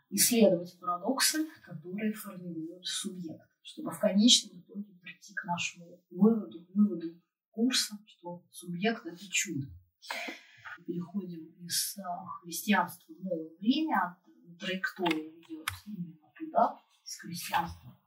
исследовать 0.09 0.79
парадоксы, 0.79 1.47
которые 1.63 2.13
формируют 2.13 2.85
субъект, 2.85 3.49
чтобы 3.61 3.91
в 3.91 3.99
конечном 3.99 4.61
итоге 4.61 4.93
прийти 5.01 5.33
к 5.33 5.43
нашему 5.45 6.01
выводу, 6.09 6.65
выводу 6.73 7.21
курса, 7.49 7.97
что 8.05 8.43
субъект– 8.51 9.05
это 9.05 9.29
чудо. 9.29 9.67
Переходим 10.85 11.45
из 11.59 11.97
а, 11.97 12.25
христианства 12.41 13.13
в 13.13 13.23
новое 13.23 13.49
время, 13.59 14.17
траектория 14.59 15.29
идет 15.29 15.67
именно 15.85 16.31
туда, 16.37 16.79
из 17.03 17.19
христианства 17.19 17.97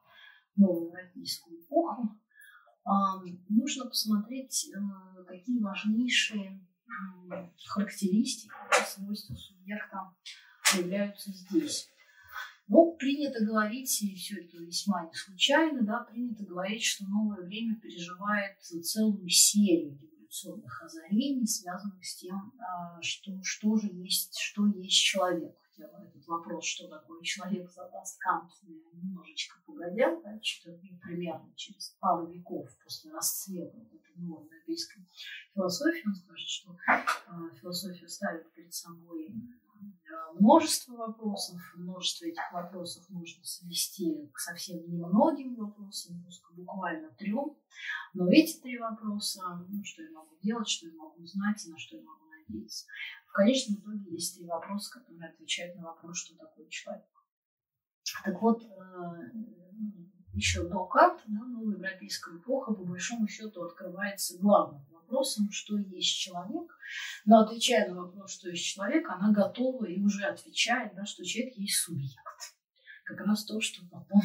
в 0.55 0.61
новую 0.61 0.89
европейскую 0.89 1.61
эпоху, 1.61 2.19
нужно 3.49 3.87
посмотреть, 3.87 4.71
э, 4.75 5.25
какие 5.25 5.61
важнейшие 5.61 6.61
характеристики, 7.67 8.53
свойства 8.87 9.35
субъекта 9.35 10.15
появляются 10.73 11.33
здесь. 11.33 11.89
Ну, 12.67 12.97
принято 12.99 13.45
говорить, 13.45 14.03
и 14.03 14.15
все 14.15 14.43
это 14.43 14.57
весьма 14.59 15.05
не 15.07 15.13
случайно, 15.13 15.83
да, 15.83 16.01
принято 16.01 16.45
говорить, 16.45 16.83
что 16.83 17.05
новое 17.07 17.45
время 17.45 17.79
переживает 17.81 18.59
целую 18.61 19.29
серию 19.29 19.99
революционных 20.01 20.83
озарений, 20.83 21.47
связанных 21.47 22.03
с 22.05 22.17
тем, 22.17 22.53
а, 22.59 23.01
что, 23.03 23.33
что 23.43 23.77
же 23.77 23.89
есть, 23.93 24.39
что 24.39 24.67
есть 24.67 25.03
человек 25.03 25.55
этот 25.83 26.27
вопрос, 26.27 26.65
что 26.65 26.89
такое 26.89 27.23
человек, 27.23 27.71
задаст 27.71 28.19
Кант 28.21 28.51
немножечко 28.93 29.57
погодя, 29.67 30.21
да, 30.23 30.39
что 30.43 30.73
примерно 31.03 31.53
через 31.57 31.97
пару 32.01 32.27
веков 32.27 32.69
после 32.83 33.13
расцвета 33.13 33.77
вот 33.77 33.89
этой 33.89 34.17
новой 34.17 34.45
европейской 34.47 35.05
философии, 35.55 36.07
он 36.07 36.15
скажет, 36.15 36.49
что 36.49 36.77
э, 36.89 37.57
философия 37.61 38.09
ставит 38.09 38.53
перед 38.53 38.73
собой 38.73 39.29
э, 39.29 40.39
множество 40.39 40.97
вопросов, 40.97 41.61
множество 41.77 42.27
этих 42.27 42.53
вопросов 42.53 43.05
можно 43.11 43.45
свести 43.45 44.31
к 44.33 44.39
совсем 44.39 44.79
немногим 44.89 45.57
вопросам, 45.57 46.25
буквально 46.57 47.11
трем, 47.19 47.57
но 48.15 48.31
эти 48.31 48.61
три 48.61 48.79
вопроса, 48.79 49.43
ну, 49.69 49.83
что 49.85 50.03
я 50.03 50.11
могу 50.13 50.37
делать, 50.43 50.69
что 50.69 50.87
я 50.87 50.95
могу 50.95 51.25
знать 51.27 51.67
и 51.67 51.71
на 51.71 51.79
что 51.79 51.97
я 51.97 52.03
могу 52.03 52.25
надеяться, 52.27 52.87
в 53.35 53.37
конечном 53.37 53.81
итоге 53.81 54.13
есть 54.13 54.37
три 54.37 54.47
вопроса, 54.47 54.93
которые 54.93 55.29
отвечают 55.29 55.75
на 55.75 55.83
вопрос, 55.83 56.19
что 56.19 56.37
такое 56.37 56.69
человек. 56.69 57.05
Так 58.25 58.41
вот, 58.41 58.63
э, 58.63 58.69
еще 60.35 60.69
до 60.69 60.85
Канта, 60.87 61.25
да, 61.27 61.45
новая 61.45 61.75
европейская 61.75 62.37
эпоха, 62.37 62.73
по 62.73 62.85
большому 62.85 63.27
счету, 63.27 63.65
открывается 63.65 64.39
главным 64.39 64.85
вопросом, 64.89 65.51
что 65.51 65.77
есть 65.77 66.17
человек. 66.17 66.79
Но 67.25 67.41
отвечая 67.41 67.89
на 67.89 68.03
вопрос, 68.03 68.35
что 68.35 68.51
есть 68.51 68.67
человек, 68.67 69.11
она 69.11 69.33
готова 69.33 69.85
и 69.87 70.01
уже 70.01 70.27
отвечает, 70.27 70.95
да, 70.95 71.05
что 71.05 71.25
человек 71.25 71.57
есть 71.57 71.79
субъект. 71.79 72.15
Как 73.05 73.19
раз 73.19 73.45
то, 73.45 73.61
что 73.61 73.85
потом 73.91 74.21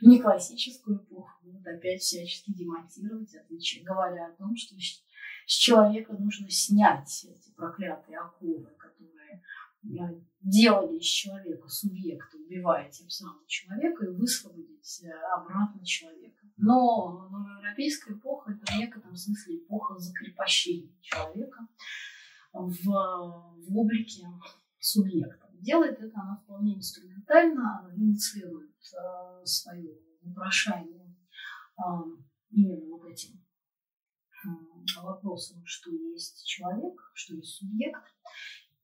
в 0.00 0.02
неклассическую 0.02 1.04
эпоху 1.04 1.30
будут 1.42 1.66
опять 1.66 2.00
всячески 2.00 2.54
демонтировать, 2.54 3.34
отвечая, 3.34 3.84
говоря 3.84 4.28
о 4.28 4.36
том, 4.36 4.56
что 4.56 4.74
с 5.46 5.52
человека 5.52 6.12
нужно 6.12 6.50
снять 6.50 7.24
эти 7.24 7.50
проклятые 7.54 8.18
оковы, 8.18 8.66
которые 8.76 9.42
э, 9.84 10.20
делали 10.40 10.98
из 10.98 11.04
человека 11.04 11.68
субъекта, 11.68 12.36
убивая 12.36 12.90
тем 12.90 13.08
самым 13.08 13.46
человека, 13.46 14.04
и 14.04 14.08
высвободить 14.08 15.04
э, 15.04 15.10
обратно 15.32 15.84
человека. 15.84 16.44
Но 16.56 17.30
европейская 17.62 18.14
эпоха– 18.14 18.52
это 18.52 18.72
в 18.72 18.76
некотором 18.76 19.14
смысле 19.14 19.58
эпоха 19.58 19.98
закрепощения 19.98 20.92
человека 21.00 21.68
в, 22.52 22.84
в 22.84 23.78
облике 23.78 24.26
субъекта. 24.80 25.48
Делает 25.60 26.00
это 26.00 26.20
она 26.20 26.40
вполне 26.42 26.76
инструментально, 26.76 27.80
она 27.80 27.94
инициирует 27.94 28.74
э, 28.94 29.44
свое 29.44 29.96
вопрошание 30.22 31.14
э, 31.78 31.82
именно 32.50 32.96
вот 32.96 33.04
этим 33.04 33.45
вопросом, 35.02 35.62
что 35.64 35.90
есть 35.90 36.46
человек, 36.46 37.10
что 37.14 37.34
есть 37.34 37.56
субъект. 37.56 38.02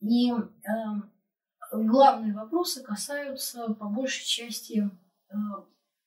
И 0.00 0.30
э, 0.30 0.38
главные 1.72 2.34
вопросы 2.34 2.82
касаются 2.82 3.72
по 3.74 3.88
большей 3.88 4.24
части 4.24 4.90
э, 5.30 5.34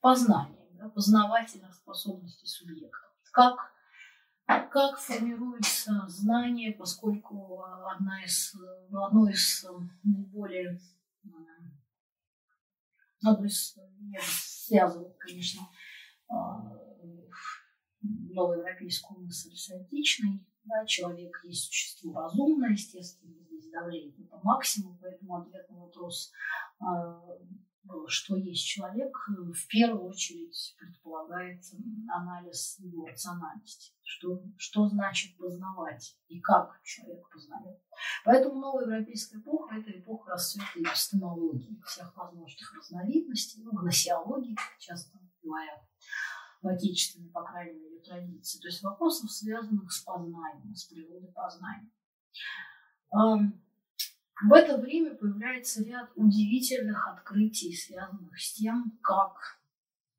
познания, 0.02 0.68
да, 0.74 0.90
познавательных 0.90 1.74
способностей 1.74 2.48
субъекта. 2.48 3.08
Как, 3.32 3.58
как 4.46 5.00
формируется 5.00 6.06
знание, 6.08 6.74
поскольку 6.74 7.64
одна 7.64 8.24
из, 8.24 8.56
одно 8.92 9.30
из 9.30 9.66
наиболее 10.04 10.80
одно 13.24 13.46
из 13.46 13.76
связывает, 14.22 15.18
конечно, 15.18 15.62
а, 16.30 16.78
новую 18.34 18.60
европейскую 18.60 19.22
мысль 19.22 19.56
с. 19.56 19.72
Да, 20.66 20.84
человек 20.88 21.40
есть 21.44 21.66
существо 21.66 22.22
разумное, 22.22 22.72
естественно, 22.72 23.36
здесь 23.46 23.70
давление 23.70 24.26
это 24.26 24.40
максимум, 24.44 24.98
поэтому 25.00 25.38
ответ 25.38 25.70
на 25.70 25.78
вопрос, 25.78 26.32
а, 26.80 27.22
что 28.08 28.36
есть 28.36 28.66
человек, 28.66 29.16
в 29.28 29.68
первую 29.68 30.06
очередь 30.06 30.76
предполагает 30.80 31.62
анализ 32.10 32.80
его 32.80 33.06
рациональности. 33.06 33.94
Что, 34.02 34.42
что 34.58 34.88
значит 34.88 35.38
познавать 35.38 36.18
и 36.28 36.40
как 36.40 36.82
человек 36.84 37.30
познает. 37.30 37.80
Поэтому 38.24 38.60
новая 38.60 38.86
европейская 38.86 39.40
эпоха– 39.40 39.76
это 39.78 39.92
эпоха 39.92 40.32
расцвета 40.32 40.80
эпистемологии 40.80 41.80
всех 41.86 42.16
возможных 42.16 42.74
разновидностей, 42.76 43.64
ну, 43.64 43.72
гносеологии, 43.72 44.56
часто 44.80 45.20
говорят 45.44 45.82
в 46.66 46.68
отечественной, 46.68 47.30
по 47.30 47.44
крайней 47.44 47.80
мере, 47.80 48.00
традиции. 48.00 48.60
То 48.60 48.68
есть 48.68 48.82
вопросов, 48.82 49.32
связанных 49.32 49.92
с 49.92 50.00
познанием, 50.02 50.76
с 50.76 50.86
природой 50.86 51.32
познания. 51.32 51.92
В 53.12 54.52
это 54.54 54.78
время 54.78 55.16
появляется 55.16 55.84
ряд 55.84 56.12
удивительных 56.16 57.08
открытий, 57.08 57.74
связанных 57.74 58.38
с 58.38 58.54
тем, 58.54 58.98
как 59.02 59.62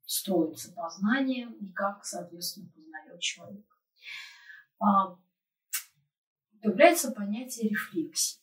строится 0.05 0.71
познание 0.71 1.51
и 1.59 1.71
как, 1.71 2.03
соответственно, 2.03 2.69
познает 2.73 3.19
человек. 3.19 3.65
А, 4.79 5.17
появляется 6.61 7.11
понятие 7.11 7.69
рефлексии. 7.69 8.41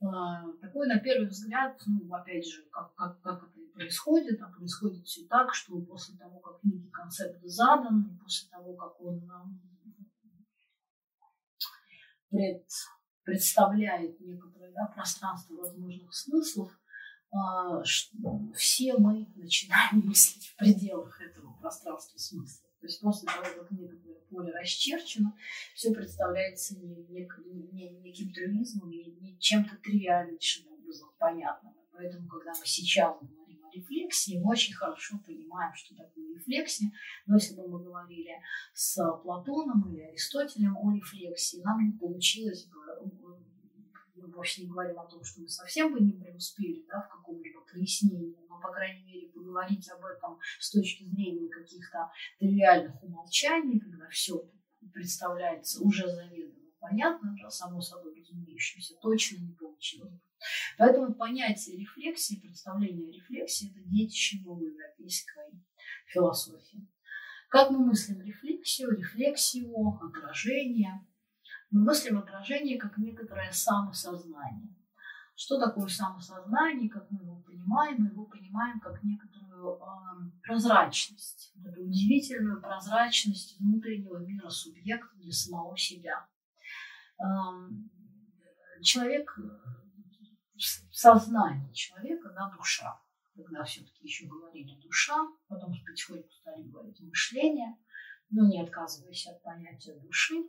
А, 0.00 0.50
такой, 0.62 0.86
на 0.86 0.98
первый 1.00 1.28
взгляд, 1.28 1.82
ну, 1.86 2.14
опять 2.14 2.46
же, 2.46 2.62
как, 2.70 2.94
как, 2.94 3.20
как 3.20 3.42
это 3.42 3.60
происходит, 3.78 4.42
а 4.42 4.48
происходит 4.48 5.06
все 5.06 5.26
так, 5.26 5.54
что 5.54 5.80
после 5.82 6.16
того, 6.16 6.40
как 6.40 6.62
некий 6.64 6.90
концепт 6.90 7.40
задан, 7.44 8.10
и 8.10 8.18
после 8.18 8.48
того, 8.50 8.74
как 8.74 9.00
он 9.00 9.30
пред 12.30 12.66
представляет 13.22 14.18
некоторое 14.20 14.72
да, 14.72 14.86
пространство 14.86 15.54
возможных 15.54 16.14
смыслов, 16.14 16.72
а, 17.30 17.82
все 18.54 18.96
мы 18.96 19.30
начинаем 19.36 20.00
мыслить 20.06 20.46
в 20.46 20.56
пределах 20.56 21.20
этого 21.20 21.52
пространства 21.60 22.16
смысла. 22.18 22.68
То 22.80 22.86
есть 22.86 23.00
после 23.00 23.28
того, 23.28 23.42
как 23.42 23.70
некоторое 23.70 24.20
поле 24.30 24.52
расчерчено, 24.52 25.34
все 25.74 25.92
представляется 25.92 26.78
не, 26.78 26.96
не, 27.08 27.28
не, 27.46 27.90
не 27.90 28.00
неким 28.00 28.32
трюизмом, 28.32 28.88
не, 28.88 29.04
не 29.20 29.38
чем-то 29.38 29.76
тривиальнейшим 29.76 30.72
образом 30.72 31.10
понятным. 31.18 31.74
Поэтому, 31.92 32.28
когда 32.28 32.52
мы 32.52 32.64
сейчас 32.64 33.16
говорим 33.20 33.47
рефлексии, 33.74 34.38
мы 34.38 34.52
очень 34.52 34.74
хорошо 34.74 35.18
понимаем, 35.24 35.72
что 35.74 35.94
такое 35.94 36.34
рефлексия. 36.34 36.90
Но 37.26 37.36
если 37.36 37.54
бы 37.54 37.68
мы 37.68 37.82
говорили 37.82 38.32
с 38.72 38.96
Платоном 39.22 39.88
или 39.90 40.02
Аристотелем 40.02 40.76
о 40.76 40.94
рефлексии, 40.94 41.62
нам 41.62 41.84
не 41.84 41.98
получилось 41.98 42.66
бы 42.66 42.78
мы 44.20 44.32
вовсе 44.32 44.62
не 44.62 44.68
говорим 44.68 44.98
о 44.98 45.06
том, 45.06 45.22
что 45.22 45.40
мы 45.40 45.48
совсем 45.48 45.92
бы 45.92 46.00
не 46.00 46.12
преуспели 46.12 46.84
да, 46.88 47.02
в 47.02 47.08
каком-либо 47.08 47.60
прояснении, 47.60 48.36
но, 48.48 48.60
по 48.60 48.72
крайней 48.72 49.04
мере, 49.04 49.28
поговорить 49.28 49.88
об 49.90 50.04
этом 50.04 50.38
с 50.58 50.72
точки 50.72 51.04
зрения 51.04 51.48
каких-то 51.48 52.10
тривиальных 52.38 53.02
умолчаний, 53.02 53.78
когда 53.78 54.08
все 54.08 54.44
представляется 54.92 55.82
уже 55.84 56.08
заведомо 56.08 56.58
понятно, 56.80 57.34
да, 57.40 57.50
само 57.50 57.80
собой 57.80 58.18
разумеющимся, 58.18 58.94
точно 59.00 59.38
не 59.38 59.52
получилось. 59.52 60.20
Поэтому 60.76 61.14
понятие 61.14 61.78
рефлексии, 61.78 62.40
представление 62.40 63.12
рефлексии– 63.12 63.70
это 63.76 63.80
детище 63.88 64.38
новой 64.44 64.70
европейской 64.70 65.50
философии. 66.06 66.88
Как 67.48 67.70
мы 67.70 67.84
мыслим 67.84 68.20
рефлексию, 68.22 68.96
рефлексию, 68.96 69.98
отражение– 70.00 71.04
мы 71.70 71.84
мыслим 71.84 72.18
отражение 72.18 72.78
как 72.78 72.96
некоторое 72.96 73.52
самосознание. 73.52 74.74
Что 75.34 75.60
такое 75.60 75.86
самосознание, 75.86 76.88
как 76.88 77.10
мы 77.10 77.22
его 77.22 77.36
понимаем? 77.42 78.02
Мы 78.02 78.08
его 78.08 78.24
понимаем 78.24 78.80
как 78.80 79.02
некоторую 79.04 79.76
э, 79.76 80.30
прозрачность, 80.42 81.52
эту 81.64 81.82
удивительную 81.82 82.60
прозрачность 82.60 83.60
внутреннего 83.60 84.16
мира 84.18 84.48
субъекта 84.48 85.14
для 85.16 85.30
самого 85.30 85.76
себя. 85.76 86.26
Э, 87.18 87.24
человек, 88.82 89.38
сознание 90.58 91.72
человека, 91.74 92.30
да, 92.30 92.50
душа, 92.56 93.00
когда 93.34 93.64
все-таки 93.64 94.04
еще 94.04 94.26
говорили 94.26 94.74
душа, 94.80 95.16
потом 95.48 95.74
потихоньку 95.86 96.30
стали 96.30 96.62
говорить 96.62 97.00
мышление, 97.00 97.76
но 98.30 98.46
не 98.48 98.62
отказываясь 98.62 99.26
от 99.26 99.42
понятия 99.42 99.94
души, 99.94 100.44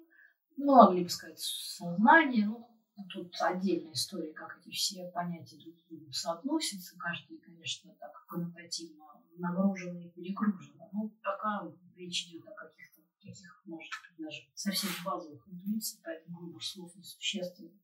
ну, 0.57 0.75
могли 0.75 1.03
бы 1.03 1.09
сказать, 1.09 1.39
сознание, 1.39 2.47
ну, 2.47 2.67
тут 3.13 3.33
отдельная 3.39 3.93
история, 3.93 4.33
как 4.33 4.59
эти 4.59 4.71
все 4.71 5.09
понятия 5.11 5.57
друг 5.57 5.75
к 5.75 5.87
другу 5.87 6.11
соотносятся, 6.11 6.97
каждый, 6.97 7.37
конечно, 7.37 7.93
так 7.95 8.25
коннотативно 8.27 9.05
нагружен 9.37 9.97
и 9.99 10.09
перегружен. 10.09 10.75
Ну, 10.91 11.09
пока 11.23 11.71
речь 11.95 12.27
идет 12.27 12.45
о 12.47 12.51
каких-то 12.51 13.01
таких, 13.13 13.63
может 13.65 13.91
даже 14.17 14.41
совсем 14.53 14.89
базовых 15.05 15.47
интуициях, 15.47 16.01
поэтому 16.03 16.39
выбор 16.41 16.61
слов 16.61 16.93
несущественный. 16.95 17.79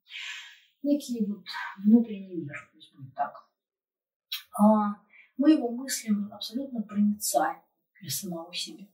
Некий 0.85 1.25
вот 1.25 1.43
внутренний 1.83 2.35
мир, 2.35 2.69
то 2.71 2.77
есть 2.77 2.93
будет 2.93 3.13
так. 3.15 3.49
А 4.57 4.95
мы 5.35 5.51
его 5.51 5.69
мыслим 5.71 6.31
абсолютно 6.31 6.83
проницаем 6.83 7.61
для 7.99 8.09
самого 8.11 8.53
себя. 8.53 8.87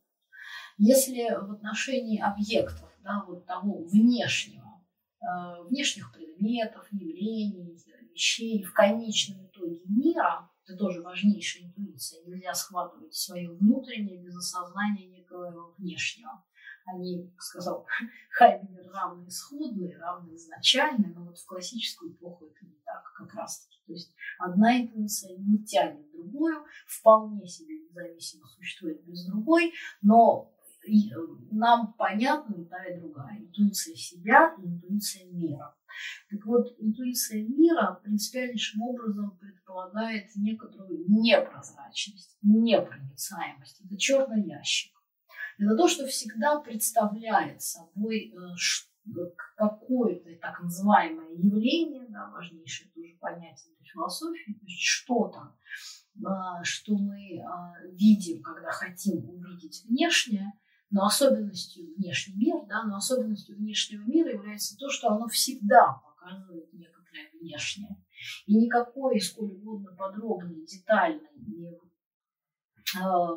Если 0.77 1.29
в 1.35 1.51
отношении 1.51 2.19
объектов 2.19 2.89
да, 3.03 3.25
вот 3.27 3.45
того 3.45 3.83
внешнего, 3.83 4.81
э, 5.21 5.63
внешних 5.67 6.13
предметов, 6.13 6.87
явлений, 6.91 7.77
вещей, 8.13 8.63
в 8.63 8.73
конечном 8.73 9.47
итоге 9.47 9.81
мира, 9.85 10.49
это 10.63 10.77
тоже 10.77 11.01
важнейшая 11.01 11.63
интуиция, 11.63 12.23
нельзя 12.25 12.53
схватывать 12.53 13.13
свое 13.13 13.51
внутреннее 13.51 14.23
без 14.23 14.35
осознания 14.37 15.07
некого 15.07 15.73
внешнего. 15.77 16.43
Они, 16.93 17.27
как 17.29 17.41
сказал 17.41 17.85
Хайдегер, 18.31 18.91
равны 18.91 19.27
исходные, 19.27 19.97
равны 19.97 20.35
изначальные, 20.35 21.13
но 21.13 21.25
вот 21.25 21.37
в 21.37 21.45
классическую 21.45 22.13
эпоху 22.13 22.47
это 22.47 22.65
не 22.65 22.77
так 22.85 23.03
как 23.15 23.33
раз 23.33 23.65
таки. 23.65 23.79
То 23.85 23.93
есть 23.93 24.13
одна 24.39 24.81
интуиция 24.81 25.37
не 25.37 25.63
тянет 25.63 26.11
другую, 26.11 26.65
вполне 26.87 27.47
себе 27.47 27.79
независимо 27.79 28.47
существует 28.47 29.03
без 29.05 29.25
другой, 29.25 29.73
но 30.01 30.51
Э, 30.87 30.91
нам 31.51 31.93
понятна 31.93 32.55
и 32.55 32.65
та, 32.65 32.83
и 32.85 32.99
другая. 32.99 33.39
Интуиция 33.39 33.95
себя 33.95 34.55
и 34.57 34.65
интуиция 34.65 35.25
мира. 35.27 35.75
Так 36.29 36.45
вот, 36.45 36.75
интуиция 36.79 37.43
мира 37.43 37.99
принципиальнейшим 38.03 38.81
образом 38.81 39.37
предполагает 39.37 40.29
некоторую 40.35 41.05
непрозрачность, 41.07 42.37
непроницаемость. 42.41 43.81
Это 43.85 43.97
черный 43.97 44.43
ящик. 44.47 44.93
Это 45.57 45.75
то, 45.75 45.87
что 45.87 46.07
всегда 46.07 46.59
представляет 46.59 47.61
собой 47.61 48.33
э, 48.33 49.19
какое-то 49.55 50.29
так 50.41 50.61
называемое 50.61 51.31
явление, 51.33 52.07
да, 52.09 52.29
важнейшее 52.29 52.89
тоже 52.91 53.17
понятие 53.19 53.73
для 53.77 53.85
философии, 53.91 54.53
то 54.53 54.65
есть 54.65 54.81
что-то, 54.81 55.55
э, 56.15 56.63
что 56.63 56.97
мы 56.97 57.43
видим, 57.91 58.41
когда 58.41 58.71
хотим 58.71 59.29
увидеть 59.29 59.83
внешнее, 59.87 60.53
но 60.91 61.05
особенностью 61.05 61.95
внешнего 61.95 62.37
мира, 62.37 62.65
да, 62.67 62.83
но 62.83 62.97
особенностью 62.97 63.55
внешнего 63.55 64.03
мира 64.03 64.31
является 64.31 64.75
то, 64.77 64.89
что 64.89 65.09
оно 65.09 65.27
всегда 65.27 65.93
показывает 65.93 66.71
некоторое 66.73 67.29
внешнее. 67.39 67.95
И 68.45 68.55
никакой, 68.55 69.19
сколь 69.19 69.53
угодно 69.53 69.95
подробный, 69.95 70.65
детальный 70.65 71.29
и 71.35 71.65
э, 72.97 73.27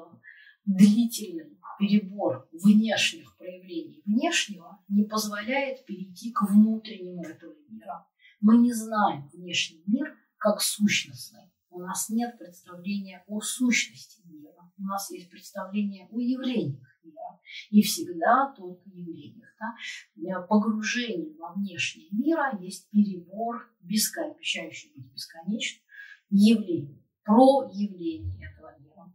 длительный 0.64 1.56
перебор 1.78 2.48
внешних 2.52 3.36
проявлений 3.36 4.02
внешнего 4.04 4.82
не 4.88 5.04
позволяет 5.04 5.84
перейти 5.86 6.32
к 6.32 6.42
внутреннему 6.42 7.24
этого 7.24 7.54
мира. 7.68 8.06
Мы 8.40 8.58
не 8.58 8.72
знаем 8.72 9.28
внешний 9.32 9.82
мир 9.86 10.16
как 10.38 10.60
сущностный. 10.60 11.50
У 11.70 11.80
нас 11.80 12.08
нет 12.08 12.38
представления 12.38 13.24
о 13.26 13.40
сущности 13.40 14.22
мира. 14.26 14.70
У 14.78 14.82
нас 14.82 15.10
есть 15.10 15.30
представление 15.30 16.06
о 16.10 16.20
явлениях 16.20 17.00
мира. 17.02 17.40
И 17.70 17.82
всегда 17.82 18.52
только 18.56 18.88
явлениях. 18.90 19.48
Да? 19.58 20.42
Погружение 20.42 21.34
во 21.38 21.52
внешний 21.54 22.08
мира 22.12 22.56
есть 22.60 22.90
перебор, 22.90 23.72
бескон... 23.80 24.32
обещающий 24.32 24.92
быть 24.94 25.12
бесконечным, 25.12 25.82
явлений, 26.30 27.02
про 27.24 27.68
явление 27.72 28.50
этого. 28.50 28.63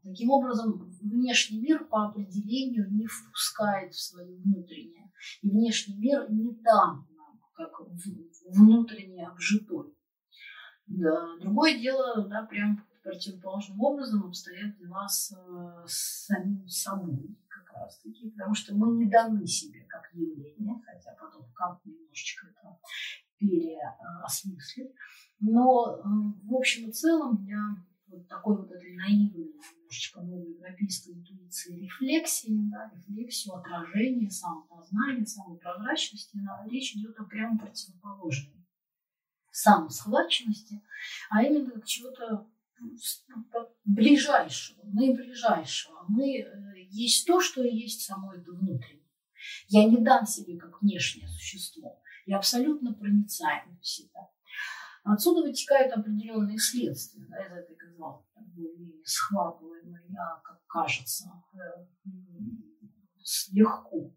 Таким 0.04 0.30
образом, 0.30 0.90
внешний 1.02 1.60
мир 1.62 1.86
по 1.86 2.06
определению 2.06 2.90
не 2.92 3.08
впускает 3.08 3.94
в 3.94 4.02
свое 4.02 4.36
внутреннее. 4.38 5.12
И 5.42 5.50
внешний 5.50 5.98
мир 5.98 6.30
не 6.32 6.52
дан 6.62 7.08
нам, 7.16 7.40
как 7.54 7.72
внутренне 8.48 9.28
обжитой. 9.28 9.94
Да. 10.88 11.38
Другое 11.42 11.78
дело, 11.80 12.28
да, 12.28 12.44
прям 12.44 12.84
противоположным 13.04 13.82
образом 13.82 14.26
обстоят 14.26 14.78
дела 14.78 15.08
с, 15.08 15.34
с 15.86 16.26
самим 16.26 16.68
собой 16.68 17.38
как 17.48 17.74
раз 17.74 18.00
таки, 18.00 18.30
потому 18.32 18.54
что 18.54 18.76
мы 18.76 18.98
не 18.98 19.10
даны 19.10 19.46
себе 19.46 19.86
как 19.88 20.14
явление, 20.14 20.82
хотя 20.86 21.16
потом 21.20 21.46
как 21.54 21.80
немножечко 21.86 22.48
это 22.48 22.78
переосмыслит. 23.38 24.94
Но 25.40 26.02
в 26.04 26.54
общем 26.54 26.90
и 26.90 26.92
целом 26.92 27.38
для 27.46 27.60
вот 28.12 28.28
такой 28.28 28.58
вот 28.58 28.72
этой 28.72 28.96
наивной, 28.96 29.54
немножечко 29.90 30.22
новой 30.22 30.54
европейской 30.54 31.12
интуиции 31.12 31.80
рефлексии, 31.80 32.70
да, 32.72 32.92
рефлексию, 32.94 33.56
отражения, 33.56 34.30
самопознания, 34.30 35.26
самопрозрачности, 35.26 36.38
речь 36.70 36.96
идет 36.96 37.20
о 37.20 37.26
прямо 37.26 37.58
противоположной 37.58 38.60
самосхваченности, 39.52 40.82
а 41.30 41.44
именно 41.44 41.72
как 41.72 41.86
чего-то 41.86 42.48
ближайшего, 43.84 44.86
наиближайшего. 44.86 46.06
Мы 46.08 46.40
э, 46.40 46.48
есть 46.90 47.28
то, 47.28 47.42
что 47.42 47.64
есть 47.64 48.02
само 48.02 48.34
это 48.34 48.52
внутреннее. 48.52 49.04
Я 49.68 49.86
не 49.86 49.98
дам 49.98 50.26
себе 50.26 50.58
как 50.58 50.82
внешнее 50.82 51.28
существо. 51.28 52.02
Я 52.26 52.38
абсолютно 52.38 52.94
проницаем 52.94 53.78
в 53.82 53.86
себя. 53.86 54.30
Отсюда 55.04 55.42
вытекают 55.42 55.94
определенные 55.94 56.58
следствия 56.58 57.26
да, 57.30 57.46
из 57.46 57.54
этой, 57.54 57.76
казалось, 57.76 58.26
схватываемой, 59.04 60.02
а, 60.18 60.40
как 60.42 60.66
кажется, 60.68 61.32
э, 61.54 61.86
легко 63.52 64.14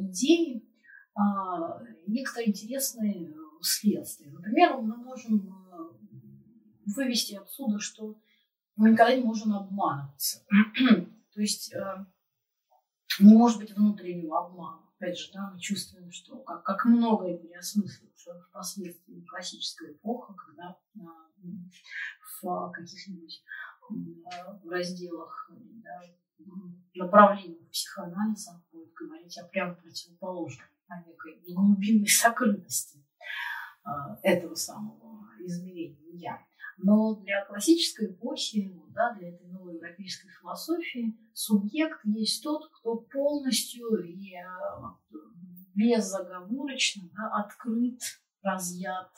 идеи, 0.00 0.68
а, 1.14 1.80
некоторые 2.06 2.50
интересные 2.50 3.34
следствия. 3.60 4.30
Например, 4.30 4.76
мы 4.76 4.96
можем 4.96 5.48
э, 5.48 6.12
вывести 6.86 7.34
отсюда, 7.34 7.78
что 7.78 8.20
мы 8.76 8.90
никогда 8.90 9.14
не 9.14 9.22
можем 9.22 9.54
обманываться. 9.54 10.44
То 11.34 11.40
есть 11.40 11.72
э, 11.72 12.06
не 13.20 13.34
может 13.34 13.58
быть 13.58 13.74
внутреннего 13.74 14.46
обмана. 14.46 14.83
Опять 14.98 15.18
же, 15.18 15.32
да, 15.32 15.50
мы 15.52 15.60
чувствуем, 15.60 16.10
что 16.12 16.38
как, 16.38 16.64
как 16.64 16.84
многое 16.84 17.36
переосмысливается 17.36 18.40
впоследствии 18.48 19.24
классическая 19.24 19.92
эпоха, 19.92 20.34
когда 20.34 20.76
а, 21.00 21.30
в 22.42 22.70
каких-нибудь 22.70 23.42
разделах 24.64 25.50
да, 25.82 26.00
направлениях 26.94 27.68
психоанализа 27.70 28.62
будет 28.72 28.92
говорить 28.94 29.36
о 29.38 29.46
прямо 29.46 29.74
противоположном, 29.74 30.68
о 30.88 31.02
некой 31.02 31.40
глубинной 31.46 32.08
сокрытости 32.08 33.04
а, 33.82 34.18
этого 34.22 34.54
самого 34.54 35.28
измерения 35.40 35.98
«я». 36.12 36.46
Но 36.78 37.14
для 37.16 37.44
классической 37.44 38.12
эпохи, 38.12 38.74
да, 38.94 39.14
для 39.14 39.30
этой 39.30 39.46
новой 39.48 39.74
европейской 39.74 40.28
философии, 40.28 41.16
субъект 41.32 42.00
есть 42.04 42.42
тот, 42.42 42.68
кто 42.72 42.96
полностью 42.96 44.02
и 44.02 44.34
а, 44.36 44.96
безоговорочно 45.74 47.10
да, 47.14 47.30
открыт, 47.44 48.00
разъят 48.42 49.10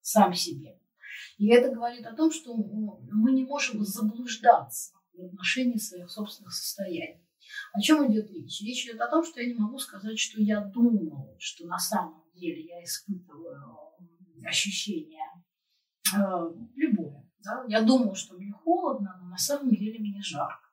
сам 0.00 0.32
себе. 0.34 0.78
И 1.38 1.48
это 1.48 1.74
говорит 1.74 2.06
о 2.06 2.14
том, 2.14 2.30
что 2.30 2.54
мы 2.56 3.32
не 3.32 3.44
можем 3.44 3.84
заблуждаться 3.84 4.94
в 5.14 5.24
отношении 5.24 5.78
своих 5.78 6.10
собственных 6.10 6.52
состояний. 6.52 7.24
О 7.72 7.80
чем 7.80 8.10
идет 8.10 8.30
речь? 8.30 8.60
Речь 8.60 8.84
идет 8.86 9.00
о 9.00 9.08
том, 9.08 9.24
что 9.24 9.40
я 9.40 9.48
не 9.48 9.58
могу 9.58 9.78
сказать, 9.78 10.18
что 10.18 10.40
я 10.40 10.60
думал, 10.60 11.34
что 11.38 11.66
на 11.66 11.78
самом 11.78 12.22
деле 12.34 12.62
я 12.66 12.82
испытываю 12.84 13.88
ощущение 14.44 15.20
э, 15.20 15.27
любое. 16.74 17.24
Да? 17.44 17.64
Я 17.68 17.82
думал, 17.82 18.14
что 18.14 18.36
мне 18.36 18.52
холодно, 18.52 19.18
но 19.20 19.28
на 19.28 19.38
самом 19.38 19.70
деле 19.70 19.98
мне 19.98 20.20
жарко. 20.22 20.68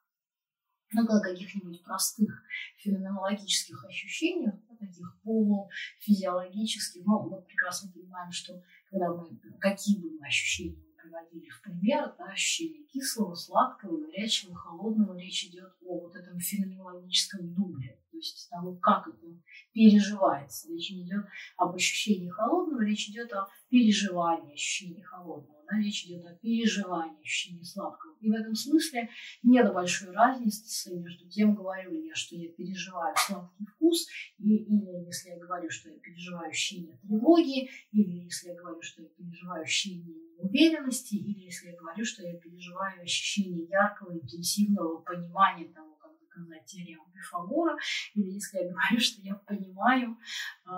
Ну, 0.93 1.03
на 1.03 1.19
каких-нибудь 1.19 1.83
простых 1.83 2.43
феноменологических 2.77 3.85
ощущениях, 3.85 4.55
таких 4.79 5.19
полуфизиологических, 5.23 7.05
но 7.05 7.23
мы 7.23 7.41
прекрасно 7.41 7.91
понимаем, 7.91 8.31
что 8.31 8.61
когда 8.89 9.13
мы, 9.13 9.37
какие 9.59 9.99
бы 9.99 10.11
мы 10.11 10.27
ощущения 10.27 10.85
приводили 11.01 11.49
в 11.49 11.61
пример, 11.61 12.15
да, 12.17 12.25
ощущение 12.25 12.83
кислого, 12.87 13.35
сладкого, 13.35 13.99
горячего, 14.05 14.55
холодного, 14.55 15.17
речь 15.17 15.45
идет 15.45 15.75
о 15.81 15.99
вот 15.99 16.15
этом 16.15 16.39
феноменологическом 16.39 17.53
дубле, 17.53 17.99
то 18.15 18.19
есть 18.19 18.49
того, 18.49 18.75
как 18.77 19.07
это 19.07 19.27
переживается. 19.73 20.69
Речь 20.69 20.91
не 20.91 21.03
идет 21.03 21.25
об 21.57 21.75
ощущении 21.75 22.29
холодного, 22.29 22.81
речь 22.81 23.09
идет 23.09 23.31
о 23.33 23.47
переживании 23.69 24.53
ощущения 24.53 25.03
холодного, 25.03 25.63
да, 25.69 25.77
речь 25.77 26.05
идет 26.05 26.25
о 26.25 26.33
переживании 26.35 27.19
ощущения 27.21 27.63
сладкого. 27.63 28.15
И 28.21 28.29
в 28.29 28.33
этом 28.33 28.55
смысле 28.55 29.09
нет 29.43 29.73
большой 29.73 30.11
разницы 30.11 30.95
между 30.95 31.27
тем, 31.27 31.55
говорю 31.55 31.91
ли 31.91 32.07
я, 32.07 32.15
что 32.15 32.35
я 32.35 32.49
переживаю 32.53 33.13
сладкий 33.17 33.65
вкус, 33.65 34.07
и, 34.37 34.55
или 34.55 35.05
если 35.05 35.31
я 35.31 35.37
говорю, 35.37 35.69
что 35.69 35.89
я 35.89 35.99
переживаю 35.99 36.49
ощущение 36.49 36.97
тревоги, 37.01 37.69
или 37.91 38.23
если 38.23 38.49
я 38.49 38.55
говорю, 38.55 38.81
что 38.81 39.01
я 39.01 39.09
переживаю 39.09 39.63
ощущение 39.63 40.15
уверенности, 40.37 41.15
или 41.15 41.45
если 41.45 41.71
я 41.71 41.77
говорю, 41.77 42.05
что 42.05 42.23
я 42.23 42.33
переживаю 42.37 43.01
ощущение 43.01 43.65
яркого, 43.65 44.13
интенсивного 44.13 44.99
понимания 44.99 45.67
того, 45.73 45.94
доказать 46.35 46.65
теорему 46.65 47.05
Пифагора, 47.13 47.77
или 48.13 48.31
если 48.31 48.59
я 48.59 48.69
говорю, 48.69 48.99
что 48.99 49.21
я 49.21 49.35
понимаю 49.35 50.17
э, 50.65 50.71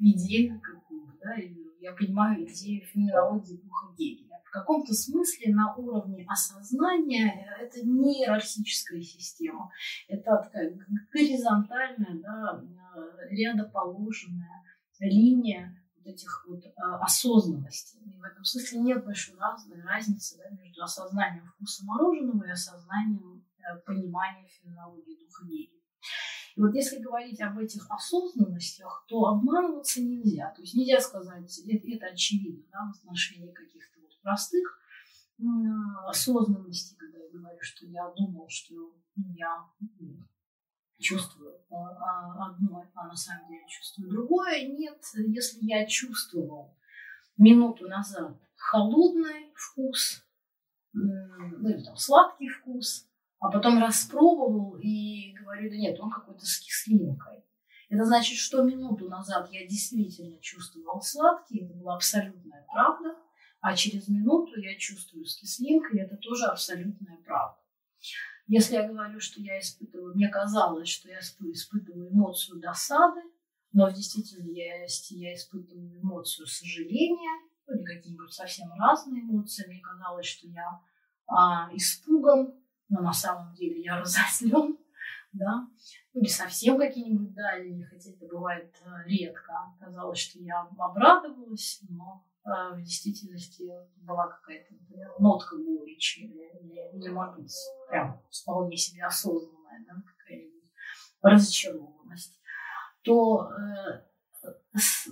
идею 0.00 0.60
какую-то, 0.60 1.12
да, 1.22 1.34
я 1.80 1.92
понимаю 1.92 2.44
идею 2.44 2.84
феноменологии 2.86 3.56
духа 3.56 3.94
Гегеля. 3.96 4.40
В 4.44 4.50
каком-то 4.50 4.92
смысле 4.92 5.54
на 5.54 5.74
уровне 5.74 6.24
осознания 6.28 7.46
это 7.60 7.84
не 7.84 8.22
иерархическая 8.22 9.00
система, 9.00 9.70
это 10.08 10.36
такая 10.44 10.78
горизонтальная, 11.12 12.20
да, 12.22 12.64
рядоположенная 13.30 14.62
линия 15.00 15.76
вот 15.96 16.06
этих 16.06 16.46
вот 16.48 16.62
а, 16.76 16.98
осознанностей. 16.98 18.00
И 18.00 18.12
в 18.12 18.22
этом 18.22 18.44
смысле 18.44 18.80
нет 18.80 19.04
большой 19.04 19.36
разницы 19.38 20.38
да, 20.38 20.56
между 20.56 20.82
осознанием 20.82 21.46
вкуса 21.46 21.84
мороженого 21.84 22.44
и 22.44 22.50
осознанием 22.50 23.43
понимания 23.86 24.48
феноменологии 24.48 25.18
духа 25.18 25.44
Гегеля. 25.44 25.80
И 26.56 26.60
вот 26.60 26.74
если 26.74 27.00
говорить 27.00 27.40
об 27.40 27.58
этих 27.58 27.90
осознанностях, 27.90 29.04
то 29.08 29.26
обманываться 29.26 30.00
нельзя. 30.00 30.52
То 30.54 30.62
есть 30.62 30.74
нельзя 30.74 31.00
сказать, 31.00 31.58
это, 31.66 31.88
это 31.88 32.06
очевидно 32.06 32.64
да, 32.70 32.92
в 32.92 32.96
отношении 32.96 33.52
каких-то 33.52 34.00
вот 34.00 34.20
простых 34.22 34.78
э, 35.40 35.42
осознанностей, 36.06 36.96
когда 36.96 37.18
я 37.18 37.30
говорю, 37.30 37.58
что 37.60 37.86
я 37.86 38.08
думал, 38.16 38.46
что 38.48 38.94
я 39.34 39.66
ну, 39.80 40.16
чувствую 41.00 41.58
одно, 41.70 42.84
а 42.94 43.06
на 43.08 43.16
самом 43.16 43.48
деле 43.48 43.64
чувствую 43.68 44.10
другое. 44.10 44.68
Нет, 44.68 45.02
если 45.28 45.58
я 45.64 45.86
чувствовал 45.86 46.76
минуту 47.36 47.88
назад 47.88 48.38
холодный 48.56 49.52
вкус, 49.54 50.24
ну 50.92 51.68
или 51.68 51.82
там 51.82 51.96
сладкий 51.96 52.48
вкус, 52.48 53.08
а 53.44 53.50
потом 53.50 53.78
распробовал 53.78 54.78
и 54.80 55.34
говорю, 55.34 55.68
да 55.68 55.76
нет, 55.76 56.00
он 56.00 56.10
какой-то 56.10 56.46
с 56.46 56.60
кислинкой. 56.60 57.44
Это 57.90 58.06
значит, 58.06 58.38
что 58.38 58.62
минуту 58.62 59.10
назад 59.10 59.52
я 59.52 59.66
действительно 59.66 60.38
чувствовал 60.40 61.02
сладкий, 61.02 61.66
это 61.66 61.74
была 61.74 61.96
абсолютная 61.96 62.64
правда, 62.72 63.14
а 63.60 63.76
через 63.76 64.08
минуту 64.08 64.58
я 64.58 64.78
чувствую 64.78 65.26
с 65.26 65.36
кислинкой, 65.36 66.00
это 66.00 66.16
тоже 66.16 66.46
абсолютная 66.46 67.18
правда. 67.18 67.58
Если 68.46 68.76
я 68.76 68.88
говорю, 68.88 69.20
что 69.20 69.42
я 69.42 69.60
испытываю, 69.60 70.14
мне 70.14 70.28
казалось, 70.28 70.88
что 70.88 71.10
я 71.10 71.18
испытываю 71.18 72.10
эмоцию 72.10 72.60
досады, 72.60 73.20
но 73.72 73.90
в 73.90 73.92
действительности 73.92 75.14
я 75.16 75.34
испытываю 75.34 76.00
эмоцию 76.00 76.46
сожаления, 76.46 77.42
ну, 77.66 77.76
или 77.76 77.84
какие-нибудь 77.84 78.32
совсем 78.32 78.72
разные 78.72 79.20
эмоции, 79.20 79.66
мне 79.68 79.82
казалось, 79.82 80.26
что 80.26 80.48
я 80.48 80.80
а, 81.26 81.68
испуган, 81.74 82.54
но 82.88 83.00
на 83.00 83.12
самом 83.12 83.54
деле 83.54 83.82
я 83.82 83.96
разозлен, 84.00 84.78
да, 85.32 85.68
ну, 86.12 86.20
или 86.20 86.28
совсем 86.28 86.78
какие-нибудь 86.78 87.34
дальние, 87.34 87.86
хотя 87.86 88.10
это 88.10 88.26
бывает 88.26 88.74
э, 88.84 89.08
редко. 89.08 89.52
Казалось, 89.80 90.18
что 90.18 90.38
я 90.38 90.60
обрадовалась, 90.78 91.80
но 91.88 92.24
в 92.44 92.82
действительности 92.82 93.64
была 93.96 94.28
какая-то, 94.28 94.74
например, 94.74 95.12
нотка 95.18 95.56
горечи 95.56 96.20
или, 96.20 96.94
или 96.94 97.08
может 97.08 97.36
быть, 97.36 97.54
прям 97.88 98.20
вполне 98.30 98.76
себе 98.76 99.04
осознанная, 99.04 99.84
да, 99.86 99.94
какая-нибудь 100.18 100.70
разочарованность, 101.22 102.38
то 103.02 103.50
э, 103.50 104.02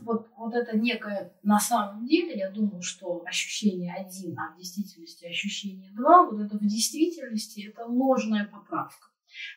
вот, 0.03 0.29
вот 0.37 0.55
это 0.55 0.77
некое 0.77 1.33
на 1.43 1.59
самом 1.61 2.07
деле, 2.07 2.37
я 2.39 2.51
думаю, 2.51 2.83
что 2.83 3.23
ощущение 3.27 3.95
один, 3.95 4.39
а 4.39 4.55
в 4.55 4.59
действительности 4.59 5.27
ощущение 5.27 5.93
два, 5.93 6.29
вот 6.29 6.41
это 6.41 6.57
в 6.57 6.67
действительности 6.67 7.69
это 7.69 7.87
ложная 7.87 8.47
поправка. 8.47 9.09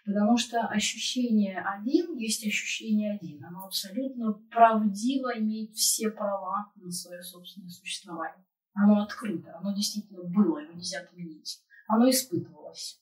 Потому 0.06 0.38
что 0.38 0.62
ощущение 0.62 1.60
один 1.60 2.16
есть 2.18 2.46
ощущение 2.46 3.16
один. 3.16 3.44
Оно 3.44 3.66
абсолютно 3.66 4.34
правдиво 4.50 5.38
имеет 5.38 5.76
все 5.76 6.10
права 6.10 6.72
на 6.76 6.92
свое 6.92 7.22
собственное 7.22 7.70
существование. 7.70 8.46
Оно 8.74 9.04
открыто, 9.04 9.58
оно 9.58 9.74
действительно 9.74 10.24
было, 10.24 10.60
его 10.60 10.74
нельзя 10.74 11.02
отменить. 11.02 11.62
Оно 11.88 12.10
испытывалось. 12.10 13.02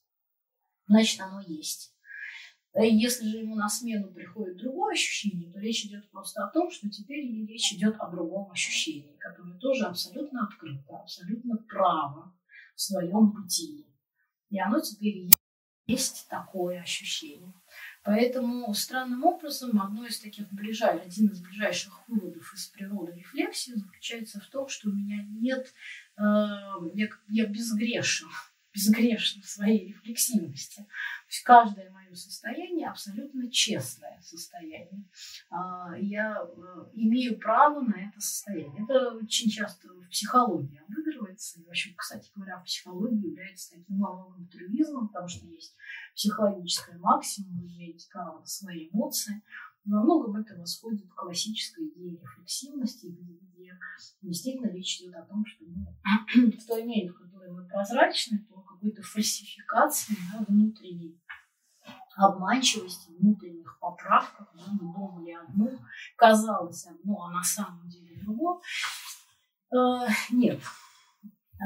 Значит, 0.88 1.22
оно 1.22 1.42
есть. 1.42 1.96
И 2.76 2.88
если 2.88 3.28
же 3.28 3.38
ему 3.38 3.56
на 3.56 3.70
смену 3.70 4.12
приходит 4.12 4.58
другое 4.58 4.94
ощущение, 4.94 5.52
то 5.52 5.60
речь 5.60 5.86
идет 5.86 6.10
просто 6.10 6.44
о 6.44 6.50
том, 6.50 6.72
что 6.72 6.90
теперь 6.90 7.24
речь 7.46 7.72
идет 7.74 7.96
о 8.00 8.10
другом 8.10 8.52
ощущении, 8.52 9.16
которое 9.20 9.58
тоже 9.60 9.86
абсолютно 9.86 10.46
открыто, 10.46 10.98
абсолютно 10.98 11.58
право 11.58 12.36
в 12.76 12.82
своем 12.82 13.32
бытии. 13.32 13.86
И 14.50 14.60
оно 14.60 14.80
теперь 14.80 15.30
есть 15.86 16.28
такое 16.30 16.82
ощущение. 16.82 17.54
Поэтому 18.04 18.74
странным 18.74 19.24
образом 19.24 19.80
одно 19.82 20.06
из 20.06 20.20
таких 20.20 20.52
ближайших, 20.52 21.06
один 21.06 21.28
из 21.28 21.42
ближайших 21.42 22.08
выводов 22.08 22.54
из 22.54 22.68
природы 22.68 23.14
рефлексии 23.14 23.74
заключается 23.74 24.40
в 24.40 24.48
том, 24.48 24.68
что 24.68 24.90
у 24.90 24.94
меня 24.94 25.24
нет, 25.30 25.74
э, 26.18 26.22
я, 26.94 27.08
я 27.30 27.46
безгрешен, 27.46 28.30
безгрешен 28.74 29.42
в 29.42 29.46
своей 29.46 29.88
рефлексивности. 29.88 30.82
То 30.82 31.30
есть 31.30 31.44
каждое 31.44 31.90
мое 31.92 32.14
состояние 32.16 32.90
абсолютно 32.90 33.50
честное 33.52 34.20
состояние. 34.22 35.06
А, 35.50 35.96
я 35.98 36.42
э, 36.42 36.86
имею 36.94 37.38
право 37.40 37.82
на 37.82 38.10
это 38.10 38.20
состояние. 38.20 38.84
Это 38.84 39.16
очень 39.16 39.50
часто 39.50 39.88
в 39.90 40.10
психологии 40.10 40.82
обыгрывается. 40.88 41.60
И 41.60 41.66
вообще, 41.66 41.94
кстати 41.96 42.32
говоря, 42.36 42.60
в 42.60 42.64
психологии 42.64 43.30
является 43.30 43.78
таким 43.78 44.00
новым 44.00 44.48
трюизмом, 44.48 45.08
потому 45.08 45.28
что 45.28 45.46
есть 45.48 45.76
психологическая 46.16 46.98
максима, 46.98 47.48
вы 47.62 47.68
право 48.12 48.40
на 48.40 48.46
свои 48.46 48.90
эмоции. 48.90 49.42
Во 49.86 50.02
многом 50.02 50.38
это 50.38 50.56
восходит 50.56 51.10
к 51.10 51.16
классической 51.16 51.90
идее 51.90 52.18
рефлексивности, 52.18 53.08
где 53.08 53.78
действительно 54.22 54.72
речь 54.72 55.02
идет 55.02 55.16
о 55.16 55.26
том, 55.26 55.46
что 55.46 55.66
мы 55.66 56.52
в 56.58 56.66
той 56.66 56.84
мере, 56.86 57.10
в 57.10 57.18
которой 57.18 57.52
мы 57.52 57.68
прозрачны, 57.68 58.46
то 58.50 58.62
какой-то 58.62 59.02
фальсификации 59.02 60.16
да, 60.32 60.46
внутренней 60.48 61.20
обманчивости, 62.16 63.12
внутренних 63.20 63.78
поправках, 63.80 64.48
да, 64.56 64.64
мы 64.72 64.94
думали 64.94 65.32
одно, 65.32 65.70
казалось 66.16 66.86
одно, 66.86 67.24
а 67.24 67.32
на 67.32 67.44
самом 67.44 67.88
деле 67.90 68.22
другое. 68.22 68.62
Э, 69.74 70.08
нет. 70.32 70.62
Э, 71.60 71.66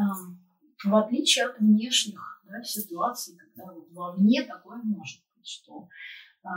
в 0.85 0.95
отличие 0.95 1.45
от 1.45 1.59
внешних 1.59 2.41
да, 2.45 2.63
ситуаций, 2.63 3.37
когда 3.37 3.71
вот 3.73 3.91
вовне 3.91 4.43
такое 4.43 4.77
может 4.77 5.21
быть, 5.35 5.47
что 5.47 5.89
э, 6.43 6.47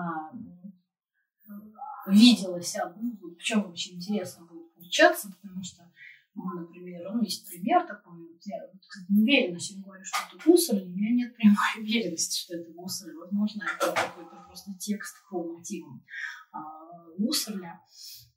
виделось 2.07 2.77
одно, 2.77 3.17
причем 3.37 3.71
очень 3.71 3.97
интересно 3.97 4.47
будет 4.47 4.75
получаться, 4.75 5.31
потому 5.31 5.63
что 5.63 5.91
ну, 6.35 6.61
например, 6.61 7.13
ну, 7.13 7.23
есть 7.23 7.49
пример 7.49 7.87
такой, 7.87 8.39
я, 8.45 8.59
кстати, 8.79 9.07
не 9.09 9.23
уверена, 9.23 9.59
сегодня 9.59 9.85
говорю, 9.85 10.05
что 10.05 10.19
это 10.29 10.45
гусарь, 10.45 10.83
у 10.83 10.89
меня 10.89 11.11
нет 11.11 11.37
прямой 11.37 11.57
уверенности, 11.79 12.41
что 12.41 12.57
это 12.57 12.71
гусарь. 12.73 13.15
Возможно, 13.15 13.65
это 13.65 13.93
какой-то 13.93 14.45
просто 14.47 14.73
текст 14.79 15.17
по 15.29 15.43
мотивам 15.43 16.05
а, 16.53 16.61
гусарля. 17.19 17.81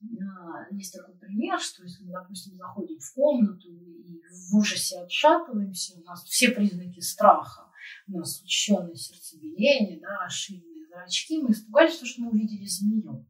А, 0.03 0.73
есть 0.73 0.93
такой 0.93 1.15
пример, 1.15 1.59
что 1.59 1.83
если 1.83 2.03
мы, 2.03 2.13
допустим, 2.13 2.55
заходим 2.55 2.99
в 2.99 3.13
комнату 3.13 3.69
и 3.69 4.21
в 4.49 4.55
ужасе 4.55 4.99
отшатываемся, 4.99 5.99
у 5.99 6.03
нас 6.03 6.23
все 6.23 6.49
признаки 6.49 6.99
страха, 6.99 7.71
у 8.07 8.17
нас 8.17 8.41
учащенное 8.41 8.95
сердцебиение, 8.95 9.99
да, 9.99 10.25
расширенные 10.25 10.72
зрачки, 10.93 11.41
мы 11.41 11.51
испугались, 11.51 11.93
потому 11.93 12.09
что 12.09 12.21
мы 12.21 12.31
увидели 12.31 12.65
змею 12.65 13.25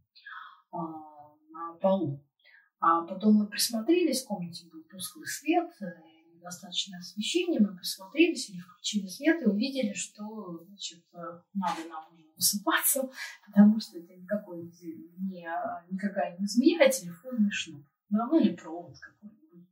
а, 0.72 0.78
на 1.50 1.74
полу. 1.82 2.24
А 2.80 3.04
потом 3.04 3.36
мы 3.36 3.48
присмотрелись, 3.48 4.24
в 4.24 4.28
комнате 4.28 4.68
был 4.70 4.84
тусклый 4.84 5.26
свет, 5.26 5.72
э, 5.80 5.86
недостаточное 6.36 7.00
освещение, 7.00 7.62
мы 7.62 7.76
присмотрелись 7.78 8.50
или 8.50 8.60
включили 8.60 9.08
свет 9.08 9.42
и 9.42 9.50
увидели, 9.50 9.94
что 9.94 10.66
значит, 10.66 11.06
э, 11.14 11.18
надо 11.54 11.88
нам 11.88 12.14
уже 12.14 12.26
высыпаться, 12.36 13.10
потому 13.46 13.80
что 13.80 13.98
это 14.00 14.14
никакой 14.14 14.64
не, 14.64 15.48
никакая 15.90 16.38
не 16.38 16.46
змея, 16.46 16.86
а 16.86 16.90
телефонный 16.90 17.52
шнур. 17.52 17.86
Ну, 18.10 18.40
или 18.40 18.54
провод 18.54 19.00
какой-нибудь. 19.00 19.68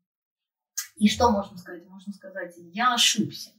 И 0.96 1.08
что 1.10 1.32
можно 1.32 1.58
сказать? 1.58 1.86
Можно 1.88 2.14
сказать, 2.14 2.54
я 2.58 2.94
ошибся. 2.94 3.52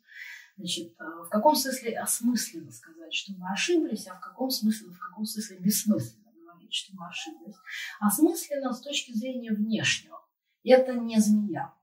Значит, 0.56 0.92
э, 0.98 1.04
в 1.04 1.28
каком 1.28 1.54
смысле 1.54 1.98
осмысленно 1.98 2.70
сказать, 2.70 3.12
что 3.12 3.32
мы 3.32 3.50
ошиблись, 3.50 4.06
а 4.06 4.16
в 4.16 4.20
каком 4.20 4.50
смысле, 4.50 4.90
в 4.90 4.98
каком 4.98 5.24
смысле 5.24 5.58
бессмысленно 5.58 6.32
говорить, 6.32 6.74
что 6.74 6.94
мы 6.96 7.08
ошиблись. 7.08 7.56
Осмысленно 8.00 8.72
с 8.72 8.80
точки 8.80 9.12
зрения 9.12 9.52
внешнего. 9.52 10.20
Это 10.64 10.94
не 10.94 11.18
змея, 11.18 11.74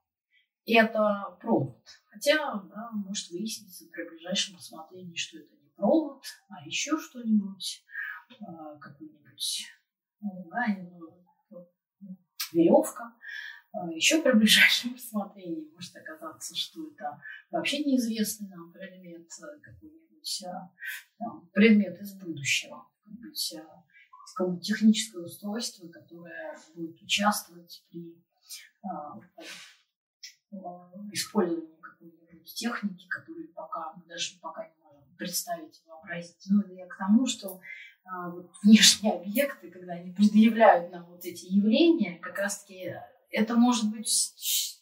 это 0.65 1.37
провод. 1.41 1.83
Хотя, 2.11 2.53
да, 2.53 2.91
может 2.91 3.29
выясниться 3.31 3.85
при 3.91 4.07
ближайшем 4.09 4.55
рассмотрении, 4.55 5.15
что 5.15 5.37
это 5.37 5.53
не 5.55 5.69
провод, 5.75 6.23
а 6.49 6.65
еще 6.65 6.97
что-нибудь, 6.97 7.83
а, 8.41 8.77
какой-нибудь 8.77 9.65
ну, 10.21 10.49
да, 10.49 10.65
веревка. 12.51 13.15
А, 13.71 13.91
еще 13.91 14.21
при 14.21 14.31
ближайшем 14.31 14.93
рассмотрении 14.95 15.69
может 15.71 15.95
оказаться, 15.95 16.55
что 16.55 16.87
это 16.91 17.21
вообще 17.51 17.83
неизвестный 17.83 18.49
нам 18.49 18.71
предмет, 18.71 19.29
какой-нибудь 19.61 20.43
а, 20.45 20.71
там, 21.17 21.49
предмет 21.53 22.01
из 22.01 22.13
будущего, 22.15 22.87
какой-нибудь 23.03 23.55
какое 24.35 24.59
техническое 24.59 25.23
устройство, 25.23 25.87
которое 25.87 26.55
будет 26.75 27.01
участвовать 27.01 27.83
при 27.89 28.15
использовании 31.11 31.81
какой-нибудь 31.81 32.53
техники, 32.53 33.07
которую 33.07 33.51
пока 33.53 33.93
мы 33.93 34.05
даже 34.05 34.39
пока 34.39 34.67
не 34.67 34.83
можем 34.83 35.15
представить 35.17 35.81
и 35.83 35.89
вообразить. 35.89 36.43
Ну, 36.47 36.63
я 36.73 36.87
к 36.87 36.97
тому, 36.97 37.27
что 37.27 37.59
вот 38.05 38.49
внешние 38.63 39.13
объекты, 39.13 39.69
когда 39.69 39.93
они 39.93 40.11
предъявляют 40.13 40.91
нам 40.91 41.05
вот 41.05 41.25
эти 41.25 41.45
явления, 41.45 42.19
как 42.19 42.37
раз-таки 42.37 42.95
это 43.31 43.55
может 43.55 43.89
быть 43.89 44.07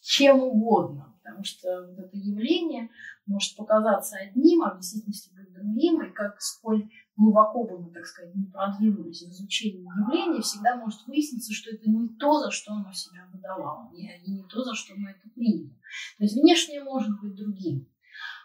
чем 0.08 0.42
угодно, 0.42 1.14
потому 1.22 1.44
что 1.44 1.86
вот 1.86 1.98
это 1.98 2.16
явление 2.16 2.88
может 3.26 3.56
показаться 3.56 4.16
одним, 4.16 4.62
а 4.62 4.74
в 4.74 4.78
действительности 4.78 5.30
быть 5.34 5.52
другим, 5.52 6.02
и 6.02 6.10
как 6.12 6.40
сколь 6.40 6.88
глубоко 7.14 7.64
бы 7.64 7.78
мы, 7.78 7.90
так 7.92 8.06
сказать, 8.06 8.34
не 8.34 8.46
продвинулись 8.46 9.22
в 9.22 9.30
изучении 9.30 9.86
явления, 10.00 10.40
всегда 10.40 10.76
может 10.76 11.06
выясниться, 11.06 11.52
что 11.52 11.70
это 11.70 11.90
не 11.90 12.08
то, 12.16 12.38
за 12.40 12.50
что 12.50 12.72
оно 12.72 12.90
себя 12.92 13.28
выдавало, 13.32 13.92
и 13.92 14.30
не 14.30 14.44
то, 14.44 14.64
за 14.64 14.74
что 14.74 14.94
мы 14.96 15.10
это 15.10 15.28
приняли. 15.28 15.76
То 16.16 16.24
есть 16.24 16.36
внешнее 16.36 16.82
может 16.82 17.20
быть 17.20 17.34
другим. 17.34 17.86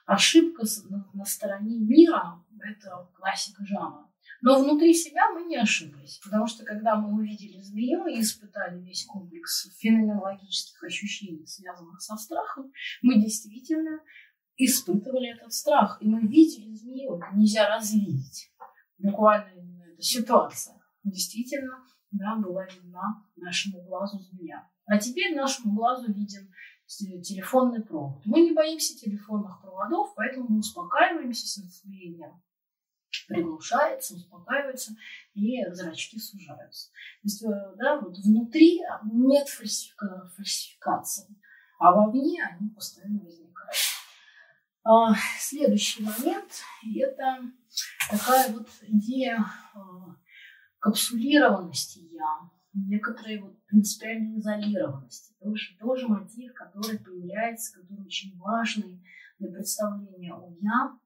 Ошибка 0.06 0.64
на 1.14 1.24
стороне 1.24 1.80
мира– 1.80 2.44
это 2.60 3.10
классика 3.16 3.66
жанра. 3.66 4.06
Но 4.46 4.62
внутри 4.62 4.94
себя 4.94 5.32
мы 5.32 5.46
не 5.46 5.56
ошиблись, 5.56 6.20
потому 6.22 6.48
что 6.48 6.66
когда 6.66 6.98
мы 6.98 7.18
увидели 7.18 7.62
змею 7.62 8.06
и 8.08 8.20
испытали 8.20 8.78
весь 8.82 9.06
комплекс 9.06 9.74
феноменологических 9.80 10.84
ощущений, 10.84 11.48
связанных 11.48 12.02
со 12.02 12.18
страхом, 12.18 12.70
мы 13.02 13.22
действительно 13.22 14.02
испытывали 14.58 15.34
этот 15.34 15.54
страх, 15.54 15.98
и 16.02 16.10
мы 16.10 16.28
видели 16.28 16.74
змею, 16.74 17.22
нельзя 17.34 17.74
развидеть. 17.74 18.52
Буквально 18.98 19.48
именно 19.58 19.86
эта 19.94 20.02
ситуация. 20.02 20.76
Действительно, 21.06 21.78
да, 22.12 22.36
была 22.36 22.66
видна 22.66 23.26
нашему 23.38 23.82
глазу 23.84 24.20
змея. 24.20 24.70
А 24.88 24.98
теперь 24.98 25.34
нашему 25.34 25.74
глазу 25.74 26.12
виден 26.12 26.52
телефонный 26.86 27.82
провод. 27.82 28.26
Мы 28.26 28.42
не 28.42 28.52
боимся 28.52 28.94
телефонных 28.94 29.62
проводов, 29.62 30.14
поэтому 30.18 30.48
мы 30.50 30.60
успокаиваемся, 30.60 31.48
сердцебиение 31.48 32.34
приглушается, 33.28 34.16
успокаивается, 34.16 34.96
и 35.34 35.64
зрачки 35.72 36.20
сужаются. 36.20 36.90
То 36.90 37.26
есть, 37.26 37.44
э, 37.44 37.76
да, 37.78 38.00
вот 38.00 38.18
внутри 38.18 38.82
нет 39.12 39.48
фальсифика, 39.48 40.32
фальсификации, 40.36 41.36
а 41.80 41.92
вовне 41.92 42.44
они 42.44 42.70
постоянно 42.70 43.20
возникают. 43.20 43.76
А, 44.86 45.14
следующий 45.40 46.04
момент– 46.04 46.52
это 46.96 47.52
такая 48.12 48.52
вот 48.52 48.68
идея 48.82 49.46
а, 49.74 50.16
капсулированности 50.80 52.00
«я». 52.12 52.50
некоторой 52.74 53.40
вот 53.40 53.66
принципиальной 53.68 54.40
изолированности. 54.40 55.34
Тоже, 55.40 55.78
тоже 55.80 56.08
мотив, 56.08 56.54
который 56.54 57.00
появляется, 57.00 57.80
который 57.80 58.06
очень 58.06 58.38
важный 58.38 59.02
для 59.40 59.52
представления 59.52 60.34
о 60.34 60.52
«я», 60.60 60.98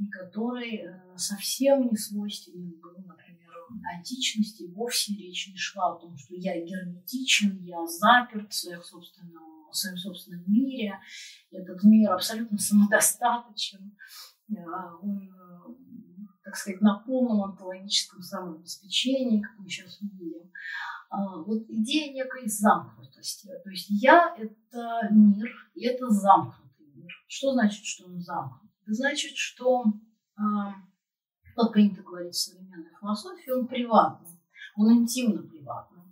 и 0.00 0.08
который 0.08 0.76
э, 0.76 1.16
совсем 1.16 1.88
не 1.88 1.96
свойственен 1.96 2.80
был, 2.80 2.96
например, 3.06 3.50
античности. 3.94 4.70
Вовсе 4.74 5.14
речь 5.14 5.48
не 5.48 5.56
шла 5.56 5.92
о 5.92 5.98
том, 5.98 6.16
что 6.16 6.34
я 6.34 6.58
герметичен, 6.64 7.62
я 7.62 7.86
заперт 7.86 8.50
в 8.50 8.54
своем 8.54 8.82
собственном, 8.82 9.44
в 9.70 9.76
своем 9.76 9.98
собственном 9.98 10.44
мире. 10.46 10.98
Этот 11.50 11.84
мир 11.84 12.12
абсолютно 12.12 12.58
самодостаточен. 12.58 13.94
Э, 14.50 14.54
он, 15.02 15.28
э, 15.28 15.74
так 16.44 16.56
сказать, 16.56 16.80
на 16.80 16.98
полном 17.00 17.42
онтологическом 17.42 18.22
самообеспечении, 18.22 19.42
как 19.42 19.58
мы 19.58 19.68
сейчас 19.68 20.00
увидим. 20.00 20.50
А, 21.10 21.42
вот 21.42 21.64
идея 21.68 22.12
некой 22.12 22.48
замкнутости. 22.48 23.48
То 23.64 23.70
есть 23.70 23.86
я– 23.90 24.34
это 24.38 25.08
мир, 25.10 25.50
и 25.74 25.84
это 25.84 26.08
замкнутый 26.08 26.86
мир. 26.94 27.10
Что 27.26 27.52
значит, 27.52 27.84
что 27.84 28.06
он 28.06 28.20
замкнут? 28.20 28.69
Значит, 28.92 29.36
что, 29.36 29.84
как 30.34 31.72
принято 31.72 32.02
говорить 32.02 32.34
в 32.34 32.42
современной 32.42 32.90
философии, 32.98 33.50
он 33.50 33.68
приватный, 33.68 34.40
он 34.76 34.92
интимно 34.92 35.42
приватный. 35.42 36.02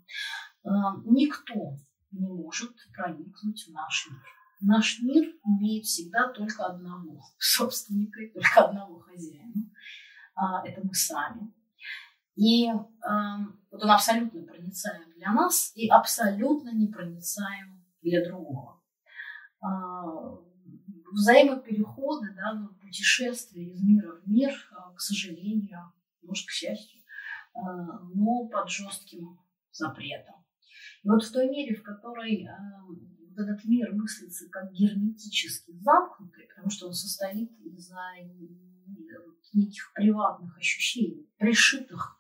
Никто 1.05 1.77
не 2.13 2.29
может 2.29 2.71
проникнуть 2.95 3.67
в 3.67 3.73
наш 3.73 4.09
мир. 4.11 4.23
Наш 4.61 5.01
мир 5.01 5.35
имеет 5.45 5.85
всегда 5.85 6.33
только 6.33 6.67
одного 6.67 7.21
собственника 7.39 8.21
и 8.21 8.33
только 8.33 8.65
одного 8.65 9.01
хозяина. 9.01 9.71
А, 10.35 10.65
это 10.67 10.81
мы 10.85 10.95
сами. 10.95 11.53
И 12.37 12.71
вот 12.71 13.83
он 13.83 13.91
абсолютно 13.91 14.43
проницаем 14.45 15.13
для 15.17 15.33
нас 15.33 15.73
и 15.75 15.89
абсолютно 15.89 16.73
непроницаем 16.73 17.85
для 18.03 18.25
другого 18.25 18.81
а, 19.61 20.48
взаимопереходы, 21.13 22.35
да, 22.35 22.69
путешествия 22.81 23.65
из 23.65 23.83
мира 23.83 24.21
в 24.21 24.29
мир, 24.29 24.53
а, 24.73 24.93
к 24.95 25.01
сожалению, 25.01 25.93
может, 26.23 26.47
к 26.47 26.51
счастью, 26.51 27.01
а, 27.55 28.01
но 28.15 28.49
под 28.49 28.69
жестким 28.69 29.39
запретом. 29.73 30.35
И 31.03 31.09
вот 31.09 31.23
в 31.23 31.33
той 31.33 31.49
мере, 31.49 31.75
в 31.75 31.83
которой 31.83 32.47
а, 32.47 32.85
вот 32.87 33.39
этот 33.39 33.65
мир 33.65 33.93
мыслится 33.93 34.49
как 34.49 34.73
герметически 34.73 35.73
замкнутый, 35.79 36.47
потому 36.49 36.71
что 36.71 36.89
он 36.89 36.93
состоит 36.93 37.51
из 37.61 37.91
неких 39.55 39.93
приватных 39.95 40.57
ощущений, 40.59 41.29
пришитых 41.39 42.19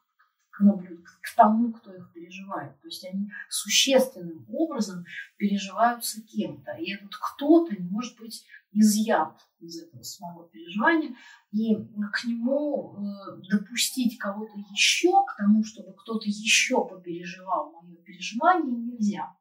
к, 0.51 0.61
к 0.61 1.37
тому, 1.37 1.73
кто 1.73 1.95
их 1.95 2.13
переживает. 2.13 2.81
То 2.81 2.89
есть 2.89 3.05
они 3.05 3.31
существенным 3.49 4.45
образом 4.49 5.05
переживаются 5.37 6.23
кем-то. 6.23 6.73
И 6.73 6.95
этот 6.95 7.13
кто-то 7.15 7.75
не 7.75 7.89
может 7.89 8.19
быть 8.19 8.45
изъят 8.73 9.41
из 9.61 9.83
этого 9.83 10.03
самого 10.03 10.49
переживания. 10.49 11.17
И 11.53 11.75
к 11.75 12.25
нему 12.25 12.97
э, 12.97 13.41
допустить 13.51 14.19
кого-то 14.19 14.53
еще, 14.71 15.11
к 15.27 15.37
тому, 15.37 15.65
чтобы 15.65 15.95
кто-то 15.95 16.27
еще 16.27 16.87
попереживал 16.87 17.73
мое 17.73 17.97
переживание, 18.03 18.77
нельзя. 18.77 19.35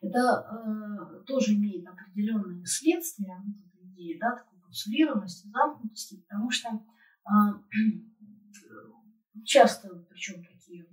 Это 0.00 0.18
э, 0.18 1.24
тоже 1.26 1.54
имеет 1.54 1.86
определенные 1.86 2.64
следствия, 2.64 3.42
вот 3.44 3.56
эта 3.74 4.18
да, 4.20 4.36
такой 4.36 4.60
капсулированности, 4.60 5.48
замкнутости, 5.48 6.24
потому 6.28 6.50
что 6.50 6.68
э, 6.68 7.32
часто, 9.44 9.88
причем 10.08 10.44
такие 10.44 10.86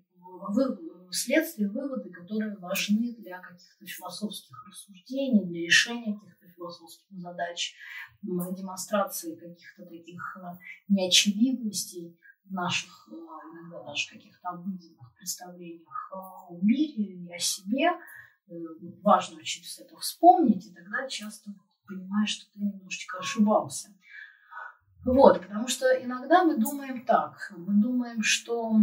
вы, 0.49 0.77
следствия, 1.11 1.69
выводы, 1.69 2.09
которые 2.09 2.57
важны 2.57 3.15
для 3.17 3.39
каких-то 3.39 3.85
философских 3.85 4.65
рассуждений, 4.67 5.45
для 5.45 5.61
решения 5.61 6.17
каких-то 6.17 6.42
философских 6.63 7.19
задач, 7.19 7.75
демонстрации 8.21 9.35
каких-то 9.35 9.85
таких 9.85 10.37
э, 10.37 10.57
неочевидностей 10.87 12.17
в 12.45 12.53
наших, 12.53 13.09
э, 13.11 13.15
иногда 13.15 13.83
даже 13.83 14.09
каких-то 14.09 14.49
обыденных 14.49 15.13
представлениях 15.15 16.11
о 16.13 16.57
мире 16.61 17.03
и 17.03 17.33
о 17.33 17.39
себе. 17.39 17.89
Э, 18.47 18.53
важно 19.01 19.37
очень 19.37 19.63
это 19.79 19.97
вспомнить, 19.97 20.65
и 20.67 20.73
тогда 20.73 21.07
часто 21.07 21.51
понимаешь, 21.85 22.29
что 22.29 22.51
ты 22.53 22.59
немножечко 22.59 23.19
ошибался. 23.19 23.89
Вот, 25.05 25.41
потому 25.41 25.67
что 25.67 25.85
иногда 26.01 26.45
мы 26.45 26.57
думаем 26.57 27.05
так, 27.05 27.51
мы 27.57 27.81
думаем, 27.81 28.23
что, 28.23 28.79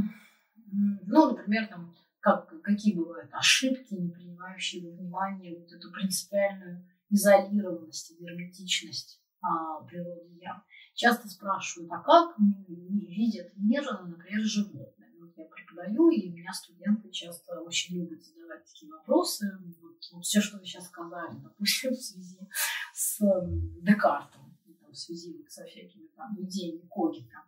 ну, 0.66 1.30
например, 1.30 1.66
там, 1.68 1.96
как, 2.20 2.60
какие 2.60 2.94
бывают 2.94 3.30
ошибки, 3.32 3.94
не 3.94 4.10
принимающие 4.10 4.82
во 4.82 4.94
внимание 4.94 5.58
вот 5.58 5.72
эту 5.72 5.90
принципиальную 5.90 6.86
изолированность 7.10 8.18
герметичность 8.18 9.22
а, 9.42 9.82
природы 9.84 10.38
я. 10.40 10.62
Часто 10.94 11.28
спрашивают, 11.28 11.90
а 11.92 11.98
как 11.98 12.36
видят 12.68 13.52
мир, 13.56 13.84
например, 14.02 14.42
животные? 14.42 15.10
Вот 15.18 15.32
я 15.36 15.44
преподаю, 15.46 16.10
и 16.10 16.30
у 16.30 16.32
меня 16.32 16.52
студенты 16.52 17.10
часто 17.10 17.60
очень 17.60 17.96
любят 17.96 18.22
задавать 18.22 18.64
такие 18.64 18.92
вопросы. 18.92 19.50
Вот, 19.80 19.96
вот 20.12 20.24
все, 20.24 20.40
что 20.40 20.58
вы 20.58 20.64
сейчас 20.64 20.86
сказали, 20.86 21.38
допустим, 21.42 21.90
в 21.94 21.96
связи 21.96 22.38
с 22.92 23.18
Декартом 23.82 24.50
в 24.90 24.96
связи 24.96 25.44
со 25.48 25.64
всякими 25.64 26.08
там 26.16 26.36
идеями 26.40 26.86
Когита. 26.90 27.44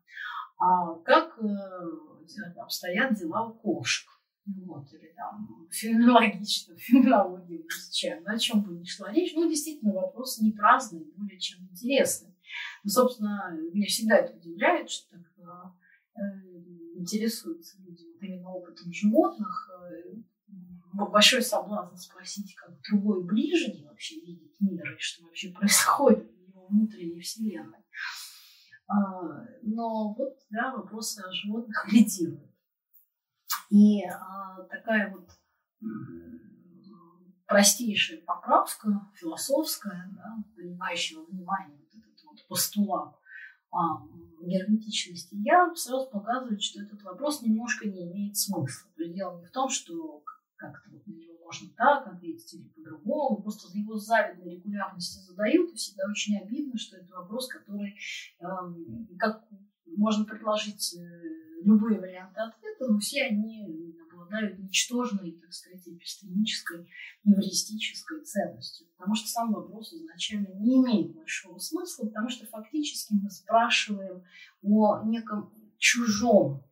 А 0.58 0.94
как 1.00 1.38
э, 1.38 2.60
обстоят 2.60 3.14
дела 3.14 3.48
у 3.48 3.54
кошек? 3.54 4.08
Вот, 4.44 4.92
или 4.92 5.12
там 5.16 5.68
феноменологично, 5.70 6.76
феноменологию 6.78 7.64
изучаем, 7.68 8.26
о 8.26 8.38
чем 8.38 8.62
бы 8.62 8.72
ни 8.72 8.84
шла 8.84 9.12
речь. 9.12 9.32
Ну, 9.34 9.48
действительно, 9.48 9.92
вопрос 9.92 10.40
не 10.40 10.50
праздный, 10.50 11.04
более 11.16 11.38
чем 11.38 11.60
интересный. 11.70 12.34
Ну, 12.82 12.90
собственно, 12.90 13.56
меня 13.72 13.86
всегда 13.86 14.16
это 14.16 14.36
удивляет, 14.36 14.90
что 14.90 15.10
так 15.10 15.22
э, 16.16 16.20
интересуются 16.96 17.78
люди 17.82 18.04
вот 18.04 18.22
именно 18.22 18.50
опытом 18.50 18.92
животных. 18.92 19.70
Э, 19.80 20.14
большой 20.92 21.42
соблазн 21.42 21.96
спросить, 21.96 22.54
как 22.54 22.80
другой 22.90 23.24
ближний 23.24 23.86
вообще 23.86 24.16
видит 24.20 24.54
мир 24.60 24.94
и 24.94 24.98
что 24.98 25.24
вообще 25.24 25.50
происходит 25.52 26.30
внутренней 26.68 27.20
вселенной. 27.20 27.78
А, 28.88 29.46
но 29.62 30.14
вот, 30.14 30.38
да, 30.50 30.74
вопросы 30.74 31.20
о 31.20 31.32
животных 31.32 31.86
лидируют. 31.92 32.51
И 33.72 34.04
а, 34.04 34.64
такая 34.64 35.10
вот 35.10 35.26
простейшая 37.46 38.20
поправка, 38.20 39.10
философская, 39.14 40.10
да, 40.12 40.44
принимающая 40.54 41.18
во 41.18 41.24
внимание 41.24 41.78
вот 41.78 41.88
этот 41.88 42.24
вот 42.24 42.46
постулат 42.48 43.14
а, 43.70 44.02
герметичности, 44.42 45.36
я 45.36 45.74
сразу 45.74 46.10
показываю, 46.10 46.60
что 46.60 46.82
этот 46.82 47.02
вопрос 47.02 47.40
немножко 47.40 47.88
не 47.88 48.10
имеет 48.10 48.36
смысла. 48.36 48.90
То 48.94 49.04
есть 49.04 49.14
дело 49.14 49.40
не 49.40 49.46
в 49.46 49.50
том, 49.50 49.70
что 49.70 50.22
как-то 50.56 50.90
вот 50.90 51.06
на 51.06 51.12
него 51.12 51.38
можно 51.42 51.70
так 51.74 52.06
ответить 52.06 52.52
или 52.52 52.68
по-другому. 52.68 53.40
Просто 53.40 53.76
его 53.76 53.96
с 53.96 54.04
завидной 54.04 54.56
регулярностью 54.56 55.22
задают, 55.22 55.72
и 55.72 55.76
всегда 55.76 56.04
очень 56.10 56.38
обидно, 56.38 56.76
что 56.76 56.98
это 56.98 57.10
вопрос, 57.14 57.48
который, 57.48 57.96
э, 58.38 58.44
как 59.18 59.44
можно 59.96 60.24
предложить 60.24 60.94
э, 60.94 61.62
любые 61.64 62.00
варианты 62.00 62.40
ответа, 62.40 62.88
но 62.88 62.98
все 62.98 63.24
они 63.24 63.96
обладают 64.10 64.58
ничтожной, 64.58 65.32
так 65.32 65.52
сказать, 65.52 65.86
эпистемической, 65.86 66.88
эвристической 67.24 68.22
ценностью. 68.22 68.86
Потому 68.96 69.14
что 69.14 69.28
сам 69.28 69.52
вопрос 69.52 69.92
изначально 69.92 70.48
не 70.60 70.76
имеет 70.76 71.14
большого 71.14 71.58
смысла, 71.58 72.06
потому 72.06 72.28
что 72.28 72.46
фактически 72.46 73.14
мы 73.14 73.30
спрашиваем 73.30 74.22
о 74.62 75.02
неком 75.04 75.52
чужом, 75.78 76.64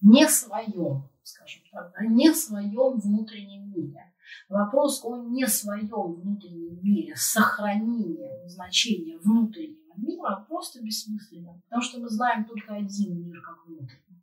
не 0.00 0.28
своем, 0.28 1.08
скажем 1.22 1.62
так, 1.70 1.92
да, 1.92 2.06
не 2.06 2.32
своем 2.34 2.98
внутреннем 2.98 3.70
мире. 3.70 4.12
Вопрос 4.48 5.04
о 5.04 5.16
не 5.16 5.46
своем 5.46 6.14
внутреннем 6.14 6.82
мире, 6.82 7.14
сохранение 7.16 8.48
значения 8.48 9.18
внутреннего 9.18 9.81
мира 9.96 10.44
просто 10.48 10.82
бессмысленно, 10.82 11.60
потому 11.64 11.82
что 11.82 12.00
мы 12.00 12.08
знаем 12.08 12.44
только 12.44 12.74
один 12.74 13.22
мир 13.22 13.40
как 13.40 13.66
внутренний, 13.66 14.22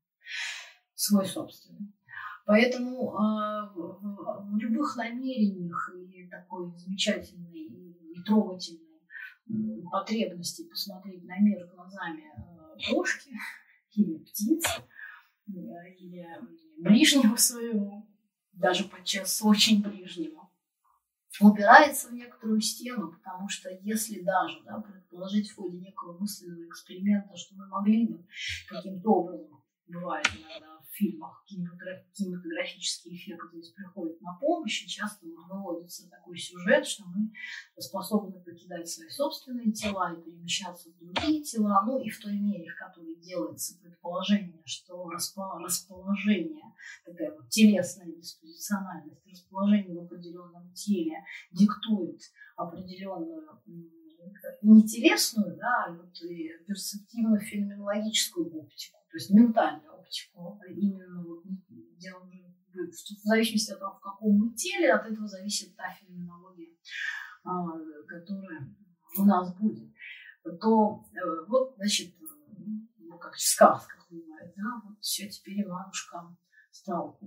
свой 0.94 1.26
собственный. 1.26 1.94
Поэтому 2.46 3.12
э, 3.12 3.70
в, 3.76 4.52
в 4.52 4.58
любых 4.58 4.96
намерениях 4.96 5.94
и 5.96 6.28
такой 6.28 6.76
замечательной 6.78 7.60
и 7.60 8.24
трогательной 8.26 9.02
потребности 9.92 10.68
посмотреть 10.68 11.24
на 11.26 11.38
мир 11.40 11.68
глазами 11.68 12.24
э, 12.24 12.92
кошки 12.92 13.32
или 13.96 14.18
птицы, 14.18 14.82
э, 15.48 15.52
или 16.00 16.26
ближнего 16.80 17.36
своего, 17.36 18.08
даже 18.54 18.86
подчас 18.86 19.42
очень 19.44 19.84
ближнего, 19.84 20.49
упирается 21.42 22.10
в 22.10 22.14
некоторую 22.14 22.62
стену, 22.62 23.12
потому 23.12 23.48
что 23.50 23.70
если 23.82 24.22
даже 24.22 24.62
да, 24.66 24.80
предположить 24.80 25.50
в 25.50 25.56
ходе 25.56 25.78
некого 25.78 26.18
мысленного 26.18 26.68
эксперимента, 26.68 27.36
что 27.36 27.56
мы 27.56 27.68
могли 27.68 28.08
бы 28.08 28.26
каким-то 28.68 29.10
образом 29.10 29.59
бывает 29.90 30.26
иногда 30.28 30.80
в 30.80 30.96
фильмах 30.96 31.44
кинематографический 31.48 33.16
эффект 33.16 33.44
здесь 33.54 33.72
приходит 33.72 34.22
на 34.22 34.34
помощь, 34.34 34.84
и 34.84 34.88
часто 34.88 35.26
выводится 35.26 36.10
такой 36.10 36.38
сюжет, 36.38 36.86
что 36.86 37.06
мы 37.06 37.32
способны 37.78 38.40
покидать 38.42 38.88
свои 38.88 39.10
собственные 39.10 39.72
тела 39.72 40.14
и 40.14 40.22
перемещаться 40.22 40.90
в 40.90 40.98
другие 40.98 41.44
тела, 41.44 41.84
ну 41.86 42.00
и 42.00 42.10
в 42.10 42.20
той 42.20 42.38
мере, 42.38 42.70
в 42.70 42.78
которой 42.78 43.16
делается 43.16 43.80
предположение, 43.80 44.62
что 44.66 45.10
расположение, 45.10 46.64
такая 47.06 47.36
вот 47.36 47.50
телесная 47.50 48.12
диспозициональность, 48.12 49.26
расположение 49.28 49.96
в 49.96 50.04
определенном 50.04 50.72
теле 50.74 51.24
диктует 51.52 52.22
определенную 52.56 53.46
не 54.62 54.84
телесную, 54.84 55.56
да, 55.58 55.86
а 55.88 55.92
вот 55.92 56.12
перцептивно-феноменологическую 56.68 58.52
оптику, 58.52 59.00
то 59.10 59.18
есть 59.18 59.30
ментальную 59.32 59.94
оптику. 59.94 60.60
Именно 60.70 61.24
вот, 61.24 61.44
где 61.98 62.14
уже 62.14 62.50
в 62.88 63.24
зависимости 63.24 63.72
от 63.72 63.80
того, 63.80 63.96
в 63.96 64.00
каком 64.00 64.38
мы 64.38 64.54
теле, 64.54 64.94
от 64.94 65.06
этого 65.06 65.28
зависит 65.28 65.76
та 65.76 65.92
феноменология, 65.94 66.76
а, 67.44 67.66
которая 68.08 68.76
у 69.18 69.26
нас 69.26 69.56
будет. 69.56 69.92
То 70.62 71.04
э, 71.12 71.46
вот, 71.48 71.76
значит, 71.76 72.16
ну, 72.98 73.18
как 73.18 73.34
в 73.34 73.42
сказках 73.42 74.08
бывает, 74.10 74.54
да, 74.56 74.82
вот 74.84 75.00
все, 75.02 75.28
теперь 75.30 75.64
Иванушка 75.64 76.36
стал 76.72 77.20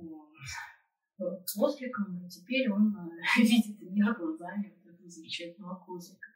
осликом, 1.56 2.24
и 2.24 2.28
теперь 2.28 2.70
он 2.70 2.96
э, 2.96 3.10
видит 3.42 3.80
мир 3.82 4.14
глазами 4.14 4.74
замечательного 5.04 5.84
козырька. 5.84 6.28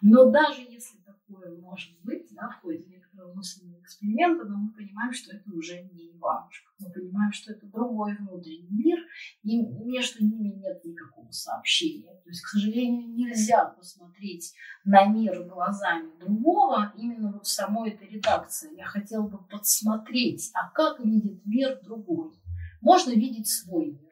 Но 0.00 0.30
даже 0.30 0.62
если 0.62 0.98
такое 0.98 1.56
может 1.58 1.90
быть 2.02 2.28
да, 2.32 2.48
в 2.48 2.60
ходе 2.60 2.84
некоторого 2.84 3.34
мысленного 3.34 3.80
эксперимента, 3.80 4.44
но 4.44 4.56
мы 4.56 4.72
понимаем, 4.72 5.12
что 5.12 5.34
это 5.34 5.50
уже 5.52 5.82
не 5.82 6.10
Иванушка. 6.12 6.72
Мы 6.78 6.90
понимаем, 6.92 7.32
что 7.32 7.52
это 7.52 7.66
другой 7.66 8.16
внутренний 8.16 8.68
мир, 8.70 8.98
и 9.42 9.58
между 9.58 10.24
ними 10.24 10.48
нет 10.48 10.84
никакого 10.84 11.30
сообщения. 11.30 12.14
То 12.24 12.28
есть, 12.28 12.42
к 12.42 12.48
сожалению, 12.48 13.08
нельзя 13.14 13.64
посмотреть 13.64 14.54
на 14.84 15.06
мир 15.06 15.44
глазами 15.44 16.10
другого 16.18 16.92
именно 16.96 17.32
вот 17.32 17.46
в 17.46 17.50
самой 17.50 17.90
этой 17.90 18.08
редакции. 18.08 18.76
Я 18.76 18.84
хотела 18.84 19.26
бы 19.26 19.38
подсмотреть, 19.46 20.50
а 20.54 20.70
как 20.70 21.00
видит 21.04 21.44
мир 21.44 21.80
другой. 21.82 22.32
Можно 22.80 23.10
видеть 23.10 23.48
свой 23.48 23.86
мир 23.86 24.07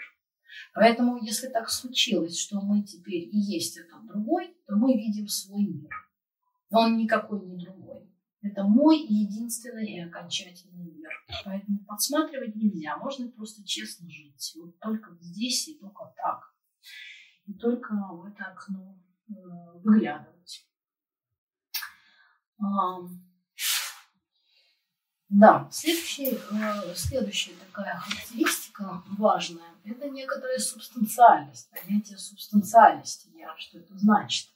Поэтому, 0.76 1.16
если 1.16 1.48
так 1.48 1.70
случилось, 1.70 2.38
что 2.38 2.60
мы 2.60 2.82
теперь 2.82 3.30
и 3.32 3.38
есть 3.38 3.78
этот 3.78 4.06
другой, 4.06 4.54
то 4.66 4.76
мы 4.76 4.92
видим 4.92 5.26
свой 5.26 5.64
мир. 5.64 5.90
Но 6.68 6.80
он 6.80 6.98
никакой 6.98 7.40
не 7.46 7.56
другой. 7.56 8.06
Это 8.42 8.62
мой 8.64 8.98
единственный 8.98 9.86
и 9.86 10.00
окончательный 10.00 10.92
мир. 10.92 11.08
Поэтому 11.46 11.78
подсматривать 11.86 12.56
нельзя. 12.56 12.98
Можно 12.98 13.30
просто 13.30 13.64
честно 13.64 14.10
жить. 14.10 14.52
Вот 14.60 14.78
только 14.78 15.16
здесь 15.22 15.66
и 15.66 15.78
только 15.78 16.12
так. 16.14 16.54
И 17.46 17.54
только 17.54 17.94
в 17.94 18.26
это 18.26 18.44
окно 18.44 19.02
э, 19.30 19.32
выглядывать. 19.82 20.68
Да, 25.30 25.68
следующая, 25.72 26.38
э, 26.52 26.94
следующая 26.94 27.54
такая 27.54 27.96
характеристика 27.96 28.65
важная– 28.78 29.74
это 29.84 30.08
некоторая 30.08 30.58
субстанциальность, 30.58 31.70
понятие 31.70 32.18
субстанциальности. 32.18 33.30
Я, 33.34 33.56
что 33.56 33.78
это 33.78 33.96
значит? 33.98 34.48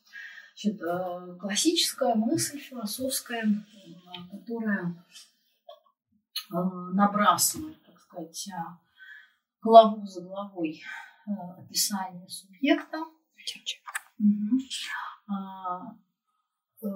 Значит, 0.55 0.83
э, 0.83 1.37
классическая 1.41 2.15
мысль 2.15 2.59
философская, 2.59 3.45
э, 3.45 4.31
которая 4.31 5.05
набрасывает, 6.51 7.81
так 7.85 7.99
сказать, 8.01 8.49
главу 9.63 10.05
за 10.07 10.23
главой 10.23 10.83
описание 11.57 12.29
субъекта. 12.29 12.99
Угу 14.19 14.59
Э, 16.83 16.89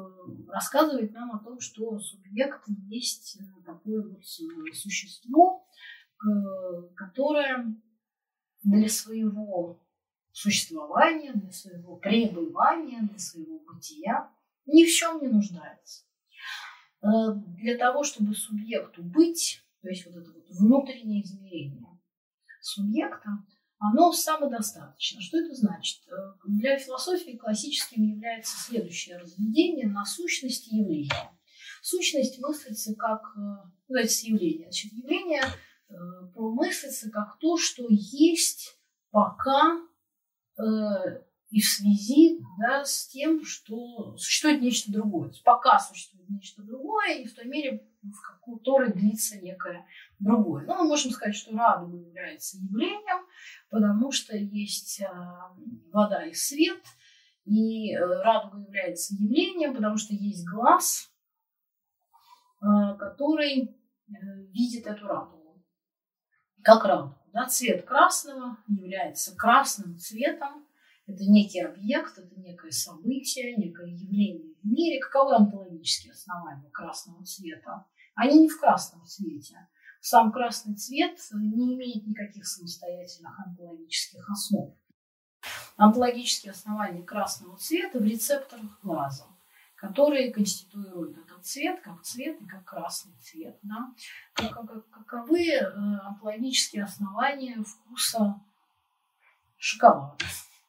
рассказывает 0.49 1.13
нам 1.13 1.33
о 1.33 1.39
том, 1.41 1.61
что 1.61 1.99
субъект 1.99 2.63
есть 2.89 3.37
э, 3.39 3.45
такое 3.67 4.03
вот 4.03 4.21
э, 4.21 4.73
существо, 4.73 5.64
которое 6.97 7.75
для 8.63 8.89
своего 8.89 9.81
существования, 10.33 11.33
для 11.35 11.53
своего 11.53 11.97
пребывания, 11.97 13.03
для 13.03 13.19
своего 13.19 13.61
бытия 13.61 14.31
ни 14.67 14.85
в 14.85 14.91
чем 14.91 15.21
не 15.21 15.29
нуждается. 15.29 16.05
Для 17.03 17.77
того, 17.77 18.03
чтобы 18.03 18.35
субъекту 18.35 19.03
быть, 19.03 19.63
то 19.83 19.89
есть 19.89 20.07
вот 20.07 20.17
это 20.17 20.33
вот 20.33 20.49
внутреннее 20.49 21.23
измерение 21.23 22.01
субъекта, 22.65 23.45
оно 23.79 24.13
самодостаточно. 24.13 25.21
Что 25.21 25.39
это 25.39 25.55
значит? 25.55 26.01
Э, 26.09 26.15
для 26.47 26.79
философии 26.79 27.37
классическим 27.37 28.03
является 28.03 28.57
следующее 28.57 29.19
разведение 29.19 29.87
на 29.87 30.05
сущность 30.05 30.73
и 30.73 30.79
явление. 30.79 31.31
Сущность 31.83 32.39
мыслится 32.41 32.95
как, 32.95 33.23
э, 33.37 33.41
называется 33.89 34.27
явление. 34.27 34.71
Значит, 34.71 34.93
явление 34.93 35.43
э, 35.95 36.41
мыслится 36.41 37.11
как 37.11 37.39
то, 37.39 37.57
что 37.57 37.87
есть 37.89 38.79
пока 39.11 39.81
и 41.55 41.61
в 41.61 41.69
связи 41.69 42.41
да, 42.59 42.85
с 42.85 43.07
тем, 43.07 43.45
что 43.45 44.17
существует 44.17 44.61
нечто 44.61 44.91
другое. 44.91 45.33
Пока 45.45 45.79
существует 45.79 46.29
нечто 46.29 46.65
другое, 46.65 47.19
и 47.19 47.27
в 47.27 47.35
той 47.35 47.45
мере, 47.45 47.89
в 48.03 48.45
которой 48.45 48.93
длится 48.93 49.41
некое 49.41 49.87
другое. 50.19 50.67
Но 50.67 50.75
мы 50.79 50.89
можем 50.89 51.13
сказать, 51.13 51.37
что 51.37 51.57
радуга 51.57 51.97
является 51.97 52.57
явлением, 52.57 53.25
потому 53.71 54.11
что 54.11 54.37
есть 54.37 55.01
а, 55.03 55.55
вода 55.93 56.27
и 56.27 56.33
свет, 56.33 56.83
и 57.45 57.95
э, 57.95 58.01
радуга 58.01 58.59
является 58.59 59.15
явлением, 59.15 59.75
потому 59.75 59.97
что 59.97 60.13
есть 60.13 60.45
глаз, 60.49 61.09
а, 62.61 62.95
который 62.95 63.63
э, 63.63 64.13
видит 64.53 64.89
эту 64.89 65.07
радугу. 65.07 65.44
Как 66.65 66.85
радугу. 66.87 67.15
Да? 67.35 67.47
Цвет 67.47 67.85
красного 67.85 68.57
является 68.69 69.37
красным 69.37 69.99
цветом, 69.99 70.67
это 71.07 71.23
некий 71.25 71.61
объект, 71.61 72.17
это 72.17 72.41
некое 72.41 72.71
событие, 72.71 73.55
некое 73.57 73.89
явление 73.89 74.55
в 74.63 74.67
мире. 74.67 74.99
Каковы 74.99 75.37
онтологические 75.37 76.15
основания 76.15 76.71
красного 76.71 77.23
цвета? 77.25 77.85
Они 78.15 78.41
не 78.41 78.49
в 78.49 78.59
красном 78.59 79.05
цвете. 79.05 79.69
Сам 80.01 80.33
красный 80.33 80.75
цвет 80.75 81.19
не 81.35 81.75
имеет 81.75 82.07
никаких 82.07 82.47
самостоятельных 82.47 83.39
онтологических 83.47 84.31
основ. 84.31 84.75
Онтологические 85.77 86.53
основания 86.53 87.03
красного 87.03 87.59
цвета 87.59 87.99
в 87.99 88.05
рецепторах 88.05 88.81
глаза, 88.83 89.27
которые 89.75 90.33
конституируют 90.33 91.19
этот 91.35 91.47
цвет 91.47 91.81
как 91.81 92.03
цвет 92.03 92.41
и 92.41 92.47
как 92.47 92.65
красный 92.65 93.13
цвет. 93.21 93.59
Да? 93.63 93.93
Каковы 94.35 95.49
э, 95.49 95.65
онтологические 95.65 96.85
основания 96.85 97.63
вкуса 97.63 98.41
шоколада 99.57 100.17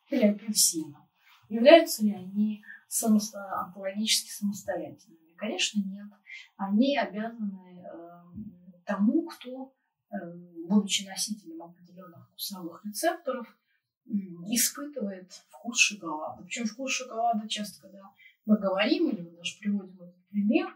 или 0.10 0.26
апельсина? 0.28 1.08
Являются 1.50 2.04
ли 2.04 2.14
они 2.14 2.64
самосто... 2.88 3.40
онтологически 3.62 4.32
самостоятельными? 4.32 5.34
Конечно, 5.38 5.82
нет. 5.86 6.08
Они 6.58 6.98
обязаны 6.98 7.86
э, 7.86 8.24
тому, 8.86 9.28
кто, 9.28 9.74
э, 10.12 10.16
будучи 10.68 11.08
носителем 11.08 11.64
определенных 11.64 12.28
вкусовых 12.30 12.84
рецепторов, 12.86 13.48
испытывает 14.48 15.32
вкус 15.50 15.80
шоколада. 15.80 16.44
Причем 16.44 16.66
вкус 16.66 16.92
шоколада 16.92 17.48
часто, 17.50 17.82
когда 17.82 18.12
мы 18.46 18.58
говорим 18.58 19.10
или 19.10 19.22
мы 19.22 19.32
даже 19.32 19.58
приводим 19.60 20.02
этот 20.02 20.28
пример, 20.30 20.76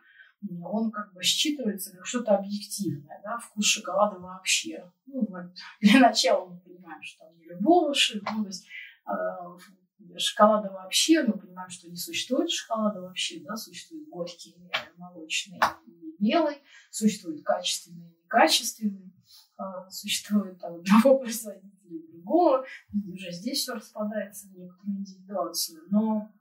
он 0.63 0.91
как 0.91 1.13
бы 1.13 1.22
считывается 1.22 1.91
как 1.95 2.05
что-то 2.05 2.38
объективное, 2.38 3.22
да, 3.24 3.38
вкус 3.39 3.65
шоколада 3.65 4.20
вообще. 4.20 4.89
Ну, 5.05 5.26
вот, 5.28 5.53
для 5.82 5.99
начала 5.99 6.45
мы 6.45 6.59
понимаем, 6.59 7.01
что 7.03 7.26
там 7.26 7.38
не 7.38 7.45
любого 7.45 7.89
ну, 7.89 8.43
то 8.43 8.47
есть, 8.47 8.67
э, 9.07 10.17
шоколада 10.17 10.70
вообще, 10.70 11.24
мы 11.24 11.34
понимаем, 11.34 11.70
что 11.70 11.89
не 11.89 11.97
существует 11.97 12.49
шоколада 12.49 13.01
вообще, 13.01 13.41
да, 13.41 13.55
существует 13.55 14.07
горький, 14.09 14.55
молочный 14.97 15.59
и 15.86 16.15
белый, 16.20 16.57
существует 16.89 17.43
качественный 17.43 18.09
и 18.09 18.24
некачественный, 18.24 19.13
а, 19.57 19.89
существует 19.89 20.59
там 20.59 20.76
одного 20.80 21.20
производителя 21.20 21.97
и 21.97 22.11
другого, 22.11 22.65
уже 23.13 23.32
здесь 23.32 23.59
все 23.59 23.74
распадается 23.74 24.47
на 24.47 24.61
некоторую 24.61 24.97
индивидуацию, 24.99 25.84
но 25.89 26.32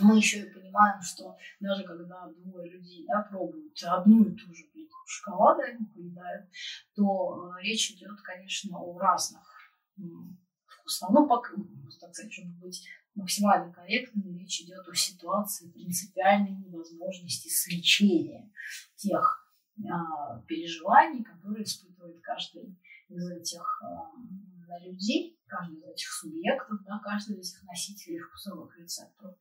мы 0.00 0.16
еще 0.16 0.40
и 0.40 0.50
понимаем, 0.50 1.00
что 1.02 1.36
даже 1.60 1.84
когда 1.84 2.28
двое 2.28 2.70
людей 2.70 3.04
да, 3.06 3.22
пробуют 3.22 3.76
одну 3.82 4.24
и 4.24 4.36
ту 4.36 4.54
же 4.54 4.64
плитку 4.72 4.98
шоколада, 5.06 5.64
они 5.64 5.86
поедают, 5.86 6.50
то 6.94 7.52
э, 7.58 7.62
речь 7.62 7.90
идет, 7.92 8.20
конечно, 8.22 8.78
о 8.78 8.98
разных 8.98 9.42
вкусах. 10.66 11.10
Ну, 11.10 11.28
пока, 11.28 11.54
так 12.00 12.14
сказать, 12.14 12.32
чтобы 12.32 12.52
быть 12.60 12.86
максимально 13.14 13.72
корректным, 13.72 14.36
речь 14.36 14.60
идет 14.60 14.86
о 14.86 14.94
ситуации 14.94 15.70
принципиальной 15.70 16.50
невозможности 16.50 17.48
свечения 17.48 18.50
тех 18.96 19.46
а, 19.90 20.40
переживаний, 20.42 21.24
которые 21.24 21.64
испытывает 21.64 22.20
каждый 22.20 22.78
из 23.08 23.30
этих 23.30 23.82
а, 23.82 24.10
людей, 24.84 25.38
каждый 25.46 25.78
из 25.78 25.84
этих 25.84 26.08
субъектов, 26.12 26.82
да, 26.84 26.98
каждый 27.02 27.38
из 27.38 27.54
этих 27.54 27.64
носителей 27.64 28.18
вкусовых 28.18 28.78
рецепторов. 28.78 29.36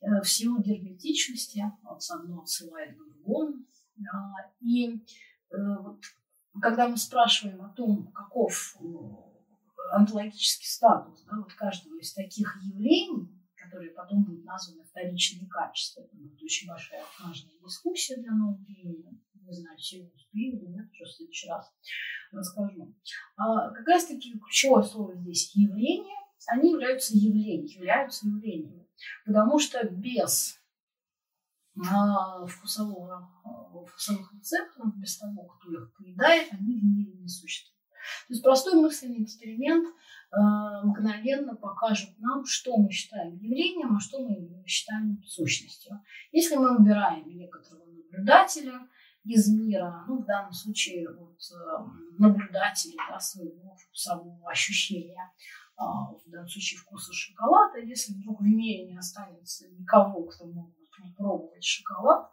Э, 0.00 0.20
в 0.22 0.28
силу 0.28 0.60
герметичности 0.60 1.62
вот 1.82 2.00
одно 2.10 2.42
отсылает 2.42 2.96
к 2.96 2.98
другому. 2.98 3.64
И 4.60 4.88
э, 4.88 4.96
вот, 5.50 6.02
когда 6.60 6.88
мы 6.88 6.96
спрашиваем 6.96 7.62
о 7.62 7.68
том, 7.70 8.10
каков 8.12 8.76
э, 8.80 8.84
онтологический 9.92 10.68
статус 10.68 11.24
да, 11.24 11.36
вот 11.36 11.52
каждого 11.54 11.96
из 11.98 12.12
таких 12.12 12.56
явлений, 12.62 13.28
которые 13.56 13.90
потом 13.92 14.24
будут 14.24 14.44
названы 14.44 14.84
вторичными 14.84 15.46
качествами. 15.48 16.06
Это 16.06 16.16
будет 16.16 16.42
очень 16.42 16.68
большая 16.68 17.04
важная 17.22 17.52
дискуссия 17.62 18.16
для 18.16 18.32
нового 18.32 18.62
времени. 18.64 19.20
Не 19.50 19.56
знаю, 19.56 19.78
сегодня 19.78 20.14
успею 20.14 20.60
или 20.60 20.66
нет, 20.66 20.86
уже 20.92 21.04
в 21.04 21.12
следующий 21.12 21.48
раз 21.48 21.74
расскажу. 22.30 22.94
А 23.36 23.70
как 23.70 23.86
раз 23.88 24.06
таки 24.06 24.38
ключевое 24.38 24.84
слово 24.84 25.16
здесь 25.16 25.54
явление. 25.56 26.14
Они 26.46 26.70
являются 26.72 27.16
явлениями, 27.16 27.66
являются 27.66 28.28
явлениями. 28.28 28.88
Потому 29.26 29.58
что 29.58 29.84
без 29.88 30.56
а, 31.76 32.46
вкусового, 32.46 33.28
а, 33.44 33.84
вкусовых 33.86 34.32
рецепторов, 34.34 34.96
без 34.96 35.18
того, 35.18 35.44
кто 35.46 35.72
их 35.72 35.92
поедает, 35.96 36.52
они 36.52 36.78
в 36.78 36.84
мире 36.84 37.12
не 37.14 37.28
существуют. 37.28 37.76
То 38.28 38.34
есть 38.34 38.42
простой 38.42 38.80
мысленный 38.80 39.24
эксперимент 39.24 39.86
э, 39.86 40.36
мгновенно 40.84 41.54
покажет 41.54 42.08
нам, 42.18 42.46
что 42.46 42.74
мы 42.78 42.90
считаем 42.90 43.36
явлением, 43.36 43.94
а 43.94 44.00
что 44.00 44.26
мы 44.26 44.64
считаем 44.66 45.22
сущностью. 45.26 46.00
Если 46.32 46.56
мы 46.56 46.78
убираем 46.78 47.28
некоторого 47.36 47.84
наблюдателя 47.84 48.88
из 49.24 49.48
мира, 49.48 50.04
ну, 50.08 50.22
в 50.22 50.26
данном 50.26 50.52
случае 50.52 51.06
вот, 51.12 51.38
э, 51.52 51.84
наблюдателя 52.18 52.96
да, 53.08 53.20
своего 53.20 53.74
вкусового 53.76 54.50
ощущения, 54.50 55.32
э, 55.78 55.82
в 55.82 56.30
данном 56.30 56.48
случае 56.48 56.80
вкуса 56.80 57.12
шоколада, 57.12 57.78
если 57.78 58.14
вдруг 58.14 58.40
в 58.40 58.44
мире 58.44 58.90
не 58.90 58.98
останется 58.98 59.68
никого, 59.68 60.24
кто 60.24 60.46
может 60.46 60.74
пробовать 61.16 61.64
шоколад, 61.64 62.30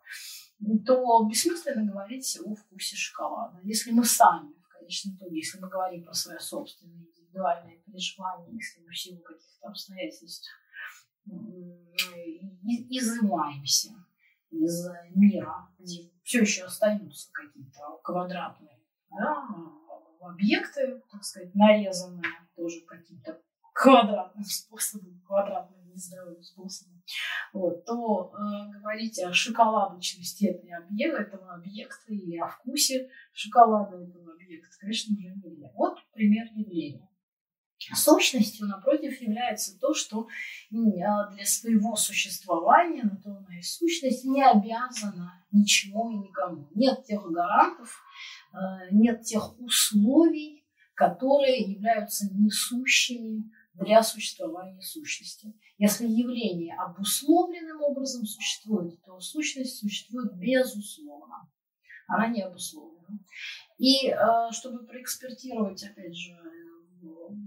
то 0.85 1.25
бессмысленно 1.29 1.89
говорить 1.89 2.38
о 2.43 2.53
вкусе 2.53 2.95
шоколада. 2.95 3.59
Если 3.63 3.91
мы 3.91 4.03
сами 4.03 4.57
конечном 4.88 5.15
итоге, 5.15 5.38
если 5.38 5.59
мы 5.59 5.69
говорим 5.69 6.03
про 6.03 6.13
свои 6.13 6.39
собственные 6.39 7.07
индивидуальные 7.07 7.79
переживания, 7.79 8.53
если 8.53 8.81
мы 8.81 8.91
в 8.91 8.97
силу 8.97 9.19
каких-то 9.19 9.67
обстоятельств 9.67 10.49
изымаемся 12.89 13.89
из 14.51 14.87
мира, 15.15 15.69
где 15.79 16.11
все 16.23 16.41
еще 16.41 16.63
остаются 16.65 17.29
какие-то 17.31 17.99
квадратные 18.03 18.79
да, 19.09 19.47
объекты, 20.21 21.01
так 21.11 21.23
сказать, 21.23 21.53
нарезанные 21.55 22.23
тоже 22.55 22.81
каким-то 22.85 23.41
квадратным 23.73 24.43
способом, 24.45 25.21
квадратным 25.25 25.87
нездоровым 25.89 26.41
способом, 26.41 27.03
вот, 27.53 27.85
то 27.85 28.31
э, 28.33 28.79
говорить 28.79 29.19
о 29.23 29.33
шоколадочности 29.33 30.45
этого 30.45 30.77
объекта, 30.77 31.21
этого 31.23 31.53
объекта 31.55 32.13
или 32.13 32.37
о 32.37 32.47
вкусе 32.47 33.09
шоколада 33.33 33.97
этого 33.97 34.33
объекта, 34.33 34.69
конечно, 34.79 35.15
уже 35.15 35.29
нельзя. 35.29 35.71
Вот 35.75 35.97
пример 36.13 36.45
явления. 36.53 37.09
Сущностью, 37.93 38.67
напротив, 38.67 39.21
является 39.21 39.79
то, 39.79 39.93
что 39.93 40.27
для 40.69 41.45
своего 41.45 41.95
существования 41.95 43.03
на 43.03 43.15
то 43.17 43.29
она 43.29 43.57
и 43.57 43.61
сущность 43.61 44.25
не 44.25 44.43
обязана 44.43 45.45
ничему 45.51 46.11
и 46.11 46.27
никому. 46.27 46.69
Нет 46.75 47.05
тех 47.05 47.23
гарантов, 47.31 48.03
э, 48.53 48.57
нет 48.91 49.21
тех 49.21 49.57
условий, 49.59 50.65
которые 50.93 51.61
являются 51.61 52.25
несущими 52.33 53.51
для 53.75 54.01
существования 54.03 54.81
сущности. 54.81 55.53
Если 55.77 56.07
явление 56.07 56.75
обусловленным 56.75 57.81
образом 57.83 58.25
существует, 58.25 59.01
то 59.05 59.19
сущность 59.19 59.77
существует 59.79 60.33
безусловно. 60.35 61.49
Она 62.07 62.27
не 62.27 62.41
обусловлена. 62.41 63.19
И 63.77 64.11
чтобы 64.51 64.88
проэкспертировать, 64.88 65.83
опять 65.83 66.15
же, 66.15 66.35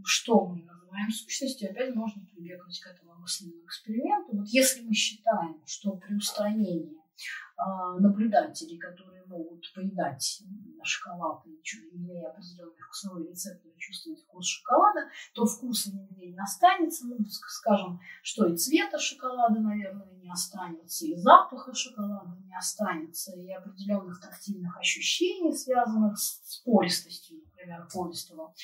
что 0.04 0.46
мы 0.46 0.64
называем 0.64 1.10
сущностью, 1.10 1.70
опять 1.70 1.94
можно 1.94 2.24
прибегнуть 2.26 2.80
к 2.80 2.86
этому 2.86 3.14
мысленному 3.20 3.64
эксперименту. 3.64 4.36
Вот 4.36 4.48
если 4.48 4.82
мы 4.82 4.92
считаем, 4.92 5.62
что 5.66 5.96
при 5.96 6.14
устранении 6.14 6.96
а, 7.56 7.98
наблюдателей, 7.98 8.78
которые 8.78 9.24
могут 9.26 9.72
поедать 9.74 10.42
шоколад 10.82 11.44
имея 11.92 12.30
определенные 12.30 12.82
вкусовые 12.82 13.28
рецепторы, 13.28 13.74
чувствовать 13.76 14.22
вкус 14.22 14.46
шоколада, 14.46 15.08
то 15.34 15.44
вкуса 15.44 15.90
нигде 15.92 16.28
не 16.28 16.38
останется. 16.38 17.06
Ну, 17.06 17.18
скажем, 17.26 18.00
что 18.22 18.46
и 18.46 18.56
цвета 18.56 18.98
шоколада, 18.98 19.60
наверное, 19.60 20.10
не 20.14 20.30
останется, 20.30 21.06
и 21.06 21.14
запаха 21.16 21.74
шоколада 21.74 22.36
не 22.44 22.56
останется, 22.56 23.32
и 23.36 23.50
определенных 23.52 24.20
тактильных 24.20 24.76
ощущений, 24.78 25.54
связанных 25.54 26.18
с 26.18 26.62
пористостью, 26.64 27.42
например, 27.70 27.88
пористого 27.92 28.54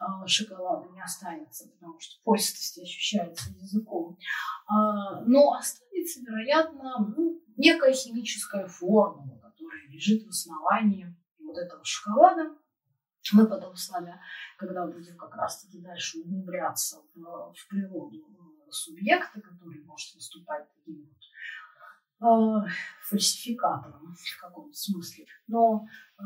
э, 0.00 0.26
шоколада 0.26 0.88
не 0.90 1.02
останется, 1.02 1.68
потому 1.70 1.98
что 2.00 2.22
пористость 2.24 2.78
ощущается 2.78 3.50
языком. 3.50 4.18
Э, 4.68 5.22
но 5.26 5.54
останется, 5.54 6.20
вероятно, 6.20 7.14
ну, 7.16 7.42
некая 7.56 7.92
химическая 7.92 8.66
формула, 8.66 9.38
которая 9.38 9.86
лежит 9.88 10.24
в 10.26 10.28
основании 10.28 11.14
вот 11.38 11.56
этого 11.56 11.84
шоколада. 11.84 12.56
Мы 13.32 13.48
потом 13.48 13.74
с 13.74 13.90
вами, 13.90 14.20
когда 14.56 14.86
будем 14.86 15.16
как 15.16 15.34
раз-таки 15.34 15.80
дальше 15.80 16.20
углубляться 16.20 17.02
в, 17.14 17.54
в 17.54 17.68
природу 17.68 18.16
э, 18.16 18.70
субъекта, 18.70 19.40
который 19.40 19.82
может 19.84 20.14
выступать 20.14 20.68
таким 20.76 21.06
вот 21.06 21.16
фальсификатором 22.18 24.14
в 24.14 24.40
каком-то 24.40 24.76
смысле. 24.76 25.26
Но 25.46 25.86
э, 26.18 26.22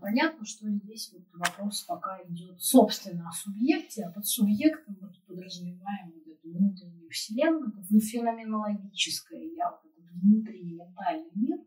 понятно, 0.00 0.44
что 0.44 0.68
здесь 0.68 1.12
вот 1.12 1.22
вопрос 1.32 1.82
пока 1.84 2.18
идет 2.28 2.60
собственно 2.60 3.28
о 3.28 3.32
субъекте, 3.32 4.04
а 4.04 4.12
под 4.12 4.26
субъектом 4.26 4.96
мы 5.00 5.10
подразумеваем 5.26 6.12
вот 6.14 6.26
эту 6.26 6.50
внутреннюю 6.50 7.08
вселенную, 7.10 7.72
феноменологическое 8.00 9.44
я, 9.56 9.70
вот 9.70 9.90
внутренний 10.22 10.74
ментальный 10.74 11.30
мир. 11.34 11.58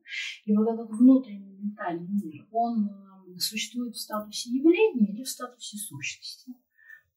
И 0.45 0.55
вот 0.55 0.67
этот 0.67 0.89
внутренний 0.91 1.53
ментальный 1.53 2.07
мир, 2.07 2.47
он 2.51 2.89
э, 2.89 3.39
существует 3.39 3.95
в 3.95 3.99
статусе 3.99 4.49
явления 4.49 5.13
или 5.13 5.23
в 5.23 5.29
статусе 5.29 5.77
сущности. 5.77 6.53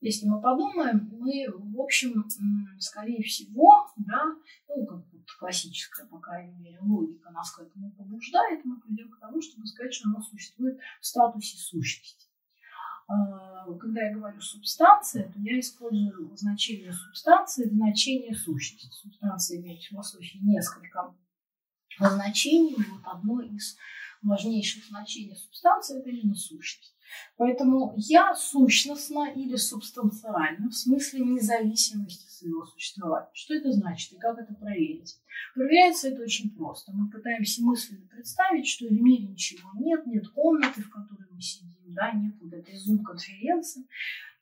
Если 0.00 0.28
мы 0.28 0.40
подумаем, 0.40 1.08
мы, 1.12 1.46
в 1.48 1.80
общем, 1.80 2.24
скорее 2.78 3.22
всего, 3.22 3.88
да, 3.96 4.24
ну, 4.68 4.86
как 4.86 5.08
вот 5.26 5.38
классическая, 5.38 6.06
по 6.06 6.18
крайней 6.18 6.56
мере, 6.56 6.78
логика 6.80 7.30
нас 7.30 7.50
к 7.50 7.60
этому 7.60 7.90
побуждает, 7.92 8.64
мы 8.64 8.80
придем 8.80 9.10
к 9.10 9.18
тому, 9.18 9.40
чтобы 9.40 9.66
сказать, 9.66 9.92
что 9.92 10.08
оно 10.08 10.22
существует 10.22 10.78
в 11.00 11.06
статусе 11.06 11.58
сущности. 11.58 12.26
А, 13.08 13.72
когда 13.74 14.02
я 14.02 14.14
говорю 14.14 14.40
субстанция, 14.40 15.30
то 15.32 15.38
я 15.40 15.58
использую 15.60 16.36
значение 16.36 16.92
субстанции 16.92 17.68
в 17.68 17.72
значении 17.72 18.32
сущности. 18.32 18.92
Субстанция 18.92 19.58
имеет 19.58 19.80
в 19.80 19.88
философии 19.88 20.38
несколько 20.38 21.14
значений. 21.98 22.76
Вот 22.76 23.02
одно 23.04 23.40
из 23.42 23.76
важнейших 24.22 24.86
значений 24.86 25.36
субстанции– 25.36 25.98
это 26.00 26.10
именно 26.10 26.34
сущность. 26.34 26.95
Поэтому 27.36 27.94
я 27.96 28.34
сущностно 28.34 29.30
или 29.30 29.56
субстанциально, 29.56 30.68
в 30.68 30.74
смысле 30.74 31.20
независимости 31.20 32.28
своего 32.30 32.64
существования. 32.64 33.30
Что 33.32 33.54
это 33.54 33.72
значит 33.72 34.12
и 34.12 34.18
как 34.18 34.38
это 34.38 34.54
проверить? 34.54 35.18
Проверяется 35.54 36.08
это 36.08 36.22
очень 36.22 36.50
просто. 36.50 36.92
Мы 36.92 37.10
пытаемся 37.10 37.62
мысленно 37.62 38.06
представить, 38.08 38.66
что 38.66 38.86
в 38.86 38.92
мире 38.92 39.26
ничего 39.26 39.70
нет, 39.74 40.06
нет 40.06 40.28
комнаты, 40.28 40.82
в 40.82 40.90
которой 40.90 41.28
мы 41.30 41.40
сидим, 41.40 41.74
да, 41.88 42.12
нет 42.12 42.34
вот 42.40 42.52
этой 42.52 42.76
зум-конференции, 42.76 43.84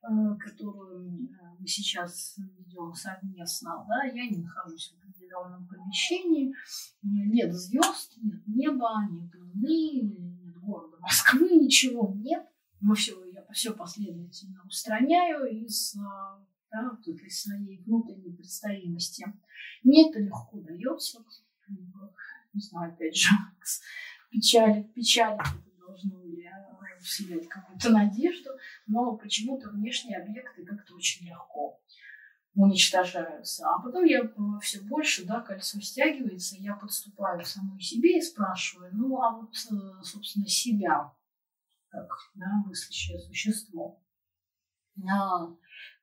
э, 0.03 0.07
которую 0.39 1.25
э, 1.25 1.57
мы 1.59 1.67
сейчас 1.67 2.37
ведем 2.59 2.95
совместно, 2.95 3.85
да, 3.89 4.05
я 4.05 4.29
не 4.29 4.39
нахожусь 4.39 4.93
в 4.93 4.99
определенном 4.99 5.67
помещении, 5.67 6.55
нет 7.03 7.53
звезд, 7.53 8.17
нет 8.23 8.47
неба, 8.47 9.07
нет 9.11 9.35
луны, 9.35 10.01
нет 10.03 10.57
города 10.59 10.97
Москвы, 11.01 11.51
ничего 11.51 12.13
нет. 12.17 12.47
Мы 12.85 12.95
все, 12.95 13.25
я 13.33 13.43
все 13.51 13.73
последовательно 13.73 14.63
устраняю 14.67 15.47
из, 15.47 15.97
э, 15.97 16.01
да, 16.71 16.91
вот 16.91 17.09
из 17.09 17.41
своей 17.41 17.79
внутренней 17.79 18.37
представимости. 18.37 19.25
Мне 19.83 20.11
это 20.11 20.19
легко 20.19 20.61
дается, 20.61 21.25
не 22.53 22.61
знаю, 22.61 22.93
опять 22.93 23.17
же, 23.17 23.31
печали, 24.31 24.83
печали 24.95 25.41
это 25.41 25.79
должно 25.79 26.23
ли 26.25 26.47
вселять 27.01 27.49
какую-то 27.49 27.89
надежду, 27.89 28.51
но 28.87 29.17
почему-то 29.17 29.71
внешние 29.71 30.19
объекты 30.19 30.63
как-то 30.67 30.95
очень 30.95 31.27
легко 31.27 31.81
уничтожаются. 32.55 33.67
А 33.67 33.81
потом 33.81 34.05
я 34.05 34.31
все 34.61 34.83
больше, 34.83 35.25
да, 35.25 35.41
кольцо 35.41 35.81
стягивается, 35.81 36.57
я 36.59 36.75
подступаю 36.75 37.41
к 37.41 37.47
самой 37.47 37.81
себе 37.81 38.19
и 38.19 38.23
спрашиваю, 38.23 38.91
ну, 38.93 39.23
а 39.23 39.31
вот, 39.31 39.55
собственно, 40.03 40.47
себя, 40.47 41.15
как 42.03 42.31
да, 42.35 42.47
мыслящее 42.67 43.19
существо, 43.21 44.01
а, 45.09 45.55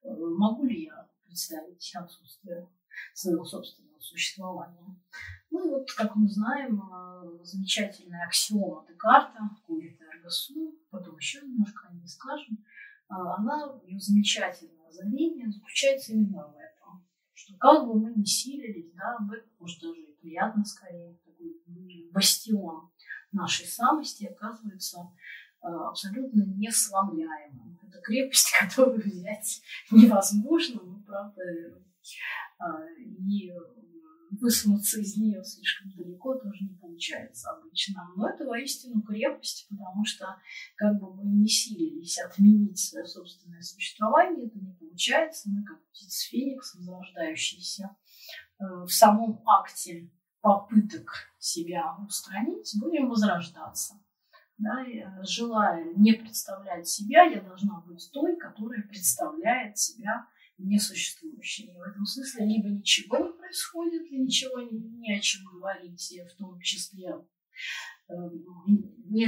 могу 0.04 0.66
ли 0.66 0.86
я 0.86 1.10
представить 1.26 1.92
отсутствие 1.96 2.70
своего 3.14 3.46
собственного 3.46 4.00
существования? 4.00 5.00
Ну 5.50 5.68
и 5.68 5.70
вот, 5.70 5.92
как 5.92 6.16
мы 6.16 6.28
знаем, 6.30 6.82
замечательная 7.44 8.26
аксиома 8.26 8.86
Декарта, 8.88 9.40
кулит 9.66 10.02
эрго 10.02 10.30
сум, 10.30 10.76
потом 10.90 11.18
еще 11.18 11.42
немножко 11.42 11.88
о 11.88 11.94
ней 11.94 12.08
скажем, 12.08 12.64
а, 13.08 13.36
она, 13.36 13.80
ее 13.86 14.00
замечательное 14.00 14.88
озарение 14.88 15.52
заключается 15.52 16.14
именно 16.14 16.48
в 16.48 16.56
этом, 16.58 17.06
что 17.34 17.58
как 17.58 17.86
бы 17.86 18.00
мы 18.00 18.14
ни 18.14 18.24
силились, 18.24 18.92
да, 18.94 19.18
в 19.20 19.32
этом, 19.32 19.50
может, 19.60 19.82
даже 19.82 20.02
и 20.02 20.16
приятно 20.22 20.64
скорее, 20.64 21.16
такой 21.26 21.32
бастион 22.12 22.92
нашей 23.32 23.66
самости 23.66 24.26
оказывается 24.26 25.10
абсолютно 25.62 26.44
несломляемым. 26.58 27.80
Это 27.88 28.00
крепость, 28.02 28.52
которую 28.60 29.02
взять 29.02 29.62
невозможно, 29.92 30.82
ну, 30.84 31.04
правда, 31.04 31.42
а, 32.60 32.86
и 32.98 33.52
высунуться 34.40 35.00
из 35.00 35.18
нее 35.18 35.44
слишком 35.44 35.92
далеко 35.92 36.36
тоже 36.36 36.64
не 36.64 36.76
получается 36.76 37.52
обычно. 37.52 38.10
Но 38.16 38.30
это 38.30 38.46
воистину 38.46 39.02
крепость, 39.02 39.68
потому 39.70 40.06
что 40.06 40.38
как 40.76 41.00
бы 41.00 41.14
мы 41.14 41.26
не 41.26 41.48
силились 41.48 42.18
отменить 42.20 42.80
свое 42.80 43.06
собственное 43.06 43.62
существование, 43.62 44.48
это 44.48 44.58
не 44.60 44.74
получается. 44.74 45.50
Мы 45.50 45.64
как 45.64 45.84
птиц 45.90 46.30
феникс, 46.30 46.76
возрождающийся 46.76 47.96
э, 48.60 48.64
в 48.86 48.90
самом 48.90 49.42
акте 49.46 50.10
попыток 50.40 51.12
себя 51.38 51.98
устранить, 52.06 52.74
будем 52.80 53.10
возрождаться. 53.10 53.96
Да, 54.62 54.86
желая 55.24 55.92
не 55.96 56.14
представлять 56.14 56.88
себя, 56.88 57.24
я 57.24 57.42
должна 57.42 57.82
быть 57.82 58.08
той, 58.14 58.38
которая 58.38 58.84
представляет 58.84 59.76
себя 59.76 60.28
несуществующее. 60.60 61.74
И 61.74 61.78
в 61.78 61.82
этом 61.82 62.06
смысле 62.06 62.46
либо 62.46 62.70
ничего 62.70 63.18
не 63.18 63.34
происходит, 63.34 64.04
и 64.12 64.20
ничего 64.20 64.62
не, 64.62 64.80
не 64.80 65.18
о 65.18 65.20
чем 65.20 65.42
говорить, 65.46 66.14
в 66.32 66.38
том 66.38 66.60
числе 66.60 67.26
э, 68.08 68.14
не, 69.10 69.28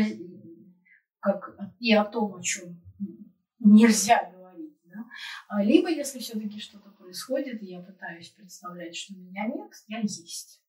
как 1.20 1.58
и 1.80 1.94
о 1.94 2.06
том, 2.06 2.36
о 2.36 2.42
чем 2.44 2.80
нельзя 3.58 4.30
говорить. 4.32 4.78
Да? 4.86 5.04
А 5.48 5.64
либо, 5.64 5.90
если 5.90 6.20
все-таки 6.20 6.60
что-то 6.60 6.92
происходит, 6.92 7.64
и 7.64 7.72
я 7.72 7.82
пытаюсь 7.82 8.30
представлять, 8.30 8.96
что 8.96 9.16
меня 9.16 9.48
нет, 9.48 9.72
я 9.88 10.00
есть. 10.00 10.63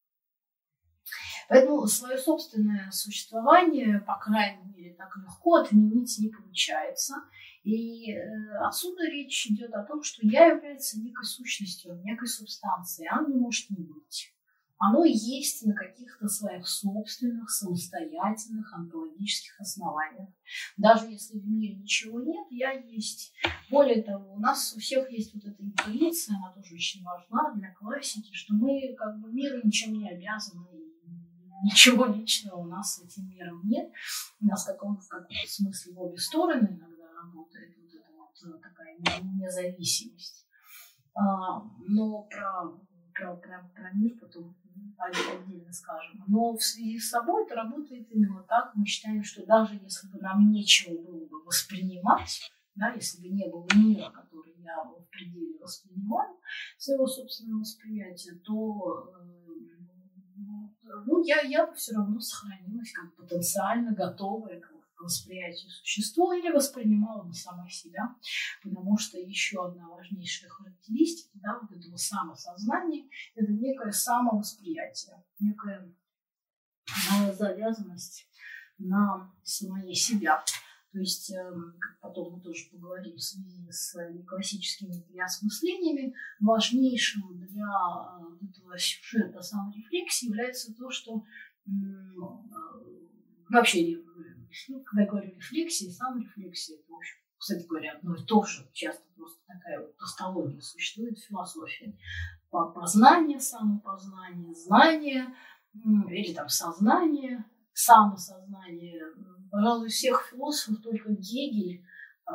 Поэтому 1.48 1.86
свое 1.86 2.18
собственное 2.18 2.90
существование, 2.90 4.00
по 4.00 4.18
крайней 4.18 4.64
мере, 4.74 4.94
так 4.94 5.16
легко 5.16 5.56
отменить 5.56 6.18
не 6.18 6.28
получается. 6.28 7.14
И 7.62 8.12
э, 8.12 8.58
отсюда 8.60 9.04
речь 9.04 9.46
идет 9.46 9.72
о 9.72 9.84
том, 9.84 10.02
что 10.02 10.26
я 10.26 10.46
является 10.46 11.00
некой 11.00 11.24
сущностью, 11.24 12.00
некой 12.04 12.28
субстанцией, 12.28 13.08
а 13.10 13.22
не 13.22 13.34
может 13.34 13.70
не 13.70 13.84
быть. 13.84 14.34
Оно 14.78 15.04
есть 15.04 15.64
на 15.64 15.72
каких-то 15.72 16.28
своих 16.28 16.66
собственных, 16.68 17.48
самостоятельных, 17.48 18.70
онтологических 18.74 19.58
основаниях. 19.60 20.28
Даже 20.76 21.06
если 21.06 21.38
в 21.38 21.46
мире 21.46 21.76
ничего 21.76 22.20
нет, 22.20 22.46
я 22.50 22.72
есть. 22.72 23.32
Более 23.70 24.02
того, 24.02 24.34
у 24.34 24.40
нас 24.40 24.74
у 24.76 24.80
всех 24.80 25.10
есть 25.10 25.32
вот 25.34 25.44
эта 25.44 25.62
интуиция, 25.62 26.36
она 26.36 26.52
тоже 26.52 26.74
очень 26.74 27.02
важна 27.02 27.54
для 27.54 27.72
классики, 27.72 28.34
что 28.34 28.52
мы 28.54 28.94
как 28.98 29.20
бы 29.20 29.32
миру 29.32 29.60
ничем 29.64 29.94
не 29.94 30.10
обязаны, 30.10 30.66
ничего 31.64 32.06
личного 32.06 32.56
у 32.56 32.66
нас 32.66 32.94
с 32.94 33.02
этим 33.02 33.28
миром 33.28 33.62
нет. 33.64 33.90
У 34.40 34.46
нас 34.46 34.64
в 34.64 34.66
каком-то, 34.66 35.02
в 35.02 35.08
каком 35.08 35.36
смысле 35.46 35.94
в 35.94 36.00
обе 36.00 36.18
стороны 36.18 36.66
иногда 36.66 37.12
работает 37.22 37.74
вот 37.76 37.94
эта 37.94 38.52
вот 38.52 38.62
такая 38.62 38.96
независимость. 39.22 40.46
А, 41.14 41.60
но 41.86 42.22
про, 42.22 42.78
про, 43.14 43.36
про, 43.36 43.70
про 43.74 43.92
мир 43.94 44.18
потом 44.20 44.54
отдельно 44.98 45.72
скажем. 45.72 46.24
Но 46.26 46.56
в 46.56 46.62
связи 46.62 46.98
с 46.98 47.10
собой 47.10 47.44
это 47.44 47.54
работает 47.54 48.10
именно 48.10 48.42
так. 48.42 48.72
Мы 48.74 48.86
считаем, 48.86 49.22
что 49.22 49.44
даже 49.46 49.74
если 49.76 50.08
бы 50.08 50.18
нам 50.18 50.50
нечего 50.50 51.00
было 51.02 51.26
бы 51.26 51.44
воспринимать, 51.44 52.50
да, 52.74 52.92
если 52.92 53.22
бы 53.22 53.28
не 53.28 53.48
было 53.48 53.66
мира, 53.74 54.10
который 54.10 54.54
я 54.58 54.82
в 54.82 55.04
пределе 55.10 55.58
воспринимаю, 55.60 56.36
своего 56.78 57.06
собственного 57.06 57.60
восприятия, 57.60 58.34
то 58.44 59.12
э, 59.16 59.43
ну, 61.06 61.22
я, 61.22 61.40
я 61.42 61.66
бы 61.66 61.74
все 61.74 61.94
равно 61.94 62.20
сохранилась 62.20 62.92
как 62.92 63.14
потенциально 63.16 63.92
готовая 63.92 64.60
к, 64.60 64.74
восприятию 65.04 65.70
существа 65.70 66.34
или 66.36 66.50
воспринимала 66.50 67.22
бы 67.24 67.34
сама 67.34 67.68
себя, 67.68 68.14
потому 68.62 68.96
что 68.96 69.18
еще 69.18 69.66
одна 69.66 69.88
важнейшая 69.88 70.50
характеристика 70.50 71.38
да, 71.42 71.58
вот 71.60 71.70
этого 71.70 71.96
самосознания– 71.96 73.06
это 73.34 73.52
некое 73.52 73.92
самовосприятие, 73.92 75.22
некая 75.38 75.92
завязанность 77.32 78.26
на 78.78 79.32
самое 79.42 79.94
себя. 79.94 80.42
То 80.94 81.00
есть, 81.00 81.32
эм, 81.32 81.74
как 81.80 81.98
потом 81.98 82.34
мы 82.34 82.40
тоже 82.40 82.70
поговорим 82.70 83.16
в 83.16 83.20
связи 83.20 83.68
с 83.68 83.90
своими 83.90 84.22
классическими 84.22 84.92
переосмыслениями, 85.08 86.14
важнейшим 86.38 87.36
для 87.36 87.66
э, 87.66 88.46
этого 88.46 88.78
сюжета 88.78 89.42
саморефлексии 89.42 90.26
является 90.26 90.72
то, 90.72 90.88
что 90.90 91.24
э, 91.66 91.70
вообще, 93.50 93.96
ну, 94.68 94.84
когда 94.84 95.02
я 95.02 95.08
говорю 95.08 95.34
рефлексия, 95.34 95.90
саморефлексия, 95.90 96.76
это, 96.76 96.92
в 96.92 96.94
общем, 96.94 97.16
кстати 97.38 97.66
говоря, 97.66 97.94
одно 97.94 98.14
и 98.14 98.24
то 98.24 98.44
же, 98.44 98.64
часто 98.72 99.02
просто 99.16 99.40
такая 99.48 99.80
вот 99.80 99.96
тавтология 99.96 100.60
существует 100.60 101.18
в 101.18 101.26
философии. 101.26 101.98
Познание, 102.50 103.40
самопознание, 103.40 104.54
знание 104.54 105.34
или 105.74 106.32
там 106.32 106.48
сознание, 106.48 107.44
самосознание. 107.74 109.02
Пожалуй, 109.50 109.88
всех 109.88 110.28
философов 110.30 110.82
только 110.82 111.12
Гегель 111.12 111.84
э, 112.26 112.32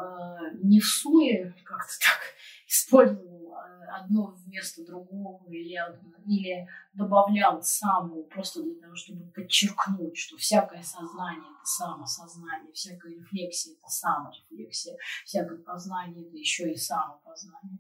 не 0.62 0.80
в 0.80 0.86
суе 0.86 1.56
как-то 1.64 1.94
так 2.00 2.20
использовал 2.68 3.54
э, 3.54 3.86
одно 3.88 4.36
вместо 4.38 4.86
другого 4.86 5.46
или, 5.48 5.78
или 6.26 6.68
добавлял 6.94 7.62
саму 7.64 8.24
просто 8.24 8.62
для 8.62 8.76
того, 8.82 8.96
чтобы 8.96 9.26
подчеркнуть, 9.32 10.18
что 10.18 10.38
всякое 10.38 10.84
сознание– 10.84 11.50
это 11.58 11.66
самосознание, 11.66 12.72
всякая 12.74 13.16
рефлексия– 13.16 13.74
это 13.80 13.90
саморефлексия, 13.90 14.98
всякое 15.26 15.58
познание– 15.58 16.26
это 16.28 16.38
еще 16.38 16.72
и 16.72 16.78
самопознание. 16.78 17.80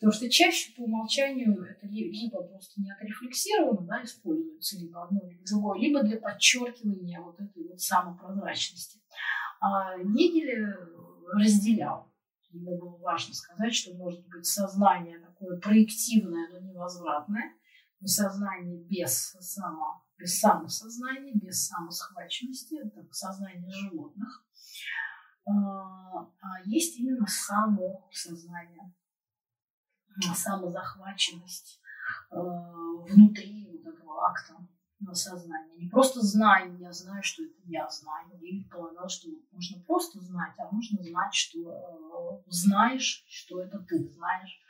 Потому 0.00 0.14
что 0.14 0.30
чаще 0.30 0.72
по 0.74 0.84
умолчанию 0.84 1.62
это 1.62 1.86
либо 1.86 2.42
просто 2.42 2.80
не 2.80 2.90
отрефлексировано, 2.90 3.86
да, 3.86 4.02
используется 4.02 4.78
либо 4.78 5.04
одно, 5.04 5.20
либо 5.28 5.44
другое, 5.46 5.78
либо 5.78 6.02
для 6.02 6.18
подчеркивания 6.18 7.20
вот 7.20 7.38
этой 7.38 7.68
вот 7.68 7.78
самопрозрачности. 7.82 8.98
А 9.60 9.98
Гегель 9.98 10.74
разделял. 11.34 12.10
Ему 12.50 12.78
было 12.78 12.96
важно 12.96 13.34
сказать, 13.34 13.74
что 13.74 13.94
может 13.94 14.26
быть 14.26 14.46
сознание 14.46 15.18
такое 15.18 15.60
проективное, 15.60 16.48
но 16.48 16.60
невозвратное, 16.60 17.52
сознание 18.02 18.82
без, 18.82 19.36
само, 19.38 20.02
без 20.16 20.38
самосознания, 20.40 21.34
без 21.34 21.66
самосхваченности, 21.66 22.86
это 22.86 23.06
сознание 23.12 23.70
животных. 23.70 24.46
А, 25.44 26.22
а 26.22 26.62
есть 26.64 26.98
именно 26.98 27.26
само 27.26 28.08
сознание 28.10 28.94
самозахваченность 30.34 31.80
э, 32.30 32.36
внутри 32.36 33.68
вот 33.70 33.94
этого 33.94 34.26
акта 34.26 34.56
сознания. 35.12 35.76
Не 35.76 35.88
просто 35.88 36.20
знаю, 36.20 36.76
я 36.78 36.92
знаю, 36.92 37.22
что 37.22 37.42
это 37.42 37.54
я 37.64 37.88
знаю. 37.88 38.28
Я 38.40 38.64
полагал, 38.70 39.08
что 39.08 39.28
можно 39.52 39.82
просто 39.84 40.20
знать, 40.20 40.52
а 40.58 40.68
можно 40.70 41.02
знать, 41.02 41.34
что 41.34 41.58
э, 41.70 42.42
знаешь, 42.48 43.24
что 43.28 43.60
это 43.60 43.78
ты 43.80 44.08
знаешь. 44.08 44.60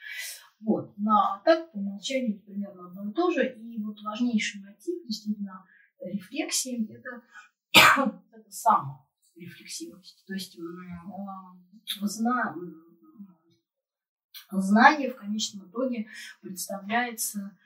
Вот. 0.61 0.93
Но 0.97 1.13
а 1.13 1.43
так 1.45 1.73
по 1.73 1.79
умолчанию 1.79 2.41
примерно 2.41 2.89
одно 2.89 3.11
и 3.11 3.13
то 3.13 3.31
же. 3.31 3.55
И 3.55 3.83
вот 3.83 4.01
важнейший 4.03 4.61
мотив 4.61 5.07
действительно 5.07 5.65
рефлексии– 6.01 6.89
это, 6.91 7.23
это 8.33 8.51
саморефлексивность. 8.51 10.25
То 10.27 10.35
есть 10.35 10.59
э, 10.59 10.63
зна, 12.03 12.55
знание 14.59 15.11
в 15.11 15.17
конечном 15.17 15.69
итоге 15.69 16.07
представляется 16.41 17.57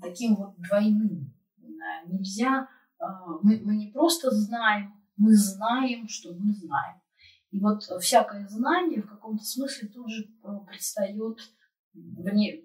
таким 0.00 0.36
вот 0.36 0.54
двойным. 0.58 1.32
Нельзя, 2.06 2.68
а, 2.98 3.38
мы, 3.42 3.60
мы 3.60 3.76
не 3.76 3.90
просто 3.90 4.30
знаем, 4.30 4.94
мы 5.16 5.34
знаем, 5.34 6.08
что 6.08 6.32
мы 6.34 6.52
знаем. 6.52 7.00
И 7.50 7.60
вот 7.60 7.82
всякое 8.00 8.46
знание 8.48 9.02
в 9.02 9.08
каком-то 9.08 9.44
смысле 9.44 9.88
тоже 9.88 10.28
предстает 10.66 11.38
вне, 11.94 12.62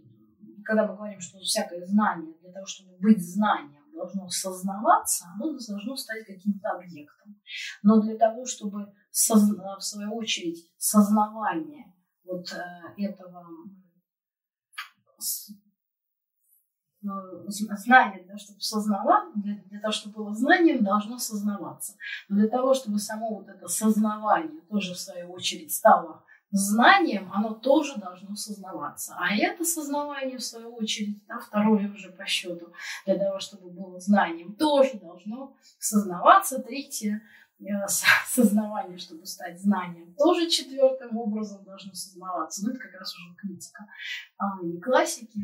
когда 0.64 0.88
мы 0.88 0.96
говорим, 0.96 1.20
что 1.20 1.40
всякое 1.40 1.86
знание 1.86 2.34
для 2.42 2.52
того, 2.52 2.66
чтобы 2.66 2.98
быть 3.00 3.22
знанием, 3.22 3.82
должно 3.94 4.28
сознаваться, 4.30 5.26
оно 5.36 5.52
должно 5.52 5.96
стать 5.96 6.26
каким-то 6.26 6.70
объектом. 6.72 7.40
Но 7.84 8.02
для 8.02 8.18
того, 8.18 8.46
чтобы 8.46 8.94
созна, 9.12 9.78
в 9.78 9.84
свою 9.84 10.16
очередь 10.16 10.72
сознавание 10.78 11.94
вот 12.24 12.52
э, 12.54 13.04
этого 13.04 13.46
э, 17.04 17.08
знание, 17.48 18.24
того, 18.24 18.38
чтобы 18.38 18.62
сознавать, 18.62 19.30
для, 19.36 19.56
для 19.56 19.80
того, 19.80 19.92
чтобы 19.92 20.24
было 20.24 20.34
знанием, 20.34 20.84
должно 20.84 21.18
сознаваться. 21.18 21.96
Но 22.30 22.38
для 22.38 22.50
того, 22.50 22.74
чтобы 22.74 23.00
само 23.00 23.36
вот 23.36 23.50
это 23.50 23.68
сознавание 23.68 24.62
тоже, 24.70 24.94
в 24.94 25.00
свою 25.00 25.32
очередь, 25.32 25.74
стало 25.74 26.24
знанием, 26.52 27.32
оно 27.34 27.54
тоже 27.54 27.96
должно 27.98 28.36
сознаваться. 28.36 29.16
А 29.18 29.34
это 29.34 29.64
сознавание, 29.64 30.38
в 30.38 30.44
свою 30.44 30.76
очередь, 30.76 31.26
да, 31.26 31.40
второе 31.40 31.92
уже 31.94 32.12
по 32.12 32.26
счету, 32.26 32.74
для 33.06 33.18
того, 33.18 33.40
чтобы 33.40 33.70
было 33.70 34.00
знанием, 34.00 34.54
тоже 34.56 35.00
должно 35.00 35.56
сознаваться. 35.80 36.62
Третье 36.62 37.22
сознавание, 37.88 38.98
чтобы 38.98 39.26
стать 39.26 39.62
знанием, 39.62 40.14
тоже 40.16 40.50
четвертым 40.50 41.18
образом 41.18 41.64
должно 41.64 41.94
сознаваться. 41.94 42.66
Ну, 42.66 42.72
это 42.72 42.80
как 42.80 42.94
раз 42.94 43.14
уже 43.16 43.36
критика, 43.36 43.86
а 44.38 44.64
не 44.64 44.80
классики 44.80 45.40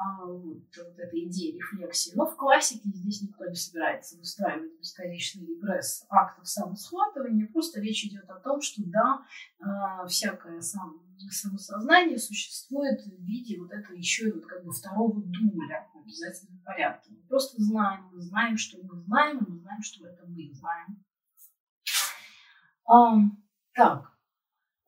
а, 0.00 0.24
вот, 0.24 0.62
вот 0.78 0.98
этой 0.98 1.26
идеи 1.26 1.58
рефлексии. 1.58 2.12
Но 2.14 2.26
в 2.26 2.34
классике 2.34 2.88
здесь 2.88 3.20
никто 3.20 3.44
не 3.44 3.54
собирается 3.54 4.16
выстраивать 4.16 4.78
бесконечный 4.78 5.46
регресс 5.46 6.06
актов 6.08 6.48
самосхватывания. 6.48 7.48
Просто 7.52 7.80
речь 7.80 8.06
идет 8.06 8.28
о 8.30 8.40
том, 8.40 8.62
что 8.62 8.82
да, 8.86 9.22
а, 9.60 10.06
всякое 10.06 10.62
сам, 10.62 11.02
самосознание 11.30 12.16
существует 12.16 13.02
в 13.04 13.22
виде 13.22 13.60
вот 13.60 13.72
этого 13.72 13.94
еще 13.94 14.28
и 14.28 14.32
вот 14.32 14.46
как 14.46 14.64
бы 14.64 14.72
второго 14.72 15.20
дуля 15.20 15.86
в 15.92 15.98
обязательном 15.98 16.62
порядке. 16.64 17.10
Мы 17.10 17.22
просто 17.28 17.62
знаем, 17.62 18.08
мы 18.10 18.22
знаем, 18.22 18.56
что 18.56 18.78
мы 18.82 18.98
знаем, 19.00 19.38
и 19.38 19.50
мы 19.50 19.58
знаем, 19.58 19.82
что 19.82 20.06
это 20.06 20.24
мы 20.26 20.50
знаем. 20.54 21.04
А, 22.90 23.14
так, 23.72 24.18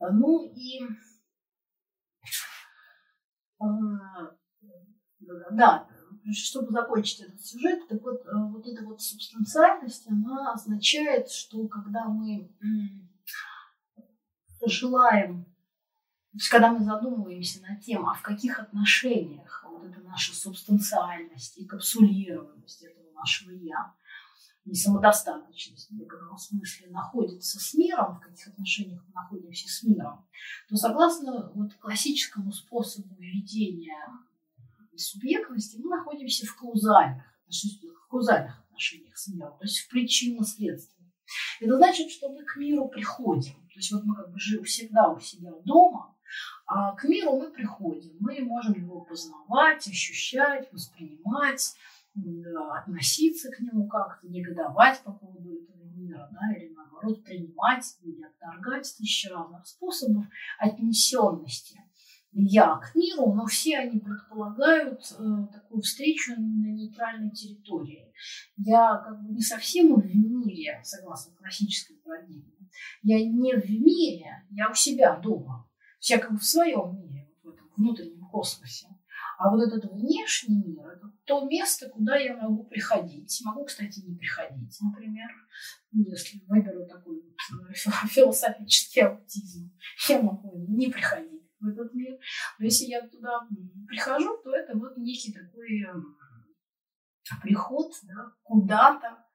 ну 0.00 0.52
и 0.56 0.80
а, 3.60 3.64
да, 5.52 5.88
чтобы 6.32 6.72
закончить 6.72 7.20
этот 7.20 7.40
сюжет, 7.40 7.86
так 7.88 8.02
вот, 8.02 8.26
э, 8.26 8.30
вот 8.34 8.66
эта 8.66 8.84
вот 8.84 9.00
субстанциальность, 9.00 10.10
она 10.10 10.52
означает, 10.52 11.30
что 11.30 11.68
когда 11.68 12.06
мы 12.06 12.50
желаем, 14.66 15.44
то 15.44 16.38
есть 16.38 16.48
когда 16.48 16.72
мы 16.72 16.84
задумываемся 16.84 17.62
над 17.62 17.82
тем, 17.82 18.08
а 18.08 18.14
в 18.14 18.22
каких 18.22 18.58
отношениях 18.58 19.64
вот 19.68 19.84
эта 19.84 20.00
наша 20.00 20.34
субстанциальность 20.34 21.56
и 21.56 21.66
капсулированность 21.66 22.82
этого 22.82 23.12
нашего 23.12 23.52
«я», 23.52 23.94
и 24.64 24.74
самодостаточность 24.74 25.90
в 25.90 25.94
некотором 25.94 26.36
смысле 26.36 26.90
находится 26.90 27.58
с 27.58 27.74
миром, 27.74 28.16
в 28.16 28.20
каких 28.20 28.48
отношениях 28.48 29.02
мы 29.06 29.12
находимся 29.14 29.68
с 29.68 29.82
миром, 29.82 30.24
то 30.68 30.76
согласно 30.76 31.50
вот 31.54 31.74
классическому 31.74 32.52
способу 32.52 33.14
ведения 33.18 34.06
субъектности 34.96 35.78
мы 35.78 35.96
находимся 35.96 36.46
в 36.46 36.56
каузальных, 36.56 37.24
в 37.48 38.08
каузальных 38.08 38.60
отношениях 38.60 39.16
с 39.16 39.28
миром, 39.28 39.56
то 39.58 39.64
есть 39.64 39.78
в 39.78 39.88
причинно-следственных. 39.88 41.12
Это 41.60 41.76
значит, 41.76 42.10
что 42.10 42.28
мы 42.28 42.44
к 42.44 42.56
миру 42.56 42.88
приходим. 42.88 43.54
То 43.54 43.78
есть 43.78 43.92
вот 43.92 44.04
мы 44.04 44.14
как 44.14 44.30
бы 44.30 44.38
живем 44.38 44.64
всегда 44.64 45.08
у 45.10 45.18
себя 45.18 45.50
дома, 45.64 46.14
а 46.66 46.94
к 46.94 47.04
миру 47.04 47.38
мы 47.38 47.50
приходим. 47.50 48.16
Мы 48.20 48.40
можем 48.42 48.74
его 48.74 49.00
познавать, 49.00 49.86
ощущать, 49.86 50.70
воспринимать, 50.72 51.74
относиться 52.14 53.50
к 53.50 53.60
нему 53.60 53.88
как-то, 53.88 54.28
негодовать 54.28 55.00
по 55.02 55.12
поводу 55.12 55.54
этого 55.54 55.84
мира, 55.94 56.28
да, 56.32 56.54
или 56.56 56.74
наоборот 56.74 57.24
принимать 57.24 57.96
или 58.02 58.22
отторгать 58.22 58.94
тысячи 58.96 59.28
разных 59.28 59.66
способов 59.66 60.26
отнесенности 60.58 61.80
я 62.32 62.76
к 62.76 62.94
миру, 62.94 63.32
но 63.34 63.46
все 63.46 63.78
они 63.78 64.00
предполагают 64.00 65.00
э, 65.18 65.24
такую 65.52 65.82
встречу 65.82 66.32
на 66.32 66.72
нейтральной 66.72 67.30
территории. 67.30 68.10
Я 68.56 68.96
как 69.04 69.22
бы 69.22 69.34
не 69.34 69.42
совсем 69.42 69.94
в 69.94 70.16
мире, 70.16 70.80
согласно 70.82 71.34
классической 71.36 71.96
парадигме. 71.96 72.68
Я 73.02 73.18
не 73.18 73.54
в 73.54 73.70
мире, 73.70 74.46
я 74.50 74.70
у 74.70 74.74
себя 74.74 75.18
дома. 75.18 75.68
Я 76.00 76.18
как 76.18 76.32
бы 76.32 76.38
в 76.38 76.44
своем 76.44 76.96
мире, 76.96 77.30
в 77.42 77.50
этом 77.50 77.68
внутреннем 77.76 78.26
космосе. 78.28 78.88
А 79.42 79.50
вот 79.50 79.60
этот 79.60 79.90
внешний 79.90 80.62
мир– 80.62 80.86
это 80.96 81.12
то 81.24 81.44
место, 81.46 81.88
куда 81.88 82.16
я 82.16 82.36
могу 82.36 82.62
приходить. 82.62 83.40
Могу, 83.44 83.64
кстати, 83.64 83.98
не 83.98 84.16
приходить, 84.16 84.78
например, 84.80 85.28
если 85.90 86.38
выберу 86.46 86.86
такой 86.86 87.18
э, 87.18 87.74
философический 88.06 89.00
аутизм. 89.00 89.76
Я 90.08 90.22
могу 90.22 90.64
не 90.68 90.92
приходить 90.92 91.42
в 91.58 91.66
этот 91.66 91.92
мир. 91.92 92.16
Но 92.58 92.64
если 92.66 92.84
я 92.84 93.06
туда 93.08 93.40
прихожу, 93.88 94.38
то 94.44 94.54
это 94.54 94.78
вот 94.78 94.96
некий 94.96 95.32
такой 95.32 95.82
эм, 95.82 96.16
приход 97.42 97.92
да, 98.04 98.32
куда-то, 98.44 99.26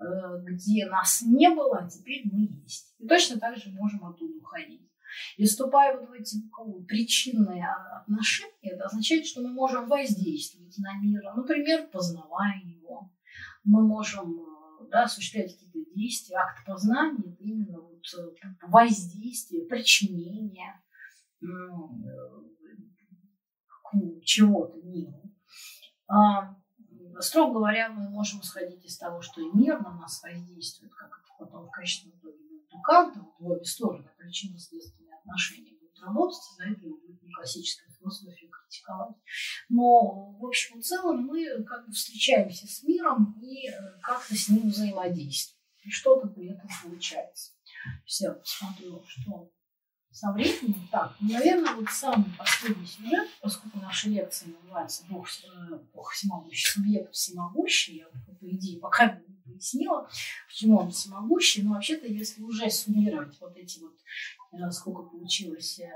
э, 0.00 0.04
где 0.44 0.86
нас 0.86 1.22
не 1.22 1.50
было, 1.50 1.80
а 1.80 1.88
теперь 1.88 2.22
мы 2.30 2.42
есть. 2.62 2.94
И 2.98 3.08
точно 3.08 3.40
так 3.40 3.56
же 3.56 3.70
можем 3.70 4.04
оттуда 4.06 4.38
уходить. 4.38 4.87
И 5.36 5.44
вступая 5.44 5.98
вот 5.98 6.08
в 6.08 6.12
эти 6.12 6.36
причинные 6.86 7.66
отношения, 8.00 8.72
это 8.72 8.84
означает, 8.84 9.26
что 9.26 9.42
мы 9.42 9.52
можем 9.52 9.88
воздействовать 9.88 10.76
на 10.78 10.98
мир, 10.98 11.22
например, 11.36 11.88
познавая 11.88 12.60
его. 12.64 13.10
Мы 13.64 13.86
можем 13.86 14.40
э, 14.40 14.88
да, 14.90 15.04
осуществлять 15.04 15.52
какие-то 15.52 15.90
действия, 15.94 16.36
акт 16.36 16.64
познания, 16.66 17.36
именно 17.40 17.80
вот 17.80 18.02
э, 18.16 18.66
воздействие, 18.66 19.66
причинение, 19.66 20.80
чего-то 24.22 24.78
миру. 24.82 25.22
А, 26.06 26.54
строго 27.20 27.54
говоря, 27.54 27.88
мы 27.88 28.08
можем 28.10 28.40
исходить 28.40 28.84
из 28.84 28.98
того, 28.98 29.20
что 29.22 29.40
и 29.40 29.50
мир 29.56 29.80
на 29.80 29.94
нас 29.94 30.22
воздействует, 30.22 30.92
как 30.94 31.18
потом 31.38 31.66
в 31.66 31.70
качестве 31.70 32.10
итоге 32.10 32.38
будет 32.48 32.74
у 32.74 32.80
Канта, 32.82 33.24
в 33.38 33.46
обе 33.46 33.64
стороны 33.64 34.10
причинно-следственные 34.18 34.97
отношения 35.28 35.72
будут 35.78 36.00
работать, 36.00 36.38
и 36.38 36.56
за 36.56 36.70
это 36.70 36.80
будет 36.80 37.22
не 37.22 37.32
классическая 37.32 37.90
философия 37.98 38.48
критиковать. 38.48 39.16
Но, 39.68 40.32
в 40.38 40.46
общем 40.46 40.78
и 40.78 40.82
целом, 40.82 41.26
мы 41.26 41.62
как 41.64 41.86
бы 41.86 41.92
встречаемся 41.92 42.66
с 42.66 42.82
миром 42.82 43.38
и 43.42 43.68
э, 43.68 43.72
как-то 44.02 44.34
с 44.34 44.48
ним 44.48 44.68
взаимодействуем. 44.68 45.58
И 45.84 45.90
что-то 45.90 46.28
при 46.28 46.50
этом 46.50 46.68
получается. 46.82 47.52
Все, 48.04 48.32
посмотрю, 48.32 49.02
что 49.06 49.50
со 50.10 50.32
временем. 50.32 50.88
Так, 50.90 51.16
ну, 51.20 51.32
наверное, 51.32 51.74
вот 51.74 51.88
самый 51.90 52.30
последний 52.36 52.86
сюжет, 52.86 53.28
поскольку 53.40 53.78
наша 53.78 54.08
лекция 54.08 54.48
называется 54.48 55.04
«Бог, 55.08 55.28
э, 55.28 55.78
Бог 55.92 56.10
всемогущий, 56.12 56.70
субъект 56.70 57.12
всемогущий», 57.14 57.98
я, 57.98 58.06
по 58.08 58.50
идее, 58.50 58.80
пока 58.80 59.20
пояснила, 59.48 60.08
почему 60.46 60.78
он 60.78 60.90
всемогущий, 60.90 61.62
но 61.62 61.72
вообще-то, 61.72 62.06
если 62.06 62.42
уже 62.42 62.70
суммировать 62.70 63.38
вот 63.40 63.56
эти 63.56 63.80
вот, 63.80 63.96
э, 64.52 64.70
сколько 64.70 65.02
получилось, 65.02 65.80
э, 65.80 65.88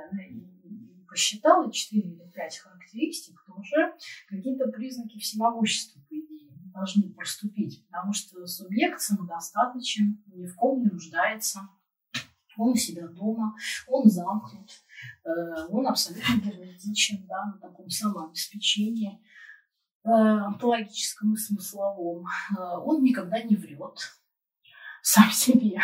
посчитала, 1.08 1.70
4 1.70 2.02
или 2.02 2.30
5 2.30 2.58
характеристик, 2.58 3.42
то 3.46 3.54
уже 3.54 3.94
какие-то 4.28 4.68
признаки 4.68 5.18
всемогущества, 5.18 6.00
по 6.08 6.14
идее, 6.14 6.48
должны 6.72 7.12
проступить, 7.12 7.84
потому 7.86 8.12
что 8.14 8.46
субъект 8.46 9.00
самодостаточен, 9.00 10.22
ни 10.26 10.46
в 10.46 10.56
ком 10.56 10.82
не 10.82 10.88
нуждается, 10.88 11.68
он 12.56 12.72
у 12.72 12.76
себя 12.76 13.08
дома, 13.08 13.54
он 13.86 14.08
замкнут, 14.08 14.70
э, 15.24 15.66
он 15.68 15.86
абсолютно 15.86 16.34
герметичен, 16.36 17.26
да, 17.26 17.46
на 17.46 17.58
таком 17.58 17.88
самообеспечении 17.88 19.20
онтологическом 20.04 21.34
и 21.34 21.36
смысловом. 21.36 22.26
Э, 22.56 22.76
он 22.78 23.02
никогда 23.02 23.42
не 23.42 23.56
врет 23.56 23.98
сам 25.02 25.30
себе. 25.30 25.80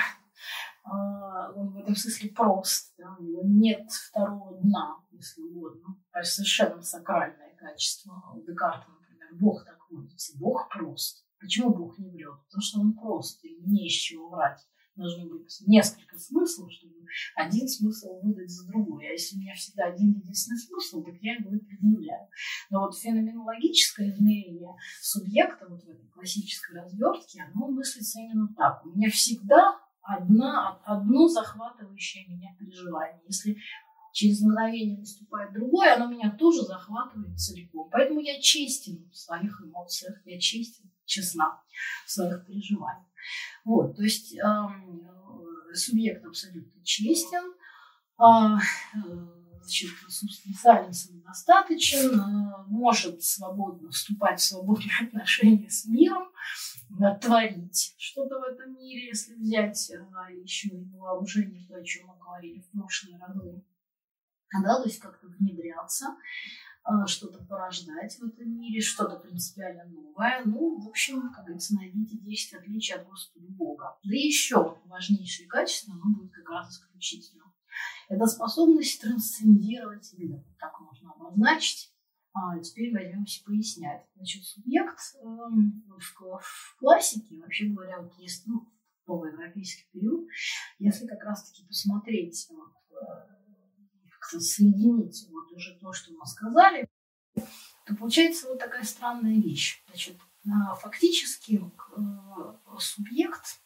Он 0.84 1.72
в 1.72 1.76
этом 1.76 1.94
смысле 1.94 2.30
прост, 2.30 2.94
да, 2.96 3.14
у 3.18 3.22
него 3.22 3.42
нет 3.44 3.90
второго 3.90 4.58
дна, 4.62 4.96
если 5.10 5.42
угодно. 5.42 5.96
То 6.12 6.20
есть 6.20 6.32
совершенно 6.32 6.80
сакральное 6.80 7.54
качество. 7.56 8.32
У 8.34 8.40
Декарта, 8.40 8.90
например, 8.90 9.28
Бог 9.34 9.66
так 9.66 9.78
водится. 9.90 10.38
Бог 10.38 10.70
прост. 10.70 11.26
Почему 11.38 11.74
Бог 11.74 11.98
не 11.98 12.08
врет? 12.08 12.38
Потому 12.46 12.62
что 12.62 12.80
он 12.80 12.94
прост, 12.94 13.44
и 13.44 13.60
не 13.66 13.88
из 13.88 13.92
чего 13.92 14.30
врать 14.30 14.66
должно 14.98 15.26
быть 15.26 15.62
несколько 15.66 16.18
смыслов, 16.18 16.70
чтобы 16.72 16.94
один 17.36 17.68
смысл 17.68 18.20
выдать 18.20 18.50
за 18.50 18.66
другой. 18.66 19.08
А 19.08 19.12
если 19.12 19.36
у 19.36 19.40
меня 19.40 19.54
всегда 19.54 19.84
один 19.84 20.12
единственный 20.12 20.58
смысл, 20.58 21.02
так 21.02 21.14
я 21.22 21.36
его 21.36 21.54
и 21.54 21.58
предъявляю. 21.58 22.28
Но 22.70 22.80
вот 22.80 22.98
феноменологическое 22.98 24.10
измерение 24.10 24.74
субъекта 25.00 25.66
вот 25.68 25.82
в 25.84 25.88
этой 25.88 26.08
классической 26.08 26.80
развертке, 26.80 27.42
оно 27.42 27.68
мыслится 27.68 28.20
именно 28.20 28.48
так. 28.56 28.84
У 28.84 28.90
меня 28.90 29.08
всегда 29.10 29.78
одна, 30.02 30.80
одно 30.84 31.28
захватывающее 31.28 32.26
меня 32.28 32.54
переживание. 32.58 33.22
Если 33.26 33.56
через 34.12 34.40
мгновение 34.40 34.98
наступает 34.98 35.52
другое, 35.52 35.94
оно 35.94 36.08
меня 36.08 36.30
тоже 36.36 36.62
захватывает 36.62 37.38
целиком. 37.38 37.88
Поэтому 37.90 38.20
я 38.20 38.40
честен 38.40 39.08
в 39.10 39.16
своих 39.16 39.60
эмоциях, 39.62 40.16
я 40.24 40.40
честен, 40.40 40.90
честна 41.04 41.62
в 42.06 42.10
своих 42.10 42.44
переживаниях. 42.46 43.06
Вот, 43.64 43.96
то 43.96 44.02
есть 44.02 44.36
эм, 44.38 45.08
субъект 45.74 46.24
абсолютно 46.24 46.84
честен, 46.84 47.54
а, 48.16 48.58
э, 48.58 48.60
значит, 49.62 49.90
собственно, 50.08 50.56
Саленсом 50.56 51.20
достаточен, 51.22 52.20
э, 52.20 52.64
может 52.66 53.22
свободно 53.22 53.90
вступать 53.90 54.40
в 54.40 54.44
свободные 54.44 54.90
отношения 55.02 55.70
с 55.70 55.86
миром, 55.86 56.28
творить 57.20 57.94
что-то 57.98 58.40
в 58.40 58.42
этом 58.44 58.74
мире, 58.74 59.08
если 59.08 59.34
взять 59.34 59.90
э, 59.90 60.34
еще 60.42 60.68
и 60.68 60.84
вооружение, 60.96 61.66
то, 61.68 61.76
о 61.76 61.84
чем 61.84 62.06
мы 62.06 62.16
говорили 62.18 62.60
в 62.60 62.70
прошлые 62.70 63.18
разы. 63.18 63.62
Да, 64.62 64.76
то 64.78 64.84
есть 64.84 64.98
как-то 64.98 65.26
внедряться, 65.26 66.06
э, 66.06 66.14
что-то 67.06 67.44
порождать 67.44 68.18
в 68.18 68.24
этом 68.24 68.50
мире, 68.58 68.80
что-то 68.80 69.16
принципиально 69.16 69.84
новое. 69.84 70.42
Ну, 70.44 70.80
в 70.80 70.88
общем, 70.88 71.30
как 71.32 71.44
говорится, 71.44 71.74
найдите 71.74 72.18
10 72.18 72.54
отличий 72.54 72.94
от 72.94 73.06
Господа 73.06 73.46
Бога. 73.50 73.98
Да 74.02 74.14
еще 74.14 74.78
важнейшее 74.86 75.48
качество, 75.48 75.94
оно 75.94 76.14
будет 76.16 76.32
как 76.32 76.48
раз 76.48 76.70
исключительным 76.70 77.48
это 78.08 78.26
способность 78.26 79.00
трансцендировать 79.00 80.12
мир, 80.16 80.42
так 80.58 80.80
можно 80.80 81.12
обозначить. 81.12 81.92
А 82.32 82.58
теперь 82.60 82.92
возьмемся 82.92 83.42
пояснять. 83.44 84.06
Значит, 84.14 84.44
субъект 84.44 84.98
э, 85.14 85.24
в, 85.24 86.40
в 86.40 86.76
классике, 86.78 87.40
вообще 87.40 87.66
говоря, 87.66 88.00
вот 88.00 88.12
есть 88.18 88.46
ну, 88.46 88.68
новый 89.06 89.32
европейский 89.32 89.88
период, 89.92 90.28
если 90.78 91.06
как 91.06 91.22
раз-таки 91.24 91.66
посмотреть, 91.66 92.46
вот, 92.50 92.72
э, 92.92 94.38
соединить 94.38 95.26
уже 95.58 95.74
то, 95.78 95.92
что 95.92 96.12
мы 96.12 96.24
сказали, 96.26 96.88
то 97.34 97.94
получается 97.98 98.48
вот 98.48 98.58
такая 98.58 98.84
странная 98.84 99.34
вещь. 99.34 99.82
Значит, 99.88 100.16
фактически 100.80 101.60
э, 101.96 102.78
субъект 102.78 103.60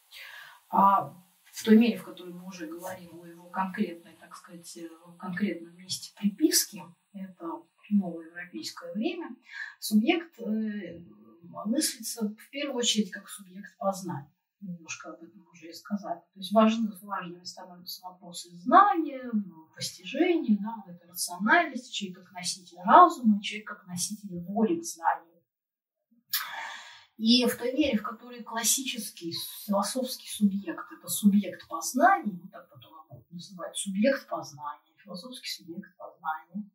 а 0.69 1.13
в 1.51 1.63
той 1.63 1.77
мере, 1.77 1.97
в 1.97 2.03
которой 2.03 2.33
мы 2.33 2.47
уже 2.47 2.65
говорим 2.65 3.21
о 3.21 3.27
его 3.27 3.47
конкретной, 3.49 4.17
так 4.19 4.35
сказать, 4.35 4.75
э, 4.77 4.89
конкретном 5.19 5.75
месте 5.75 6.11
приписки, 6.17 6.81
это 7.13 7.61
новое 7.91 8.25
европейское 8.25 8.91
время, 8.93 9.35
субъект 9.79 10.39
э, 10.39 10.99
мыслится 11.65 12.27
в 12.27 12.49
первую 12.49 12.77
очередь 12.77 13.11
как 13.11 13.29
субъект 13.29 13.77
познания. 13.77 14.33
Немножко 14.63 15.09
об 15.09 15.21
этом 15.21 15.45
уже 15.51 15.69
и 15.69 15.73
сказали. 15.73 16.19
То 16.19 16.39
есть 16.39 16.53
важны, 16.53 16.89
важными 17.01 17.43
становятся 17.43 18.01
вопросы 18.05 18.49
знания, 18.57 19.29
постижения, 19.75 20.57
да, 20.61 20.75
вот 20.77 20.95
эта 20.95 21.05
рациональность, 21.07 21.93
человек 21.93 22.19
как 22.23 22.31
носитель 22.31 22.77
разума, 22.85 23.41
человек 23.41 23.67
как 23.67 23.85
носитель 23.87 24.39
воли 24.39 24.79
к 24.79 24.85
знанию. 24.85 25.33
И 27.17 27.45
в 27.45 27.57
той 27.57 27.73
мере, 27.73 27.97
в 27.97 28.03
которой 28.03 28.41
классический 28.41 29.33
философский 29.65 30.29
субъект– 30.29 30.85
это 30.97 31.07
субъект 31.07 31.67
познания, 31.67 32.39
вот 32.41 32.51
так 32.51 32.69
потом 32.69 32.93
его 33.11 33.23
называют 33.29 33.77
субъект 33.77 34.27
познания, 34.27 34.93
философский 35.03 35.49
субъект 35.49 35.91
познания, 35.97 36.71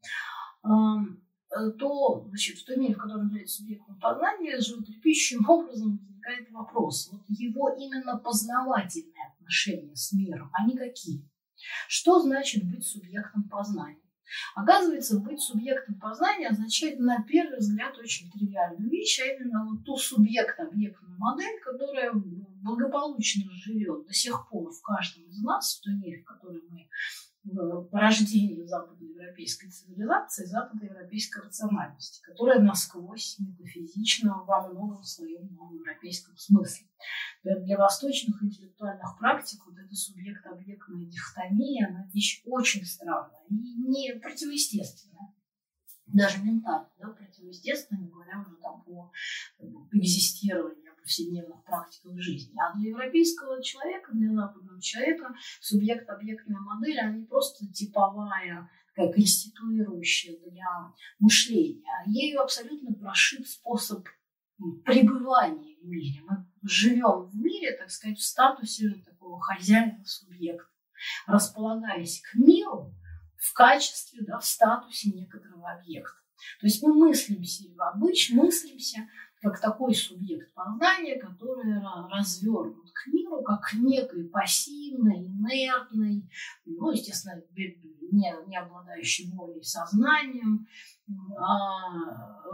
э, 0.64 1.27
то 1.50 2.26
значит, 2.28 2.58
в 2.58 2.64
той 2.64 2.76
мере, 2.76 2.94
в 2.94 2.98
которой 2.98 3.20
он 3.20 3.28
является 3.28 3.58
субъектом 3.58 3.98
познания, 3.98 4.60
животрепещущим 4.60 5.48
образом 5.48 5.98
возникает 5.98 6.50
вопрос. 6.50 7.08
Вот 7.12 7.22
его 7.28 7.70
именно 7.70 8.18
познавательные 8.18 9.32
отношения 9.34 9.94
с 9.94 10.12
миром, 10.12 10.50
они 10.52 10.76
какие? 10.76 11.28
Что 11.88 12.20
значит 12.20 12.64
быть 12.64 12.86
субъектом 12.86 13.48
познания? 13.48 14.00
Оказывается, 14.54 15.18
быть 15.20 15.40
субъектом 15.40 15.98
познания 15.98 16.48
означает 16.48 16.98
на 16.98 17.22
первый 17.22 17.58
взгляд 17.58 17.96
очень 17.96 18.30
тривиальную 18.30 18.90
вещь, 18.90 19.20
а 19.20 19.24
именно 19.24 19.64
вот 19.64 19.84
ту 19.84 19.96
субъект-объектную 19.96 21.18
модель, 21.18 21.58
которая 21.64 22.12
благополучно 22.14 23.50
живет 23.52 24.06
до 24.06 24.12
сих 24.12 24.48
пор 24.50 24.70
в 24.70 24.82
каждом 24.82 25.24
из 25.24 25.42
нас, 25.42 25.78
в 25.78 25.82
той 25.82 25.94
мере, 25.94 26.20
в 26.20 26.24
которой 26.26 26.62
мы 26.68 26.88
по 27.90 27.98
рождению 27.98 28.66
западноевропейской 28.66 29.70
цивилизации, 29.70 30.44
западноевропейской 30.44 31.42
рациональности, 31.44 32.22
которая 32.22 32.60
насквозь 32.60 33.38
метафизична 33.38 34.42
во 34.44 34.68
многом 34.68 35.02
своем 35.02 35.48
европейском 35.72 36.36
смысле. 36.36 36.86
Для 37.42 37.78
восточных 37.78 38.42
интеллектуальных 38.42 39.18
практик 39.18 39.60
вот 39.66 39.78
эта 39.78 39.94
субъект-объектная 39.94 41.06
дихотомия, 41.06 41.88
она 41.88 42.08
вещь 42.12 42.42
очень 42.46 42.84
странная 42.84 43.42
и 43.48 43.54
не 43.54 44.14
противоестественная 44.20 45.32
даже 46.12 46.42
ментально, 46.42 46.88
да, 46.98 47.08
противоестественно, 47.08 47.98
не 47.98 48.08
говоря 48.08 48.40
уже 48.40 48.56
там 48.56 48.82
по 48.82 49.12
экзистированию 49.92 50.87
повседневных 51.08 51.64
практиках 51.64 52.12
жизни. 52.20 52.54
А 52.60 52.76
для 52.76 52.90
европейского 52.90 53.62
человека, 53.62 54.12
для 54.12 54.30
западного 54.34 54.80
человека 54.80 55.34
субъект-объектная 55.60 56.60
модель, 56.60 57.00
они 57.00 57.24
просто 57.24 57.66
типовая, 57.72 58.70
такая 58.94 59.10
конституирующая 59.12 60.38
для 60.38 60.92
мышления. 61.18 61.82
Ею 62.06 62.42
абсолютно 62.42 62.92
прошит 62.92 63.48
способ 63.48 64.06
пребывания 64.84 65.76
в 65.80 65.86
мире. 65.86 66.20
Мы 66.28 66.46
живем 66.62 67.30
в 67.30 67.34
мире, 67.36 67.74
так 67.78 67.90
сказать, 67.90 68.18
в 68.18 68.24
статусе 68.24 68.90
такого 69.06 69.40
хозяина 69.40 70.04
субъекта, 70.04 70.68
располагаясь 71.26 72.20
к 72.20 72.34
миру 72.34 72.94
в 73.36 73.54
качестве, 73.54 74.24
да, 74.26 74.38
в 74.38 74.44
статусе 74.44 75.10
некоторого 75.10 75.70
объекта. 75.72 76.18
То 76.60 76.66
есть 76.66 76.82
мы 76.82 76.94
мыслимся, 76.94 77.64
обычно 77.78 78.42
мыслимся 78.42 79.08
как 79.40 79.60
такой 79.60 79.94
субъект 79.94 80.52
познания, 80.52 81.18
который 81.18 81.80
развернут 82.10 82.90
к 82.92 83.06
миру, 83.08 83.42
как 83.42 83.62
к 83.62 83.74
некой 83.74 84.24
пассивной, 84.24 85.26
инертной, 85.26 86.28
ну, 86.64 86.90
естественно, 86.90 87.40
не, 88.10 88.34
не 88.46 88.56
обладающей 88.56 89.30
волей 89.30 89.62
сознанием, 89.62 90.66
а, 91.36 92.50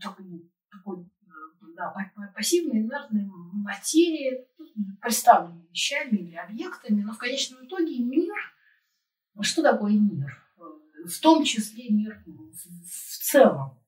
такой, 0.00 0.50
такой 0.70 1.06
да, 1.76 1.94
пассивной, 2.34 2.80
инертной 2.80 3.26
материи, 3.52 4.46
представленной 5.00 5.68
вещами 5.68 6.16
или 6.16 6.36
объектами, 6.36 7.02
но 7.02 7.12
в 7.12 7.18
конечном 7.18 7.66
итоге 7.66 7.98
мир, 7.98 8.34
что 9.40 9.62
такое 9.62 9.92
мир? 9.92 10.40
В 11.04 11.20
том 11.20 11.44
числе 11.44 11.90
мир 11.90 12.24
в 12.24 13.18
целом 13.18 13.83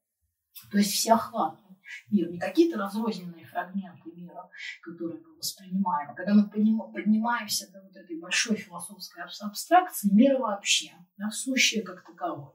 то 0.71 0.79
есть 0.79 0.93
всеохватный 0.93 1.67
мир, 2.11 2.31
не 2.31 2.39
какие-то 2.39 2.79
разрозненные 2.79 3.47
фрагменты 3.47 4.11
мира, 4.13 4.49
которые 4.83 5.21
мы 5.21 5.37
воспринимаем, 5.37 6.11
а 6.11 6.15
когда 6.15 6.35
мы 6.35 6.49
поднимаемся 6.49 7.71
до 7.73 7.83
вот 7.83 7.97
этой 7.97 8.19
большой 8.19 8.57
философской 8.57 9.23
абстракции, 9.23 10.13
мир 10.13 10.39
вообще, 10.39 10.93
да, 11.17 11.31
сущее 11.31 11.83
как 11.83 12.05
таковое. 12.05 12.55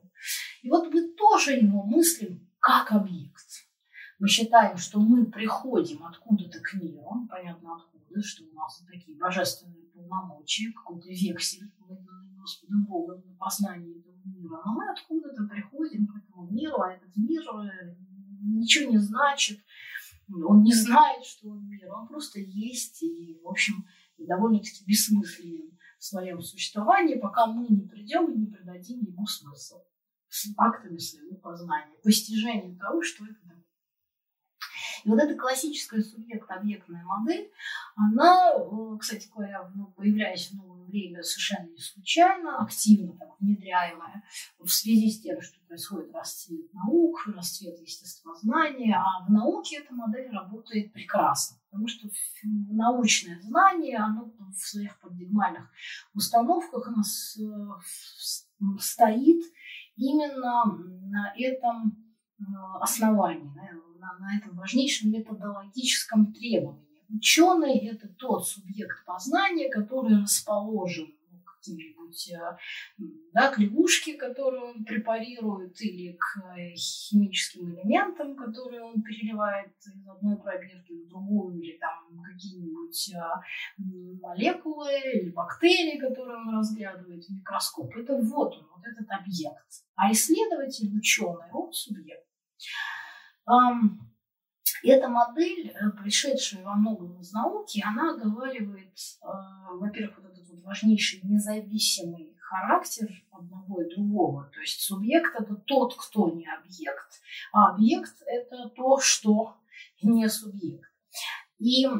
И 0.62 0.70
вот 0.70 0.94
мы 0.94 1.14
тоже 1.14 1.54
его 1.54 1.84
мыслим 1.84 2.48
как 2.60 2.92
объект. 2.92 3.46
Мы 4.20 4.28
считаем, 4.28 4.78
что 4.78 5.00
мы 5.00 5.26
приходим 5.26 6.06
откуда-то 6.06 6.60
к 6.60 6.74
миру, 6.76 7.28
понятно 7.30 7.76
откуда, 7.76 8.01
что 8.20 8.44
у 8.46 8.54
нас 8.54 8.84
такие 8.86 9.18
божественные 9.18 9.86
полномочия, 9.94 10.72
какой-то 10.74 11.08
вексель, 11.08 11.72
выданный 11.80 12.36
Господом 12.38 12.86
Богом 12.86 13.22
на 13.26 13.36
познание 13.36 14.00
этого 14.00 14.16
мира. 14.26 14.62
Но 14.66 14.74
мы 14.74 14.90
откуда-то 14.92 15.44
приходим 15.46 16.08
к 16.08 16.18
этому 16.18 16.50
миру, 16.50 16.82
а 16.82 16.94
этот 16.94 17.16
мир 17.16 17.42
э, 17.42 17.96
ничего 18.42 18.92
не 18.92 18.98
значит, 18.98 19.60
он 20.34 20.64
не 20.64 20.74
знает, 20.74 21.26
что 21.26 21.50
он 21.50 21.68
мир, 21.68 21.92
он 21.94 22.08
просто 22.08 22.40
есть 22.40 23.04
и, 23.04 23.40
в 23.44 23.48
общем, 23.48 23.86
довольно-таки 24.18 24.84
бессмысленен 24.86 25.78
в 26.00 26.04
своем 26.04 26.42
существовании, 26.42 27.20
пока 27.20 27.48
мы 27.48 27.68
не 27.68 27.88
придем 27.88 28.32
и 28.32 28.38
не 28.38 28.48
придадим 28.48 29.02
ему 29.02 29.26
смысл 29.26 29.82
с 30.30 30.48
актами 30.58 30.98
своего 30.98 31.36
познания, 31.36 31.98
постижением 32.04 32.78
того, 32.78 33.02
что 33.02 33.26
это. 33.26 33.51
И 35.04 35.10
вот 35.10 35.20
эта 35.20 35.36
классическая 35.36 36.02
субъект-объектная 36.02 37.04
модель, 37.04 37.52
она, 37.96 38.52
э, 38.56 38.98
кстати 39.00 39.28
говоря, 39.34 39.72
появляясь 39.96 40.52
в 40.52 40.56
новое 40.56 40.86
время 40.86 41.24
совершенно 41.24 41.70
не 41.70 41.78
случайно, 41.78 42.62
активно 42.62 43.18
так, 43.18 43.30
внедряемая 43.40 44.24
в 44.60 44.68
связи 44.68 45.10
с 45.10 45.22
тем, 45.22 45.42
что 45.42 45.60
происходит 45.68 46.14
расцвет 46.14 46.74
наук, 46.74 47.28
расцвет 47.28 47.80
естествознания, 47.80 48.96
а 48.96 49.26
в 49.26 49.32
науке 49.32 49.78
эта 49.78 49.94
модель 49.94 50.30
работает 50.30 50.92
прекрасно, 50.94 51.58
потому 51.70 51.88
что 51.88 52.10
научное 52.44 53.40
знание, 53.42 53.98
оно 53.98 54.32
в 54.40 54.58
своих 54.58 55.00
парадигмальных 55.00 55.72
установках 56.14 56.88
у 56.88 56.92
нас 56.92 57.38
э, 57.40 58.76
стоит 58.80 59.42
именно 59.96 60.66
на 60.66 61.34
этом 61.38 62.14
э, 62.40 62.44
основании, 62.82 63.50
на, 64.02 64.18
на 64.20 64.38
этом 64.38 64.58
важнейшем 64.58 65.12
методологическом 65.12 66.34
требовании. 66.34 66.88
Ученый– 67.14 67.78
это 67.88 68.08
тот 68.08 68.48
субъект 68.48 69.06
познания, 69.06 69.70
который 69.70 70.22
расположен 70.22 71.14
каким-нибудь 71.62 72.32
э, 72.32 72.58
да, 73.34 73.52
к 73.52 73.60
лягушке, 73.60 74.16
которую 74.16 74.64
он 74.64 74.84
препарирует, 74.84 75.80
или 75.82 76.14
к 76.14 76.44
э, 76.58 76.74
химическим 76.76 77.74
элементам, 77.74 78.36
которые 78.36 78.82
он 78.82 79.02
переливает 79.02 79.72
из 79.80 80.08
одной 80.08 80.38
пробирки 80.38 80.94
в 80.94 81.08
другую, 81.08 81.62
или 81.62 81.78
там 81.78 82.22
какие-нибудь 82.24 83.14
э, 83.14 83.82
молекулы 84.22 84.90
или 85.14 85.30
бактерии, 85.30 86.00
которые 86.00 86.38
он 86.38 86.56
разглядывает 86.58 87.24
в 87.24 87.30
микроскоп. 87.30 87.96
Это 87.96 88.18
вот 88.18 88.58
он, 88.58 88.68
вот 88.76 88.86
этот 88.86 89.10
объект. 89.10 89.68
А 89.96 90.12
исследователь, 90.12 90.98
ученый, 90.98 91.52
он 91.54 91.72
субъект. 91.72 92.28
Эта 94.84 95.10
модель, 95.10 95.74
пришедшая 96.02 96.64
во 96.64 96.76
многом 96.76 97.20
из 97.20 97.32
науки, 97.34 97.84
она 97.86 98.14
оговаривает, 98.14 98.98
во-первых, 99.74 100.18
вот 100.18 100.32
этот 100.32 100.50
вот 100.50 100.64
важнейший 100.64 101.22
независимый 101.24 102.36
характер 102.40 103.08
одного 103.32 103.82
и 103.82 103.96
другого. 103.96 104.50
То 104.54 104.60
есть 104.60 104.82
субъект– 104.82 105.34
это 105.40 105.56
тот, 105.56 105.96
кто 105.96 106.30
не 106.30 106.48
объект, 106.48 107.22
а 107.54 107.74
объект– 107.74 108.22
это 108.26 108.70
то, 108.70 109.00
что 109.00 109.56
не 110.02 110.28
субъект. 110.28 110.92
И 111.60 111.86
э, 111.86 111.92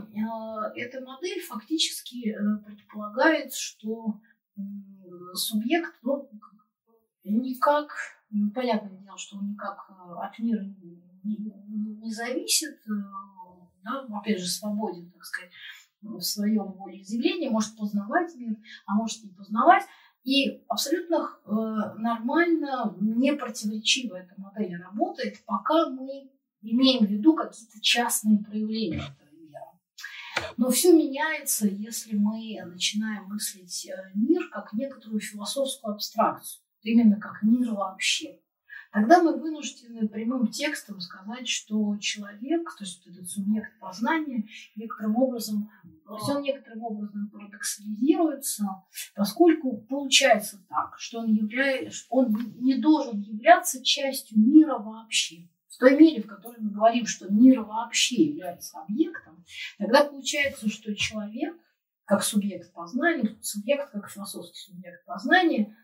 эта 0.76 1.02
модель 1.02 1.40
фактически 1.42 2.30
э, 2.30 2.66
предполагает, 2.66 3.54
что 3.54 4.20
э, 4.58 4.62
субъект 5.36 5.94
ну, 6.02 6.28
никак, 7.24 7.92
понятное 8.56 8.98
дело, 8.98 9.18
что 9.20 9.38
он 9.38 9.52
никак 9.52 9.88
э, 9.90 10.14
от 10.20 10.40
мира 10.40 10.64
не, 10.64 11.00
не, 11.24 12.12
зависит, 12.12 12.80
э, 12.88 12.92
да, 13.84 14.06
опять 14.18 14.40
же, 14.40 14.48
свободен, 14.48 15.12
так 15.12 15.24
сказать, 15.24 15.52
в 16.02 16.22
своем 16.22 16.74
волеизъявлении, 16.74 17.50
может 17.50 17.78
познавать 17.78 18.34
мир, 18.36 18.58
а 18.86 18.96
может 18.96 19.24
не 19.24 19.32
познавать. 19.32 19.84
И 20.24 20.64
абсолютно 20.68 21.38
э, 21.46 21.50
нормально, 21.98 22.96
не 23.00 23.34
противоречиво 23.34 24.16
эта 24.16 24.34
модель 24.38 24.76
работает, 24.78 25.44
пока 25.46 25.90
мы 25.90 26.30
имеем 26.62 27.06
в 27.06 27.10
виду 27.10 27.36
какие-то 27.36 27.82
частные 27.82 28.44
проявления 28.44 28.98
этого 28.98 29.36
мира. 29.36 29.80
Но 30.58 30.70
все 30.70 30.94
меняется, 30.94 31.68
если 31.68 32.16
мы 32.16 32.60
начинаем 32.66 33.26
мыслить 33.26 33.88
э, 33.88 34.12
мир 34.14 34.48
как 34.50 34.74
некоторую 34.74 35.22
философскую 35.22 35.96
абстракцию, 35.96 36.62
именно 36.84 37.20
как 37.20 37.42
мир 37.42 37.74
вообще. 37.74 38.40
Тогда 38.92 39.24
мы 39.24 39.38
вынуждены 39.38 40.10
прямым 40.10 40.48
текстом 40.48 41.00
сказать, 41.00 41.48
что 41.48 41.96
человек, 41.98 42.76
то 42.78 42.84
есть 42.84 43.08
этот 43.08 43.30
субъект 43.30 43.80
познания, 43.80 44.48
некоторым 44.76 45.16
образом, 45.16 45.72
все 46.22 46.40
некоторым 46.40 46.84
образом 46.84 47.30
парадоксализируется, 47.30 48.66
поскольку 49.16 49.78
получается 49.78 50.62
так, 50.68 50.96
что 51.00 51.20
он, 51.20 51.34
является, 51.34 52.06
он 52.10 52.36
не 52.60 52.76
должен 52.76 53.22
являться 53.22 53.82
частью 53.82 54.40
мира 54.40 54.78
вообще. 54.78 55.48
В 55.70 55.78
той 55.78 55.98
мере, 55.98 56.22
в 56.22 56.28
которой 56.28 56.60
мы 56.60 56.72
говорим, 56.72 57.06
что 57.06 57.32
мир 57.32 57.62
вообще 57.62 58.26
является 58.26 58.78
объектом, 58.82 59.46
тогда 59.78 60.04
получается, 60.04 60.70
что 60.70 60.94
человек, 60.96 61.56
как 62.04 62.24
субъект 62.24 62.74
познания, 62.74 63.38
субъект 63.42 63.90
как 63.92 64.10
философский 64.10 64.60
субъект 64.60 65.06
познания, 65.06 65.78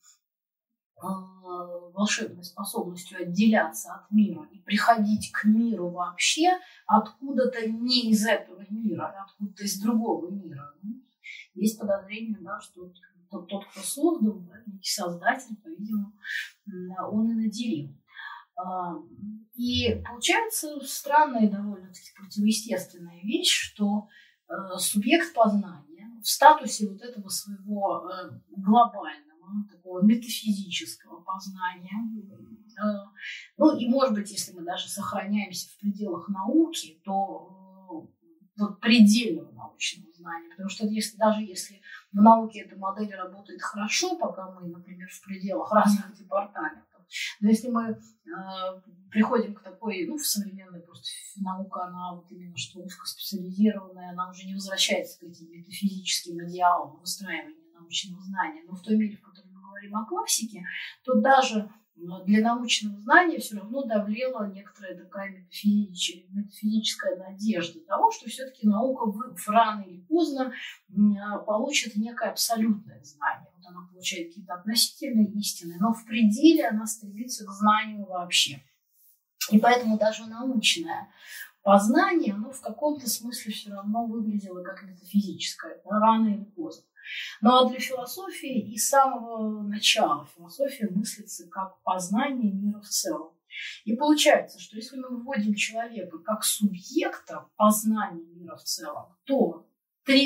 волшебной 1.03 2.45
способностью 2.45 3.21
отделяться 3.21 3.95
от 3.95 4.11
мира 4.11 4.49
и 4.51 4.59
приходить 4.61 5.31
к 5.33 5.45
миру 5.45 5.91
вообще 5.91 6.59
откуда-то 6.87 7.69
не 7.69 8.11
из 8.11 8.27
этого 8.27 8.65
мира, 8.71 9.15
а 9.17 9.25
откуда-то 9.25 9.65
из 9.65 9.81
другого 9.81 10.31
мира. 10.31 10.75
Ну, 10.83 11.03
есть 11.55 11.79
подозрение, 11.79 12.39
да, 12.41 12.61
что 12.61 12.93
тот, 13.31 13.49
тот 13.49 13.67
кто 13.67 13.81
создал, 13.81 14.41
да, 14.41 14.63
некий 14.67 14.91
создатель, 14.91 15.57
по-видимому, 15.57 16.13
он 17.11 17.31
и 17.31 17.35
наделил. 17.35 17.97
А, 18.57 18.95
и 19.55 20.03
получается 20.07 20.81
странная 20.81 21.51
довольно-таки 21.51 22.11
противоестественная 22.17 23.21
вещь, 23.23 23.51
что 23.51 24.09
э, 24.49 24.79
субъект 24.79 25.35
познания 25.35 26.11
в 26.23 26.29
статусе 26.29 26.89
вот 26.89 27.03
этого 27.03 27.29
своего 27.29 28.11
э, 28.11 28.31
глобального 28.57 29.26
такого 29.71 30.03
метафизического 30.03 31.21
познания. 31.21 31.93
Э, 32.79 33.09
ну 33.57 33.77
и, 33.77 33.89
может 33.89 34.15
быть, 34.15 34.31
если 34.31 34.53
мы 34.53 34.63
даже 34.63 34.89
сохраняемся 34.89 35.69
в 35.71 35.79
пределах 35.79 36.29
науки, 36.29 37.01
то 37.05 38.07
э, 38.09 38.27
вот 38.59 38.81
предельного 38.81 39.53
научного 39.53 40.13
знания. 40.13 40.51
Потому 40.51 40.69
что 40.69 40.87
если, 40.87 41.17
даже 41.17 41.43
если 41.43 41.81
в 42.13 42.17
науке 42.17 42.61
эта 42.61 42.77
модель 42.77 43.15
работает 43.15 43.63
хорошо, 43.63 44.17
пока 44.17 44.51
мы, 44.53 44.69
например, 44.69 45.09
в 45.09 45.25
пределах 45.25 45.73
разных 45.73 46.15
департаментов, 46.15 46.87
но 47.41 47.49
если 47.49 47.69
мы 47.69 47.91
э, 47.91 47.97
приходим 49.11 49.55
к 49.55 49.63
такой, 49.63 50.07
ну, 50.07 50.17
в 50.17 50.27
современной 50.27 50.81
просто 50.81 51.09
наука, 51.37 51.85
она 51.85 52.15
вот 52.15 52.31
именно 52.33 52.57
что 52.57 52.81
узкоспециализированная, 52.81 54.11
она 54.11 54.29
уже 54.31 54.47
не 54.47 54.55
возвращается 54.55 55.21
к 55.21 55.23
этим 55.23 55.51
метафизическим 55.51 56.45
идеалам 56.47 56.99
выстраивания 56.99 57.66
научного 57.79 58.21
знания. 58.23 58.63
Но 58.67 58.75
в 58.75 58.83
той 58.83 58.97
мере, 58.97 59.17
в 59.17 59.23
которой 59.23 59.51
мы 59.53 59.61
говорим 59.61 59.97
о 59.97 60.05
классике, 60.07 60.65
то 61.05 61.21
даже 61.21 61.71
для 62.27 62.43
научного 62.43 63.01
знания 63.01 63.39
все 63.39 63.57
равно 63.57 63.85
давлела 63.85 64.51
некоторая 64.53 64.99
такая 64.99 65.31
метафизическая, 65.31 66.25
метафизическая 66.31 67.17
надежда 67.17 67.81
того, 67.87 68.11
что 68.11 68.29
все-таки 68.29 68.69
наука 68.69 69.11
рано 69.47 69.83
или 69.83 70.01
поздно 70.03 70.53
получит 71.47 71.97
некое 71.97 72.31
абсолютное 72.31 73.03
знание. 73.03 73.49
Вот 73.57 73.67
она 73.67 73.89
получает 73.91 74.29
какие-то 74.29 74.55
относительные 74.55 75.31
истины, 75.39 75.77
но 75.81 75.93
в 75.93 76.05
пределе 76.05 76.69
она 76.69 76.87
стремится 76.87 77.47
к 77.47 77.51
знанию 77.51 78.05
вообще. 78.05 78.63
И 79.51 79.59
поэтому 79.59 79.97
даже 79.97 80.27
научное 80.27 81.09
познание, 81.63 82.35
оно 82.35 82.51
в 82.51 82.61
каком-то 82.61 83.09
смысле 83.09 83.53
все 83.53 83.71
равно 83.71 84.05
выглядело 84.07 84.63
как 84.63 84.83
метафизическое, 84.83 85.81
рано 85.85 86.29
или 86.29 86.45
поздно. 86.45 86.85
Ну 87.41 87.51
а 87.51 87.69
для 87.69 87.79
философии 87.79 88.73
и 88.73 88.77
с 88.77 88.89
самого 88.89 89.63
начала 89.63 90.27
философия 90.37 90.89
мыслится 90.91 91.49
как 91.49 91.83
познание 91.83 92.53
мира 92.53 92.81
в 92.81 92.89
целом. 92.89 93.33
И 93.85 93.95
получается, 93.95 94.61
что 94.61 94.77
если 94.77 94.99
мы 94.99 95.23
вводим 95.23 95.55
человека 95.55 96.19
как 96.19 96.45
субъекта 96.45 97.47
познания 97.57 98.27
мира 98.35 98.57
в 98.57 98.63
целом, 98.65 99.17
то 99.25 99.67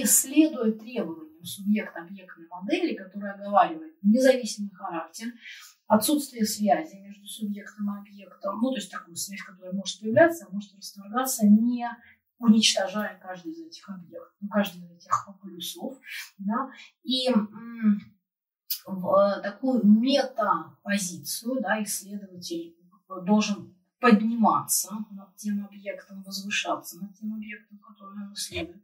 следуя 0.04 0.72
требованиям 0.72 1.44
субъект-объектной 1.44 2.46
модели, 2.48 2.94
которая 2.94 3.34
оговаривает 3.34 3.94
независимый 4.02 4.70
характер, 4.72 5.28
отсутствие 5.86 6.44
связи 6.44 6.96
между 6.96 7.26
субъектом 7.26 7.86
и 7.94 8.00
объектом, 8.00 8.60
ну, 8.60 8.70
то 8.70 8.76
есть 8.76 8.90
такую 8.90 9.16
связь, 9.16 9.42
которая 9.42 9.72
может 9.72 10.00
появляться, 10.00 10.46
а 10.46 10.52
может 10.52 10.74
расторгаться, 10.76 11.46
не 11.46 11.88
уничтожая 12.40 13.18
каждый 13.22 13.52
из 13.52 13.60
этих 13.60 13.88
объектов, 13.88 14.34
ну, 14.40 14.48
каждый 14.48 14.82
из 14.82 14.90
этих 14.90 15.28
полюсов, 15.40 15.98
да, 16.38 16.70
и 17.04 17.28
в 18.86 19.40
такую 19.42 19.86
метапозицию, 19.86 21.60
да, 21.60 21.82
исследователь 21.82 22.76
должен 23.24 23.74
подниматься 24.00 24.94
над 25.10 25.36
тем 25.36 25.64
объектом, 25.64 26.22
возвышаться 26.22 26.98
над 26.98 27.14
тем 27.14 27.34
объектом, 27.34 27.78
который 27.78 28.14
он 28.14 28.32
исследует. 28.32 28.82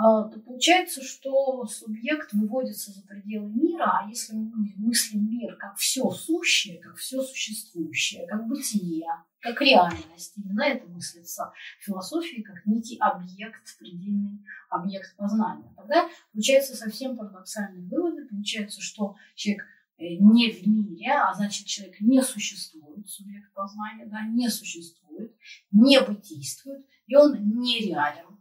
А, 0.00 0.28
то 0.28 0.38
получается, 0.38 1.02
что 1.02 1.66
субъект 1.66 2.32
выводится 2.32 2.92
за 2.92 3.02
пределы 3.02 3.50
мира, 3.50 3.98
а 3.98 4.08
если 4.08 4.32
мы 4.32 4.72
мыслим 4.76 5.28
мир 5.28 5.56
как 5.56 5.76
все 5.76 6.08
сущее, 6.10 6.78
как 6.78 6.94
все 6.94 7.20
существующее, 7.20 8.24
как 8.28 8.46
бытие, 8.46 9.08
как 9.40 9.60
реальность, 9.60 10.34
именно 10.36 10.62
это 10.62 10.86
мыслится 10.86 11.52
в 11.80 11.84
философии 11.84 12.42
как 12.42 12.64
некий 12.64 12.96
объект, 13.00 13.76
предельный 13.80 14.38
объект 14.70 15.16
познания. 15.16 15.74
Тогда 15.76 16.08
получается 16.32 16.76
совсем 16.76 17.16
парадоксальные 17.16 17.88
выводы. 17.88 18.28
Получается, 18.28 18.80
что 18.80 19.16
человек 19.34 19.64
э, 19.98 20.14
не 20.14 20.52
в 20.52 20.64
мире, 20.64 21.10
а 21.10 21.34
значит 21.34 21.66
человек 21.66 22.00
не 22.00 22.22
существует, 22.22 23.08
субъект 23.10 23.52
познания, 23.52 24.06
да, 24.06 24.22
не 24.22 24.48
существует, 24.48 25.34
не 25.72 26.00
бытийствует, 26.00 26.86
и 27.08 27.16
он 27.16 27.58
нереален. 27.58 28.37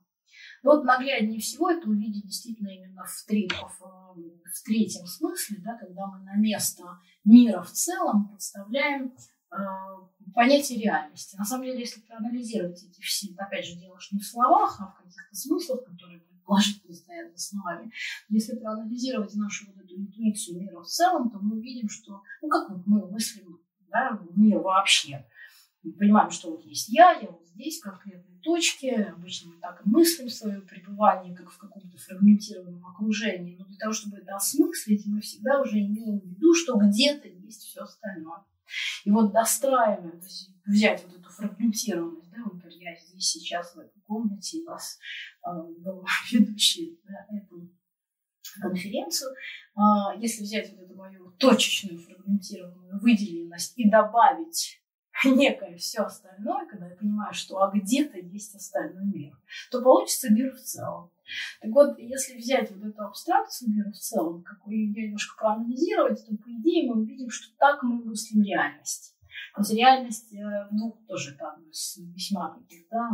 Но 0.64 0.72
вот 0.72 0.84
нагляднее 0.84 1.40
всего 1.40 1.70
это 1.70 1.88
увидеть 1.88 2.26
действительно 2.26 2.70
именно 2.70 3.04
в, 3.06 3.26
три, 3.26 3.50
в, 3.50 3.80
в 3.80 4.64
третьем 4.66 5.06
смысле, 5.06 5.58
да, 5.60 5.78
когда 5.78 6.08
мы 6.08 6.24
на 6.24 6.36
место 6.36 6.84
мира 7.24 7.62
в 7.62 7.72
целом 7.72 8.30
подставляем 8.30 9.14
э, 9.52 9.56
понятие 10.34 10.82
реальности. 10.82 11.36
На 11.38 11.46
самом 11.46 11.66
деле, 11.66 11.80
если 11.80 12.02
проанализировать 12.02 12.84
эти 12.84 13.02
все, 13.02 13.34
опять 13.38 13.66
же, 13.66 13.76
дело 13.76 13.98
не 14.12 14.20
в 14.20 14.26
словах, 14.26 14.80
а 14.80 14.88
в 14.88 14.98
каких-то 14.98 15.36
смыслах, 15.36 15.86
которые 15.86 16.22
предположительно 16.22 16.94
стоят 16.94 17.32
в 17.32 17.36
основе, 17.36 17.92
если 18.30 18.56
проанализировать 18.58 19.36
нашу 19.36 19.68
вот 19.68 19.84
эту 19.84 19.96
интуицию 19.96 20.62
мира 20.62 20.82
в 20.82 20.88
целом, 20.88 21.30
то 21.30 21.40
мы 21.40 21.58
увидим, 21.58 21.90
что, 21.90 22.22
ну, 22.42 22.50
как 22.50 22.70
мы 22.86 23.10
мыслим 23.10 23.60
да, 23.90 24.20
мир 24.36 24.60
вообще. 24.60 25.26
Мы 25.84 25.94
понимаем, 25.94 26.30
что 26.30 26.52
вот 26.52 26.64
есть 26.66 26.90
я, 26.90 27.14
я 27.14 27.30
вот 27.30 27.46
здесь, 27.48 27.80
в 27.80 27.84
конкретной 27.84 28.37
точке. 28.48 29.14
Обычно 29.16 29.52
мы 29.52 29.60
так 29.60 29.86
и 29.86 29.90
мыслим 29.90 30.30
свое 30.30 30.62
пребывание, 30.62 31.36
как 31.36 31.52
в 31.52 31.58
каком-то 31.58 31.98
фрагментированном 31.98 32.86
окружении. 32.86 33.58
Но 33.60 33.66
для 33.66 33.78
того, 33.78 33.94
чтобы 33.94 34.18
это 34.18 34.36
осмыслить, 34.36 35.06
мы 35.06 35.20
всегда 35.20 35.62
уже 35.62 35.80
имеем 35.80 36.20
в 36.20 36.26
виду, 36.26 36.54
что 36.54 36.78
где-то 36.78 37.28
есть 37.28 37.64
все 37.64 37.82
остальное. 37.82 38.46
И 39.04 39.12
вот 39.12 39.34
достраиваем, 39.34 40.20
то 40.20 40.26
есть 40.26 40.52
взять 40.66 41.04
вот 41.06 41.20
эту 41.20 41.30
фрагментированность, 41.30 42.30
да, 42.32 42.44
вот 42.46 42.62
я 42.72 42.96
здесь 42.96 43.26
сейчас 43.26 43.76
в 43.76 43.80
этой 43.80 44.02
комнате, 44.08 44.62
у 44.62 44.66
вас 44.66 44.98
э, 45.46 45.50
был 45.80 46.06
ведущий 46.32 47.00
да, 47.08 47.26
эту 47.36 47.70
конференцию, 48.62 49.32
э, 49.32 49.82
если 50.20 50.44
взять 50.44 50.72
вот 50.72 50.82
эту 50.82 50.96
мою 50.96 51.32
точечную 51.38 52.00
фрагментированную 52.00 53.00
выделенность 53.00 53.74
и 53.78 53.90
добавить 53.90 54.82
некое 55.26 55.76
все 55.78 56.04
остальное, 56.04 56.66
когда 56.66 56.88
я 56.88 56.96
понимаю, 56.96 57.34
что 57.34 57.62
а 57.62 57.72
где-то 57.72 58.18
есть 58.18 58.56
остальной 58.56 59.06
мир, 59.06 59.38
то 59.72 59.82
получится 59.82 60.32
мир 60.32 60.54
в 60.54 60.62
целом. 60.62 61.12
Так 61.62 61.72
вот, 61.72 62.00
если 62.00 62.38
взять 62.38 62.72
вот 62.72 62.84
эту 62.84 63.04
абстракцию 63.04 63.72
мира 63.72 63.92
в 63.92 63.98
целом, 63.98 64.44
какую 64.44 64.78
ее 64.78 65.08
немножко 65.08 65.38
проанализировать, 65.38 66.26
то, 66.26 66.36
по 66.38 66.50
идее, 66.50 66.90
мы 66.90 67.02
увидим, 67.02 67.30
что 67.30 67.54
так 67.58 67.84
мы 67.84 68.04
мыслим 68.04 68.44
реальность. 68.44 69.17
Реальность, 69.70 70.34
э, 70.34 70.68
ну, 70.72 70.98
тоже 71.08 71.36
там 71.36 71.64
с 71.72 71.98
весьма 71.98 72.58
таких, 72.58 72.88
да, 72.90 73.10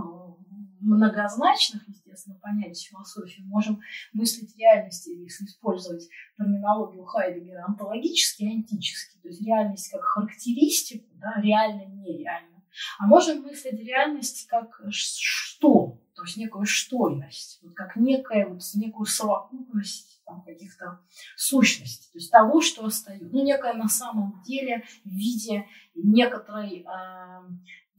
многозначных, 0.82 1.88
естественно, 1.88 2.38
понятий 2.42 2.90
философии. 2.90 3.42
Можем 3.44 3.82
мыслить 4.12 4.56
реальность, 4.58 5.08
если 5.08 5.46
использовать 5.46 6.10
терминологию 6.38 7.06
Хайдегера, 7.06 7.66
онтологически 7.66 8.44
и 8.44 8.52
антически. 8.52 9.18
То 9.22 9.30
есть 9.30 9.42
реальность 9.42 9.92
как 9.92 10.02
характеристику, 10.02 11.08
да, 11.16 11.42
реально 11.42 11.86
нереально. 11.86 12.64
А 13.00 13.08
можем 13.08 13.44
мыслить 13.44 13.80
реальность 13.80 14.48
как 14.48 14.82
что, 14.90 16.00
то 16.24 16.28
есть 16.28 16.38
некую 16.38 16.66
штойность, 16.66 17.60
вот 17.64 17.74
как 17.74 17.98
некая, 17.98 18.48
вот 18.48 18.62
некую 18.76 19.06
совокупность 19.06 20.24
там, 20.26 20.42
каких-то 20.42 21.02
сущностей, 21.36 22.10
то 22.14 22.18
есть 22.18 22.32
того, 22.32 22.62
что 22.62 22.86
остается. 22.86 23.28
Ну, 23.28 23.44
некое 23.44 23.74
на 23.74 23.90
самом 23.90 24.42
деле 24.44 24.86
в 25.04 25.10
виде 25.10 25.68
некоторой 25.96 26.86
э, 26.86 26.86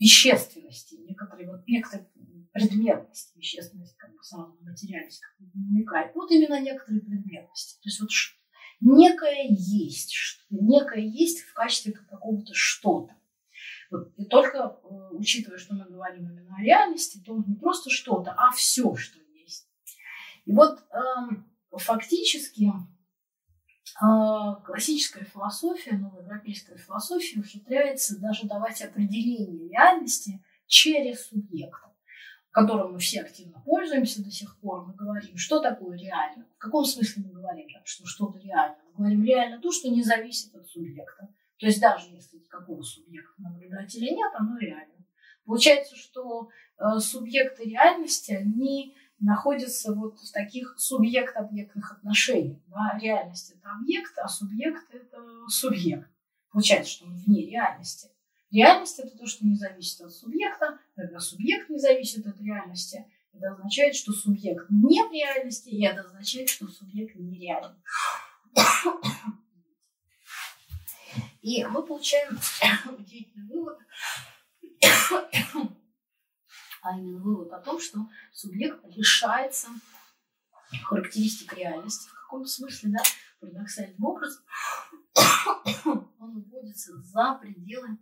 вещественности, 0.01 0.95
некоторой, 1.07 1.47
вот, 1.49 1.69
некоторой 1.69 2.07
предметности, 2.55 3.37
вещественность, 3.37 3.95
как 3.99 4.17
бы 4.17 4.23
сразу 4.23 4.57
материальность 4.63 5.21
как 5.21 5.47
бы 5.47 5.53
намекает. 5.55 6.15
Вот 6.15 6.31
именно 6.31 6.59
некоторые 6.63 7.03
предметности. 7.03 7.75
То 7.83 7.89
есть 7.91 8.01
вот 8.01 8.09
некое 8.81 9.49
есть, 9.51 10.17
некое 10.49 11.03
есть 11.03 11.43
в 11.43 11.53
качестве 11.53 11.93
какого-то 11.93 12.55
что-то. 12.55 13.15
И 14.17 14.25
только 14.27 14.59
э, 14.59 14.89
учитывая, 15.13 15.59
что 15.59 15.75
мы 15.75 15.85
говорим 15.85 16.31
именно 16.31 16.57
о 16.57 16.63
реальности, 16.63 17.23
то 17.25 17.37
не 17.37 17.55
просто 17.55 17.91
что-то, 17.91 18.33
а 18.33 18.51
все, 18.53 18.95
что 18.97 19.19
есть. 19.35 19.69
И 20.45 20.53
вот 20.53 20.79
э, 20.91 21.77
фактически 21.77 22.71
э, 22.71 24.65
классическая 24.65 25.25
философия, 25.25 25.97
новоевропейская 25.97 26.77
философия 26.77 27.41
ухитряется 27.41 28.21
даже 28.21 28.47
давать 28.47 28.83
определение 28.83 29.69
реальности 29.69 30.43
через 30.67 31.29
субъекта 31.29 31.95
которым 32.55 32.93
мы 32.93 32.99
все 33.01 33.21
активно 33.23 33.61
пользуемся 33.65 34.23
до 34.23 34.31
сих 34.31 34.57
пор, 34.61 34.87
мы 34.87 34.95
говорим, 34.95 35.37
что 35.37 35.61
такое 35.61 35.99
реально. 35.99 36.47
В 36.55 36.59
каком 36.59 36.85
смысле 36.85 37.25
мы 37.27 37.33
говорим, 37.33 37.69
что 37.85 38.07
что-то 38.07 38.39
реально? 38.39 38.77
Мы 38.93 38.99
говорим 38.99 39.25
реально 39.25 39.61
то, 39.61 39.73
что 39.73 39.89
не 39.89 40.05
зависит 40.05 40.55
от 40.55 40.65
субъекта. 40.69 41.29
То 41.65 41.69
есть 41.69 41.81
даже 41.81 42.11
если 42.11 42.41
какого 42.41 42.83
субъекта 42.83 43.41
наблюдателя 43.41 44.11
нет, 44.11 44.31
оно 44.35 44.59
реально. 44.59 45.07
Получается, 45.47 45.97
что 45.97 46.51
э, 46.77 46.99
субъекты 46.99 47.65
реальности, 47.65 48.33
они 48.33 48.95
находятся 49.19 49.95
вот 49.95 50.19
в 50.19 50.31
таких 50.31 50.75
субъект-объектных 50.77 51.93
отношениях. 51.93 52.59
Да? 52.67 52.99
Реальность– 53.01 53.55
это 53.57 53.71
объект, 53.71 54.13
а 54.19 54.29
субъект– 54.29 54.85
это 54.93 55.19
субъект. 55.49 56.07
Получается, 56.51 56.93
что 56.93 57.07
он 57.07 57.17
вне 57.17 57.47
реальности. 57.47 58.11
Реальность– 58.51 58.99
это 59.01 59.17
то, 59.17 59.25
что 59.27 59.47
не 59.47 59.57
зависит 59.57 60.03
от 60.03 60.13
субъекта, 60.13 60.79
когда 60.95 61.19
субъект 61.19 61.71
не 61.71 61.79
зависит 61.79 62.27
от 62.27 62.39
реальности. 62.43 63.07
Это 63.33 63.53
означает, 63.53 63.95
что 63.95 64.13
субъект 64.13 64.67
не 64.69 65.03
в 65.03 65.11
реальности, 65.11 65.71
и 65.71 65.83
это 65.83 66.03
означает, 66.03 66.51
что 66.51 66.69
субъект 66.69 67.17
нереален. 67.17 67.75
И 71.45 71.63
мы 71.67 71.83
получаем 71.83 72.39
удивительный 72.99 73.47
вывод, 73.47 73.79
а 76.81 76.99
именно 76.99 77.21
вывод 77.21 77.53
о 77.53 77.61
том, 77.61 77.79
что 77.79 77.99
субъект 78.33 78.83
лишается 78.87 79.69
характеристик 80.85 81.53
реальности 81.53 82.09
в 82.09 82.15
каком-то 82.15 82.49
смысле, 82.49 82.93
да, 82.93 83.03
парадоксальным 83.41 84.03
образом, 84.03 84.43
он 86.19 86.41
выводится 86.41 86.97
за 87.03 87.35
пределы 87.35 87.99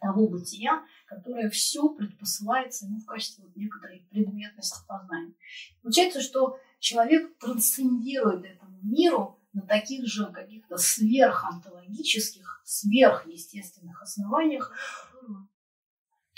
того 0.00 0.28
бытия, 0.28 0.84
которое 1.06 1.48
все 1.50 1.88
предпосылается 1.90 2.86
ему 2.86 2.98
в 2.98 3.06
качестве 3.06 3.44
вот 3.44 3.54
некоторой 3.54 4.08
предметности 4.10 4.84
познания. 4.88 5.36
Получается, 5.82 6.20
что 6.20 6.58
человек 6.80 7.38
трансцендирует 7.38 8.44
этому 8.44 8.80
миру 8.82 9.38
на 9.54 9.62
таких 9.62 10.06
же 10.06 10.30
каких-то 10.32 10.76
сверхонтологических, 10.76 12.62
сверхъестественных 12.64 14.02
основаниях 14.02 14.72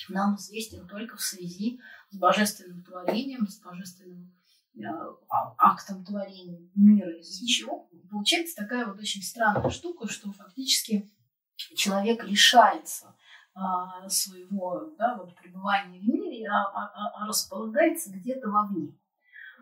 нам 0.09 0.37
известен 0.37 0.87
только 0.87 1.17
в 1.17 1.23
связи 1.23 1.81
с 2.11 2.17
божественным 2.17 2.85
творением, 2.85 3.49
с 3.49 3.59
божественным 3.61 4.33
э, 4.77 4.83
а, 5.29 5.55
актом 5.59 6.05
творения 6.05 6.71
мира, 6.75 7.19
из-за 7.19 7.47
чего 7.47 7.89
получается 8.11 8.57
такая 8.57 8.87
вот 8.87 8.99
очень 8.99 9.23
странная 9.23 9.71
штука, 9.71 10.07
что 10.09 10.31
фактически 10.33 11.11
человек 11.57 12.25
лишается 12.25 13.17
а, 13.55 14.09
своего 14.09 14.95
да, 14.99 15.17
вот, 15.17 15.35
пребывания 15.35 15.99
в 15.99 16.05
мире, 16.05 16.47
а, 16.49 16.65
а, 16.65 16.93
а, 16.95 17.23
а 17.23 17.27
располагается 17.27 18.11
где-то 18.13 18.49
вовне. 18.49 18.97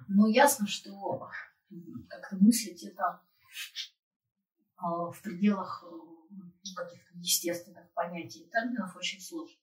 Но 0.08 0.26
ясно, 0.26 0.66
что 0.66 1.30
как-то 2.08 2.36
мыслить 2.36 2.82
это 2.82 3.22
в 4.78 5.22
пределах 5.22 5.84
э, 5.86 6.74
каких-то 6.74 7.18
естественных 7.18 7.92
понятий 7.94 8.40
и 8.40 8.50
терминов 8.50 8.96
очень 8.96 9.20
сложно. 9.20 9.56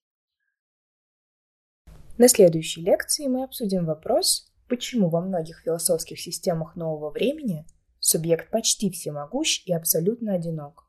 На 2.18 2.28
следующей 2.28 2.82
лекции 2.82 3.28
мы 3.28 3.44
обсудим 3.44 3.86
вопрос, 3.86 4.52
почему 4.68 5.10
во 5.10 5.22
многих 5.22 5.62
философских 5.62 6.20
системах 6.20 6.76
нового 6.76 7.12
времени 7.12 7.66
субъект 8.00 8.52
почти 8.52 8.92
всемогущ 8.92 9.64
и 9.66 9.74
абсолютно 9.74 10.36
одинок. 10.36 10.88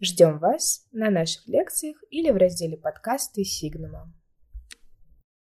Ждем 0.00 0.38
вас 0.38 0.86
на 0.92 1.10
наших 1.10 1.46
лекциях 1.46 1.96
или 2.10 2.30
в 2.30 2.36
разделе 2.36 2.76
подкасты 2.76 3.44
Сигнума. 3.44 4.12